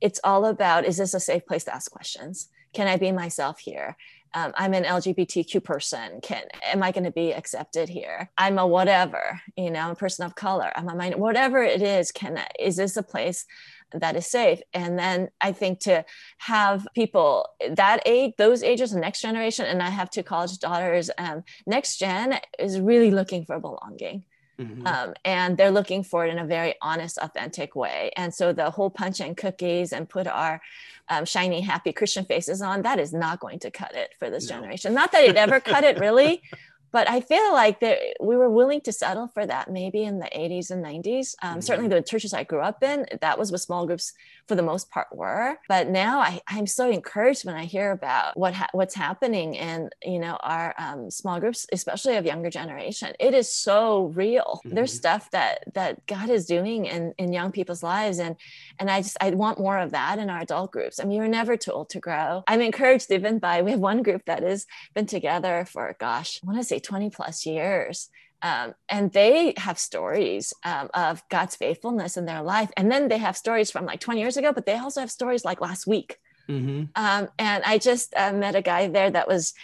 It's 0.00 0.20
all 0.24 0.46
about, 0.46 0.84
is 0.84 0.96
this 0.96 1.14
a 1.14 1.20
safe 1.20 1.46
place 1.46 1.64
to 1.64 1.74
ask 1.74 1.90
questions? 1.90 2.48
Can 2.72 2.86
I 2.88 2.96
be 2.96 3.12
myself 3.12 3.58
here? 3.58 3.96
um, 4.34 4.52
I'm 4.56 4.74
an 4.74 4.84
LGBTQ 4.84 5.62
person. 5.62 6.20
Can 6.20 6.42
am 6.64 6.82
I 6.82 6.90
going 6.90 7.04
to 7.04 7.12
be 7.12 7.32
accepted 7.32 7.88
here? 7.88 8.30
I'm 8.36 8.58
a 8.58 8.66
whatever, 8.66 9.40
you 9.56 9.70
know, 9.70 9.92
a 9.92 9.94
person 9.94 10.26
of 10.26 10.34
color. 10.34 10.72
I'm 10.74 10.88
a 10.88 10.94
minor, 10.94 11.16
whatever 11.16 11.62
it 11.62 11.80
is. 11.80 12.10
Can 12.10 12.40
is 12.58 12.76
this 12.76 12.96
a 12.96 13.02
place 13.02 13.46
that 13.92 14.16
is 14.16 14.26
safe? 14.26 14.60
And 14.72 14.98
then 14.98 15.28
I 15.40 15.52
think 15.52 15.78
to 15.80 16.04
have 16.38 16.86
people 16.94 17.48
that 17.70 18.00
age, 18.06 18.34
those 18.36 18.64
ages, 18.64 18.90
the 18.90 18.98
next 18.98 19.20
generation, 19.20 19.66
and 19.66 19.80
I 19.80 19.90
have 19.90 20.10
two 20.10 20.24
college 20.24 20.58
daughters. 20.58 21.10
Um, 21.16 21.44
next 21.64 21.98
gen 21.98 22.40
is 22.58 22.80
really 22.80 23.12
looking 23.12 23.44
for 23.44 23.60
belonging. 23.60 24.24
Mm-hmm. 24.58 24.86
Um, 24.86 25.14
and 25.24 25.56
they're 25.56 25.70
looking 25.70 26.04
for 26.04 26.24
it 26.26 26.30
in 26.30 26.38
a 26.38 26.46
very 26.46 26.74
honest, 26.80 27.18
authentic 27.18 27.74
way. 27.74 28.12
And 28.16 28.32
so 28.32 28.52
the 28.52 28.70
whole 28.70 28.90
punch 28.90 29.20
and 29.20 29.36
cookies 29.36 29.92
and 29.92 30.08
put 30.08 30.26
our 30.26 30.60
um, 31.08 31.24
shiny, 31.24 31.60
happy 31.60 31.92
Christian 31.92 32.24
faces 32.24 32.62
on, 32.62 32.82
that 32.82 32.98
is 32.98 33.12
not 33.12 33.40
going 33.40 33.58
to 33.60 33.70
cut 33.70 33.94
it 33.94 34.14
for 34.18 34.30
this 34.30 34.48
no. 34.48 34.56
generation. 34.56 34.94
Not 34.94 35.12
that 35.12 35.24
it 35.24 35.36
ever 35.36 35.60
cut 35.60 35.84
it 35.84 35.98
really, 35.98 36.42
but 36.92 37.10
I 37.10 37.20
feel 37.20 37.52
like 37.52 37.80
that 37.80 37.98
we 38.20 38.36
were 38.36 38.48
willing 38.48 38.80
to 38.82 38.92
settle 38.92 39.26
for 39.26 39.44
that 39.44 39.70
maybe 39.70 40.04
in 40.04 40.20
the 40.20 40.30
80s 40.34 40.70
and 40.70 40.84
90s. 40.84 41.34
Um, 41.42 41.50
mm-hmm. 41.50 41.60
Certainly, 41.60 41.88
the 41.90 42.02
churches 42.02 42.32
I 42.32 42.44
grew 42.44 42.60
up 42.60 42.82
in, 42.82 43.06
that 43.20 43.38
was 43.38 43.50
what 43.50 43.60
small 43.60 43.86
groups 43.86 44.12
for 44.46 44.54
the 44.54 44.62
most 44.62 44.90
part 44.90 45.08
were. 45.12 45.56
But 45.68 45.88
now 45.88 46.20
I, 46.20 46.40
I'm 46.46 46.66
so 46.66 46.90
encouraged 46.90 47.44
when 47.44 47.54
I 47.54 47.64
hear 47.64 47.90
about 47.90 48.36
what 48.36 48.54
ha- 48.54 48.68
what's 48.72 48.94
happening 48.94 49.54
in 49.54 49.90
you 50.02 50.18
know 50.18 50.36
our 50.42 50.74
um, 50.78 51.10
small 51.10 51.40
groups, 51.40 51.66
especially 51.72 52.16
of 52.16 52.26
younger 52.26 52.50
generation. 52.50 53.12
It 53.18 53.34
is 53.34 53.52
so 53.52 54.06
real. 54.14 54.60
Mm-hmm. 54.64 54.74
There's 54.74 54.92
stuff 54.92 55.30
that 55.30 55.64
that 55.74 56.06
God 56.06 56.30
is 56.30 56.46
doing 56.46 56.86
in 56.86 57.14
in 57.18 57.32
young 57.32 57.52
people's 57.52 57.82
lives, 57.82 58.18
and 58.18 58.36
and 58.78 58.90
I 58.90 59.02
just 59.02 59.16
I 59.20 59.30
want 59.30 59.58
more 59.58 59.78
of 59.78 59.92
that 59.92 60.18
in 60.18 60.30
our 60.30 60.40
adult 60.40 60.72
groups. 60.72 61.00
I 61.00 61.04
mean, 61.04 61.18
you're 61.18 61.28
never 61.28 61.56
too 61.56 61.72
old 61.72 61.90
to 61.90 62.00
grow. 62.00 62.44
I'm 62.46 62.60
encouraged 62.60 63.10
even 63.10 63.38
by 63.38 63.62
we 63.62 63.70
have 63.70 63.80
one 63.80 64.02
group 64.02 64.22
that 64.26 64.42
has 64.42 64.66
been 64.94 65.06
together 65.06 65.66
for 65.70 65.94
gosh, 65.98 66.40
I 66.42 66.46
want 66.46 66.58
to 66.58 66.64
say 66.64 66.78
20 66.78 67.10
plus 67.10 67.46
years. 67.46 68.08
Um, 68.44 68.74
and 68.90 69.10
they 69.10 69.54
have 69.56 69.78
stories 69.78 70.52
um, 70.64 70.90
of 70.92 71.22
God's 71.30 71.56
faithfulness 71.56 72.18
in 72.18 72.26
their 72.26 72.42
life. 72.42 72.70
And 72.76 72.92
then 72.92 73.08
they 73.08 73.16
have 73.16 73.38
stories 73.38 73.70
from 73.70 73.86
like 73.86 74.00
20 74.00 74.20
years 74.20 74.36
ago, 74.36 74.52
but 74.52 74.66
they 74.66 74.76
also 74.76 75.00
have 75.00 75.10
stories 75.10 75.46
like 75.46 75.62
last 75.62 75.86
week. 75.86 76.18
Mm-hmm. 76.46 76.84
Um, 76.94 77.28
and 77.38 77.64
I 77.64 77.78
just 77.78 78.12
uh, 78.14 78.34
met 78.34 78.54
a 78.54 78.60
guy 78.60 78.86
there 78.88 79.10
that 79.10 79.28
was 79.28 79.54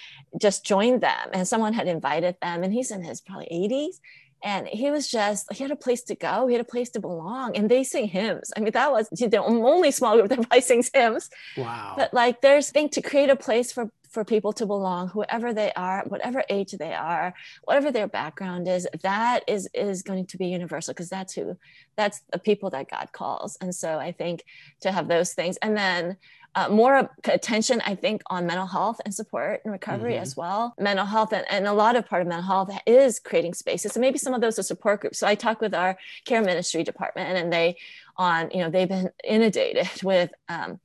just 0.40 0.64
joined 0.64 1.02
them, 1.02 1.28
and 1.34 1.46
someone 1.46 1.74
had 1.74 1.88
invited 1.88 2.36
them, 2.40 2.62
and 2.62 2.72
he's 2.72 2.90
in 2.90 3.04
his 3.04 3.20
probably 3.20 3.48
80s. 3.52 4.00
And 4.42 4.66
he 4.66 4.90
was 4.90 5.06
just, 5.06 5.52
he 5.52 5.62
had 5.62 5.70
a 5.70 5.76
place 5.76 6.02
to 6.04 6.14
go, 6.14 6.46
he 6.46 6.54
had 6.54 6.62
a 6.62 6.68
place 6.68 6.88
to 6.92 7.00
belong, 7.00 7.54
and 7.54 7.70
they 7.70 7.84
sing 7.84 8.08
hymns. 8.08 8.50
I 8.56 8.60
mean, 8.60 8.72
that 8.72 8.90
was 8.90 9.10
the 9.10 9.42
only 9.42 9.90
small 9.90 10.16
group 10.16 10.30
that 10.30 10.36
probably 10.40 10.62
sings 10.62 10.90
hymns. 10.94 11.28
Wow. 11.58 11.92
But 11.98 12.14
like, 12.14 12.40
there's 12.40 12.70
thing 12.70 12.88
to 12.90 13.02
create 13.02 13.28
a 13.28 13.36
place 13.36 13.72
for 13.72 13.90
for 14.10 14.24
people 14.24 14.52
to 14.52 14.66
belong 14.66 15.08
whoever 15.08 15.54
they 15.54 15.72
are 15.72 16.04
whatever 16.08 16.44
age 16.48 16.72
they 16.72 16.92
are 16.92 17.32
whatever 17.64 17.90
their 17.90 18.08
background 18.08 18.68
is 18.68 18.86
that 19.02 19.42
is 19.46 19.68
is 19.72 20.02
going 20.02 20.26
to 20.26 20.36
be 20.36 20.46
universal 20.46 20.92
because 20.92 21.08
that's 21.08 21.34
who 21.34 21.56
that's 21.96 22.20
the 22.32 22.38
people 22.38 22.70
that 22.70 22.90
god 22.90 23.08
calls 23.12 23.56
and 23.60 23.74
so 23.74 23.98
i 23.98 24.12
think 24.12 24.44
to 24.80 24.90
have 24.90 25.08
those 25.08 25.32
things 25.32 25.56
and 25.58 25.76
then 25.76 26.16
uh, 26.54 26.68
more 26.68 27.08
attention, 27.24 27.80
I 27.86 27.94
think, 27.94 28.22
on 28.26 28.46
mental 28.46 28.66
health 28.66 29.00
and 29.04 29.14
support 29.14 29.60
and 29.64 29.72
recovery 29.72 30.14
mm-hmm. 30.14 30.22
as 30.22 30.36
well. 30.36 30.74
Mental 30.78 31.06
health, 31.06 31.32
and, 31.32 31.44
and 31.48 31.66
a 31.66 31.72
lot 31.72 31.94
of 31.94 32.06
part 32.08 32.22
of 32.22 32.28
mental 32.28 32.46
health 32.46 32.70
is 32.86 33.20
creating 33.20 33.54
spaces. 33.54 33.92
So 33.92 34.00
maybe 34.00 34.18
some 34.18 34.34
of 34.34 34.40
those 34.40 34.58
are 34.58 34.64
support 34.64 35.00
groups. 35.00 35.18
So 35.18 35.28
I 35.28 35.36
talk 35.36 35.60
with 35.60 35.74
our 35.74 35.96
care 36.24 36.42
ministry 36.42 36.82
department, 36.82 37.38
and 37.38 37.52
they 37.52 37.76
on, 38.16 38.50
you 38.50 38.58
know, 38.58 38.70
they've 38.70 38.88
been 38.88 39.10
inundated 39.22 39.88
with 40.02 40.32
um, 40.48 40.80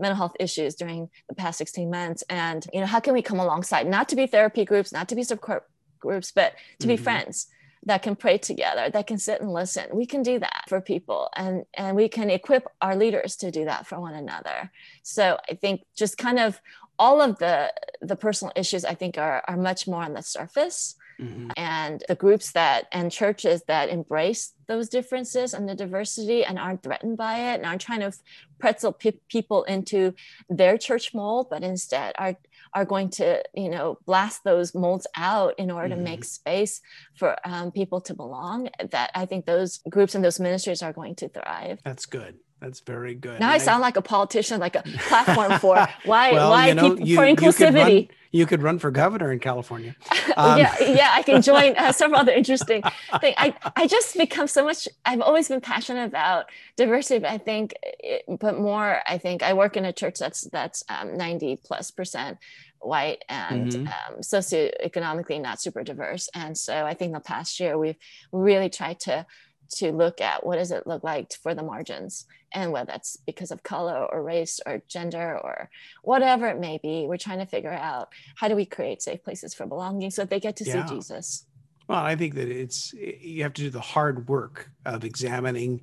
mental 0.00 0.16
health 0.16 0.36
issues 0.40 0.74
during 0.74 1.10
the 1.28 1.34
past 1.34 1.58
16 1.58 1.90
months. 1.90 2.24
And 2.28 2.66
you 2.72 2.80
know 2.80 2.86
how 2.86 3.00
can 3.00 3.14
we 3.14 3.22
come 3.22 3.40
alongside? 3.40 3.86
Not 3.86 4.08
to 4.10 4.16
be 4.16 4.26
therapy 4.26 4.64
groups 4.64 4.92
not 4.92 5.08
to 5.08 5.14
be 5.14 5.22
support 5.22 5.64
groups 5.98 6.32
but 6.32 6.54
to 6.78 6.86
mm-hmm. 6.86 6.96
be 6.96 6.96
friends 6.96 7.48
that 7.84 8.02
can 8.02 8.14
pray 8.14 8.36
together 8.36 8.90
that 8.90 9.06
can 9.06 9.18
sit 9.18 9.40
and 9.40 9.52
listen. 9.52 9.86
We 9.92 10.06
can 10.06 10.22
do 10.22 10.38
that 10.38 10.64
for 10.68 10.80
people 10.80 11.28
and 11.36 11.64
and 11.74 11.96
we 11.96 12.08
can 12.08 12.30
equip 12.30 12.66
our 12.80 12.96
leaders 12.96 13.36
to 13.36 13.50
do 13.50 13.64
that 13.64 13.86
for 13.86 14.00
one 14.00 14.14
another. 14.14 14.70
So 15.02 15.38
i 15.48 15.54
think 15.54 15.82
just 15.96 16.18
kind 16.18 16.38
of 16.38 16.60
all 16.98 17.22
of 17.22 17.38
the 17.38 17.72
the 18.02 18.16
personal 18.16 18.52
issues 18.54 18.84
i 18.84 18.94
think 18.94 19.16
are 19.16 19.42
are 19.48 19.56
much 19.56 19.88
more 19.88 20.02
on 20.02 20.12
the 20.12 20.22
surface 20.22 20.96
Mm-hmm. 21.20 21.50
And 21.56 22.02
the 22.08 22.14
groups 22.14 22.52
that 22.52 22.86
and 22.92 23.12
churches 23.12 23.62
that 23.66 23.90
embrace 23.90 24.54
those 24.68 24.88
differences 24.88 25.52
and 25.52 25.68
the 25.68 25.74
diversity 25.74 26.44
and 26.44 26.58
aren't 26.58 26.82
threatened 26.82 27.18
by 27.18 27.52
it 27.52 27.56
and 27.56 27.66
aren't 27.66 27.82
trying 27.82 28.00
to 28.00 28.12
pretzel 28.58 28.92
pe- 28.92 29.20
people 29.28 29.64
into 29.64 30.14
their 30.48 30.78
church 30.78 31.12
mold, 31.12 31.48
but 31.50 31.62
instead 31.62 32.14
are 32.18 32.36
are 32.72 32.84
going 32.84 33.10
to 33.10 33.42
you 33.54 33.68
know 33.68 33.98
blast 34.06 34.44
those 34.44 34.74
molds 34.74 35.06
out 35.16 35.58
in 35.58 35.70
order 35.70 35.88
mm-hmm. 35.94 36.04
to 36.04 36.10
make 36.10 36.24
space 36.24 36.80
for 37.14 37.36
um, 37.44 37.70
people 37.70 38.00
to 38.00 38.14
belong. 38.14 38.70
That 38.90 39.10
I 39.14 39.26
think 39.26 39.44
those 39.44 39.80
groups 39.90 40.14
and 40.14 40.24
those 40.24 40.40
ministries 40.40 40.82
are 40.82 40.92
going 40.92 41.16
to 41.16 41.28
thrive. 41.28 41.80
That's 41.84 42.06
good. 42.06 42.36
That's 42.60 42.80
very 42.80 43.14
good. 43.14 43.40
Now 43.40 43.46
and 43.46 43.54
I 43.54 43.58
sound 43.58 43.82
I, 43.82 43.86
like 43.86 43.96
a 43.96 44.02
politician, 44.02 44.60
like 44.60 44.76
a 44.76 44.82
platform 44.82 45.58
for 45.58 45.76
why 46.04 46.32
well, 46.32 46.50
why 46.50 46.68
you 46.68 46.74
know, 46.74 46.96
you, 46.96 47.16
for 47.16 47.22
inclusivity. 47.22 47.32
You 47.32 47.56
could, 47.56 47.72
run, 47.74 48.08
you 48.32 48.46
could, 48.46 48.62
run, 48.62 48.78
for 48.78 48.90
governor 48.90 49.32
in 49.32 49.38
California. 49.38 49.96
Um, 50.36 50.58
yeah, 50.58 50.76
yeah, 50.80 51.10
I 51.12 51.22
can 51.22 51.42
join 51.42 51.76
uh, 51.76 51.90
several 52.00 52.20
other 52.20 52.32
interesting 52.32 52.82
things. 53.20 53.34
I 53.36 53.52
I 53.74 53.88
just 53.88 54.16
become 54.16 54.46
so 54.46 54.64
much. 54.64 54.86
I've 55.04 55.20
always 55.20 55.48
been 55.48 55.60
passionate 55.60 56.04
about 56.04 56.46
diversity, 56.76 57.18
but 57.18 57.30
I 57.30 57.38
think, 57.38 57.74
it, 57.82 58.22
but 58.38 58.58
more. 58.58 59.00
I 59.06 59.18
think 59.18 59.42
I 59.42 59.54
work 59.54 59.76
in 59.76 59.84
a 59.84 59.92
church 59.92 60.18
that's 60.18 60.42
that's 60.42 60.84
um, 60.88 61.16
ninety 61.16 61.56
plus 61.62 61.90
percent 61.90 62.38
white 62.78 63.24
and 63.28 63.72
mm-hmm. 63.72 63.86
um, 63.88 64.20
socioeconomically 64.20 65.40
not 65.42 65.60
super 65.60 65.82
diverse, 65.82 66.28
and 66.32 66.56
so 66.56 66.86
I 66.86 66.94
think 66.94 67.12
the 67.12 67.20
past 67.20 67.58
year 67.58 67.76
we've 67.76 67.98
really 68.30 68.70
tried 68.70 69.00
to 69.00 69.26
to 69.70 69.92
look 69.92 70.20
at 70.20 70.44
what 70.44 70.56
does 70.56 70.70
it 70.70 70.86
look 70.86 71.04
like 71.04 71.32
for 71.32 71.54
the 71.54 71.62
margins 71.62 72.26
and 72.52 72.72
whether 72.72 72.86
that's 72.86 73.16
because 73.26 73.50
of 73.50 73.62
color 73.62 74.04
or 74.04 74.22
race 74.22 74.60
or 74.66 74.82
gender 74.88 75.38
or 75.38 75.70
whatever 76.02 76.48
it 76.48 76.58
may 76.58 76.78
be. 76.78 77.06
We're 77.06 77.16
trying 77.16 77.38
to 77.38 77.46
figure 77.46 77.72
out 77.72 78.12
how 78.36 78.48
do 78.48 78.56
we 78.56 78.66
create 78.66 79.02
safe 79.02 79.22
places 79.22 79.54
for 79.54 79.66
belonging 79.66 80.10
so 80.10 80.24
they 80.24 80.40
get 80.40 80.56
to 80.56 80.64
yeah. 80.64 80.86
see 80.86 80.94
jesus. 80.94 81.46
Well 81.88 81.98
i 81.98 82.14
think 82.14 82.34
that 82.34 82.48
it's 82.48 82.92
you 82.92 83.42
have 83.42 83.52
to 83.54 83.62
do 83.62 83.70
the 83.70 83.80
hard 83.80 84.28
work 84.28 84.70
of 84.86 85.04
examining 85.04 85.82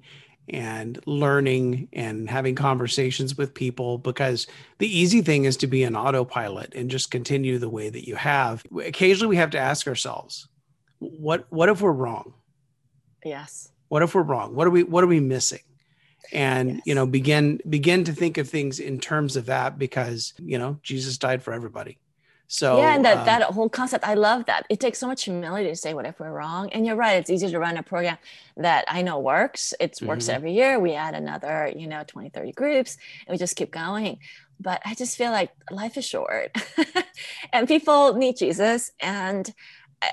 and 0.49 0.99
learning 1.05 1.89
and 1.91 2.29
having 2.29 2.55
conversations 2.55 3.37
with 3.37 3.53
people 3.53 3.97
because 3.97 4.47
the 4.77 4.87
easy 4.87 5.21
thing 5.21 5.43
is 5.43 5.57
to 5.57 5.67
be 5.67 5.83
an 5.83 5.97
autopilot 5.97 6.73
and 6.73 6.89
just 6.89 7.11
continue 7.11 7.57
the 7.57 7.67
way 7.67 7.89
that 7.89 8.07
you 8.07 8.15
have. 8.15 8.63
Occasionally 8.85 9.27
we 9.27 9.35
have 9.35 9.49
to 9.49 9.57
ask 9.57 9.87
ourselves 9.87 10.47
what 10.99 11.45
what 11.49 11.69
if 11.69 11.81
we're 11.81 11.91
wrong? 11.91 12.33
Yes 13.25 13.71
what 13.89 14.03
if 14.03 14.15
we're 14.15 14.23
wrong? 14.23 14.55
What 14.55 14.67
are 14.67 14.71
we 14.71 14.83
what 14.83 15.03
are 15.03 15.07
we 15.07 15.19
missing? 15.19 15.61
And 16.31 16.75
yes. 16.75 16.81
you 16.85 16.95
know, 16.95 17.05
begin 17.05 17.61
begin 17.69 18.03
to 18.05 18.13
think 18.13 18.37
of 18.37 18.49
things 18.49 18.79
in 18.79 18.99
terms 18.99 19.35
of 19.35 19.45
that 19.45 19.79
because 19.79 20.33
you 20.39 20.57
know 20.57 20.79
Jesus 20.83 21.17
died 21.17 21.41
for 21.43 21.53
everybody. 21.53 21.97
So 22.49 22.77
yeah, 22.77 22.95
and 22.95 23.03
that 23.03 23.17
um, 23.17 23.25
that 23.25 23.41
whole 23.43 23.69
concept, 23.69 24.05
I 24.07 24.13
love 24.13 24.45
that. 24.45 24.65
It 24.69 24.79
takes 24.79 24.99
so 24.99 25.07
much 25.07 25.25
humility 25.25 25.69
to 25.69 25.75
say 25.75 25.93
what 25.93 26.05
if 26.05 26.19
we're 26.19 26.31
wrong. 26.31 26.69
And 26.71 26.85
you're 26.85 26.95
right, 26.95 27.17
it's 27.17 27.29
easy 27.29 27.49
to 27.49 27.59
run 27.59 27.75
a 27.75 27.83
program 27.83 28.17
that 28.55 28.85
I 28.87 29.01
know 29.01 29.19
works. 29.19 29.73
It 29.81 29.99
works 30.01 30.25
mm-hmm. 30.25 30.35
every 30.35 30.53
year. 30.53 30.79
We 30.79 30.93
add 30.93 31.13
another, 31.13 31.71
you 31.75 31.87
know, 31.87 32.03
20, 32.07 32.29
30 32.29 32.53
groups, 32.53 32.97
and 33.25 33.33
we 33.33 33.37
just 33.37 33.57
keep 33.57 33.71
going. 33.71 34.19
But 34.59 34.81
I 34.85 34.95
just 34.95 35.17
feel 35.17 35.31
like 35.31 35.51
life 35.69 35.97
is 35.97 36.05
short 36.05 36.55
and 37.53 37.67
people 37.67 38.13
need 38.13 38.37
Jesus. 38.37 38.91
And 38.99 39.53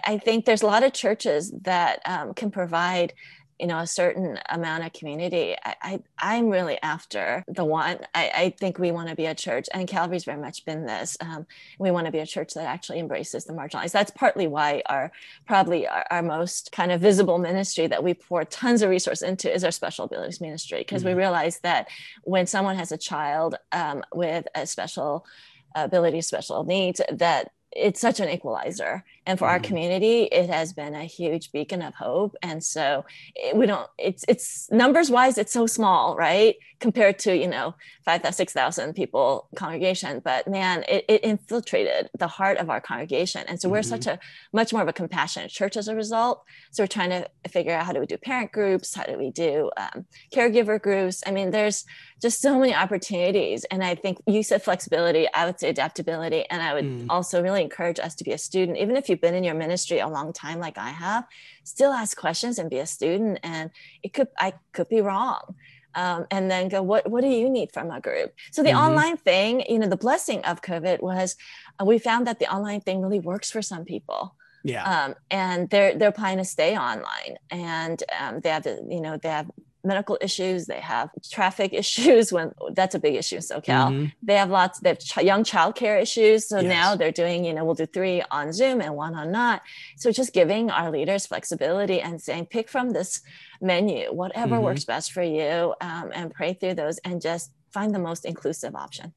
I 0.04 0.18
think 0.18 0.44
there's 0.44 0.62
a 0.62 0.66
lot 0.66 0.82
of 0.82 0.92
churches 0.92 1.52
that 1.62 2.00
um, 2.04 2.34
can 2.34 2.50
provide 2.50 3.14
you 3.58 3.66
know 3.66 3.78
a 3.78 3.86
certain 3.86 4.38
amount 4.48 4.84
of 4.84 4.92
community 4.92 5.56
i, 5.64 6.00
I 6.20 6.36
am 6.36 6.48
really 6.48 6.78
after 6.82 7.44
the 7.48 7.64
one. 7.64 7.98
I, 8.14 8.30
I 8.34 8.54
think 8.58 8.78
we 8.78 8.90
want 8.90 9.08
to 9.08 9.16
be 9.16 9.26
a 9.26 9.34
church 9.34 9.68
and 9.72 9.88
calvary's 9.88 10.24
very 10.24 10.40
much 10.40 10.64
been 10.64 10.86
this 10.86 11.16
um, 11.20 11.46
we 11.78 11.90
want 11.90 12.06
to 12.06 12.12
be 12.12 12.18
a 12.18 12.26
church 12.26 12.54
that 12.54 12.66
actually 12.66 12.98
embraces 12.98 13.44
the 13.44 13.52
marginalized. 13.52 13.92
That's 13.92 14.10
partly 14.10 14.46
why 14.46 14.82
our 14.86 15.12
probably 15.46 15.86
our, 15.86 16.06
our, 16.10 16.22
most 16.22 16.72
kind 16.72 16.90
of 16.90 17.00
visible 17.00 17.38
ministry 17.38 17.86
that 17.86 18.02
we 18.02 18.14
pour 18.14 18.44
tons 18.44 18.82
of 18.82 18.90
resource 18.90 19.22
into 19.22 19.52
is 19.52 19.64
our 19.64 19.70
special 19.70 20.06
abilities 20.06 20.40
ministry 20.40 20.78
because 20.78 21.02
mm-hmm. 21.02 21.10
we 21.10 21.22
realize 21.22 21.60
that 21.60 21.88
when 22.22 22.46
someone 22.46 22.76
has 22.76 22.92
a 22.92 22.98
child 22.98 23.56
um, 23.72 24.02
with 24.14 24.46
a 24.54 24.66
special 24.66 25.26
ability 25.74 26.20
special 26.20 26.64
needs 26.64 27.00
that 27.10 27.50
it's 27.72 28.00
such 28.00 28.20
an 28.20 28.28
equalizer 28.28 29.04
and 29.26 29.38
for 29.38 29.46
mm-hmm. 29.46 29.52
our 29.52 29.60
community 29.60 30.24
it 30.24 30.50
has 30.50 30.72
been 30.72 30.94
a 30.94 31.04
huge 31.04 31.52
beacon 31.52 31.82
of 31.82 31.94
hope. 31.94 32.36
And 32.42 32.62
so 32.62 33.04
it, 33.34 33.56
we 33.56 33.66
don't 33.66 33.88
it's 33.98 34.24
it's 34.28 34.70
numbers 34.70 35.10
wise 35.10 35.38
it's 35.38 35.52
so 35.52 35.66
small 35.66 36.16
right? 36.16 36.56
Compared 36.80 37.18
to 37.20 37.34
you 37.36 37.48
know 37.48 37.74
5,000 38.04 38.32
6,000 38.32 38.94
people 38.94 39.48
congregation. 39.56 40.20
But 40.24 40.46
man 40.48 40.84
it, 40.88 41.04
it, 41.08 41.24
infiltrated 41.24 42.10
the 42.18 42.28
heart 42.28 42.58
of 42.58 42.68
our 42.68 42.80
congregation. 42.80 43.44
And 43.48 43.60
so 43.60 43.68
we're 43.68 43.80
mm-hmm. 43.80 44.02
such 44.02 44.06
a 44.06 44.18
much 44.52 44.72
more 44.72 44.82
of 44.82 44.88
a 44.88 44.92
compassionate 44.92 45.50
church 45.50 45.76
as 45.76 45.88
a 45.88 45.94
result. 45.94 46.44
So 46.72 46.82
we're 46.82 46.88
trying 46.88 47.10
to 47.10 47.28
figure 47.48 47.72
out 47.72 47.86
how 47.86 47.92
do 47.92 48.00
we 48.00 48.06
do 48.06 48.18
parent 48.18 48.52
groups? 48.52 48.94
How 48.94 49.04
do 49.04 49.16
we 49.16 49.30
do 49.30 49.70
um, 49.76 50.04
caregiver 50.32 50.80
groups? 50.80 51.22
I 51.26 51.30
mean 51.30 51.50
there's 51.50 51.84
just 52.20 52.40
so 52.40 52.58
many 52.58 52.74
opportunities. 52.74 53.64
And 53.64 53.82
i 53.82 53.94
think 53.94 54.18
you 54.26 54.42
said 54.42 54.62
flexibility 54.62 55.26
i 55.32 55.46
would 55.46 55.58
say 55.58 55.70
adaptability. 55.70 56.44
And 56.50 56.60
i 56.60 56.74
would 56.74 56.84
mm. 56.84 57.06
also 57.08 57.42
really 57.42 57.62
encourage 57.62 57.98
us 57.98 58.14
to 58.16 58.24
be 58.24 58.32
a 58.32 58.38
student 58.38 58.76
even 58.78 58.96
if 58.96 59.08
you've 59.14 59.20
been 59.20 59.34
in 59.34 59.44
your 59.44 59.54
ministry 59.54 60.00
a 60.00 60.08
long 60.08 60.32
time 60.32 60.58
like 60.58 60.76
i 60.76 60.90
have 60.90 61.24
still 61.62 61.92
ask 61.92 62.16
questions 62.16 62.58
and 62.58 62.68
be 62.68 62.78
a 62.78 62.86
student 62.86 63.38
and 63.42 63.70
it 64.02 64.12
could 64.12 64.28
i 64.38 64.52
could 64.72 64.88
be 64.88 65.00
wrong. 65.00 65.54
Um, 65.96 66.26
and 66.28 66.50
then 66.50 66.68
go 66.68 66.82
what 66.82 67.08
what 67.08 67.20
do 67.20 67.28
you 67.28 67.48
need 67.48 67.70
from 67.70 67.88
a 67.92 68.00
group? 68.00 68.34
So 68.50 68.64
the 68.64 68.70
mm-hmm. 68.70 68.86
online 68.86 69.16
thing 69.16 69.64
you 69.68 69.78
know 69.78 69.86
the 69.86 69.96
blessing 69.96 70.40
of 70.44 70.60
covid 70.60 71.00
was 71.00 71.36
uh, 71.80 71.84
we 71.84 71.98
found 71.98 72.26
that 72.26 72.40
the 72.40 72.52
online 72.52 72.80
thing 72.80 73.00
really 73.00 73.20
works 73.20 73.48
for 73.50 73.62
some 73.62 73.84
people. 73.84 74.34
Yeah. 74.64 74.82
Um, 74.92 75.14
and 75.30 75.70
they're 75.70 75.96
they're 75.96 76.10
planning 76.10 76.38
to 76.38 76.44
stay 76.44 76.76
online. 76.76 77.36
And 77.50 78.02
um, 78.18 78.40
they 78.40 78.48
have 78.48 78.64
the 78.64 78.84
you 78.90 79.00
know 79.00 79.16
they 79.16 79.28
have 79.28 79.48
medical 79.84 80.18
issues 80.20 80.66
they 80.66 80.80
have 80.80 81.10
traffic 81.30 81.72
issues 81.72 82.32
when 82.36 82.52
that's 82.72 82.94
a 82.94 82.98
big 82.98 83.14
issue 83.14 83.36
in 83.36 83.42
socal. 83.42 83.62
Mm-hmm. 83.62 84.06
they 84.22 84.34
have 84.34 84.50
lots 84.50 84.80
they 84.80 84.90
have 84.90 84.98
ch- 84.98 85.18
young 85.18 85.44
child 85.44 85.74
care 85.74 85.98
issues 85.98 86.48
so 86.48 86.60
yes. 86.60 86.68
now 86.68 86.96
they're 86.96 87.12
doing 87.12 87.44
you 87.44 87.52
know 87.52 87.64
we'll 87.64 87.74
do 87.74 87.86
three 87.86 88.22
on 88.30 88.52
zoom 88.52 88.80
and 88.80 88.94
one 88.94 89.14
on 89.14 89.30
not. 89.30 89.62
So 89.96 90.10
just 90.10 90.32
giving 90.32 90.70
our 90.70 90.90
leaders 90.90 91.26
flexibility 91.26 92.00
and 92.00 92.20
saying 92.20 92.46
pick 92.46 92.68
from 92.68 92.90
this 92.90 93.20
menu 93.60 94.12
whatever 94.12 94.56
mm-hmm. 94.56 94.64
works 94.64 94.84
best 94.84 95.12
for 95.12 95.22
you 95.22 95.74
um, 95.80 96.10
and 96.14 96.32
pray 96.32 96.54
through 96.54 96.74
those 96.74 96.98
and 96.98 97.20
just 97.20 97.52
find 97.70 97.94
the 97.94 97.98
most 97.98 98.24
inclusive 98.24 98.74
option. 98.74 99.12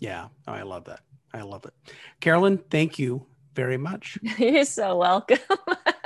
Yeah. 0.00 0.28
Oh, 0.46 0.52
i 0.52 0.62
love 0.62 0.84
that. 0.84 1.00
I 1.32 1.42
love 1.42 1.64
it. 1.66 1.74
Carolyn 2.20 2.58
thank 2.70 2.98
you 2.98 3.26
very 3.54 3.76
much. 3.76 4.18
You're 4.38 4.64
so 4.64 4.96
welcome 4.96 5.38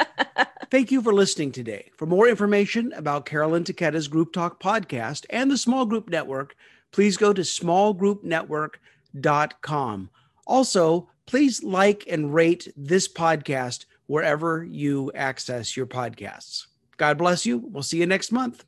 Thank 0.70 0.90
you 0.90 1.02
for 1.02 1.12
listening 1.12 1.52
today. 1.52 1.90
For 1.96 2.06
more 2.06 2.26
information 2.28 2.92
about 2.94 3.26
Carolyn 3.26 3.64
Taketa's 3.64 4.08
Group 4.08 4.32
Talk 4.32 4.62
podcast 4.62 5.26
and 5.30 5.50
the 5.50 5.58
Small 5.58 5.84
Group 5.86 6.08
Network, 6.08 6.56
please 6.92 7.16
go 7.16 7.32
to 7.32 7.42
smallgroupnetwork.com. 7.42 10.10
Also, 10.46 11.08
please 11.26 11.62
like 11.62 12.04
and 12.08 12.34
rate 12.34 12.72
this 12.76 13.06
podcast 13.08 13.84
wherever 14.06 14.64
you 14.64 15.12
access 15.14 15.76
your 15.76 15.86
podcasts. 15.86 16.66
God 16.96 17.18
bless 17.18 17.46
you. 17.46 17.58
We'll 17.58 17.82
see 17.82 17.98
you 17.98 18.06
next 18.06 18.32
month. 18.32 18.60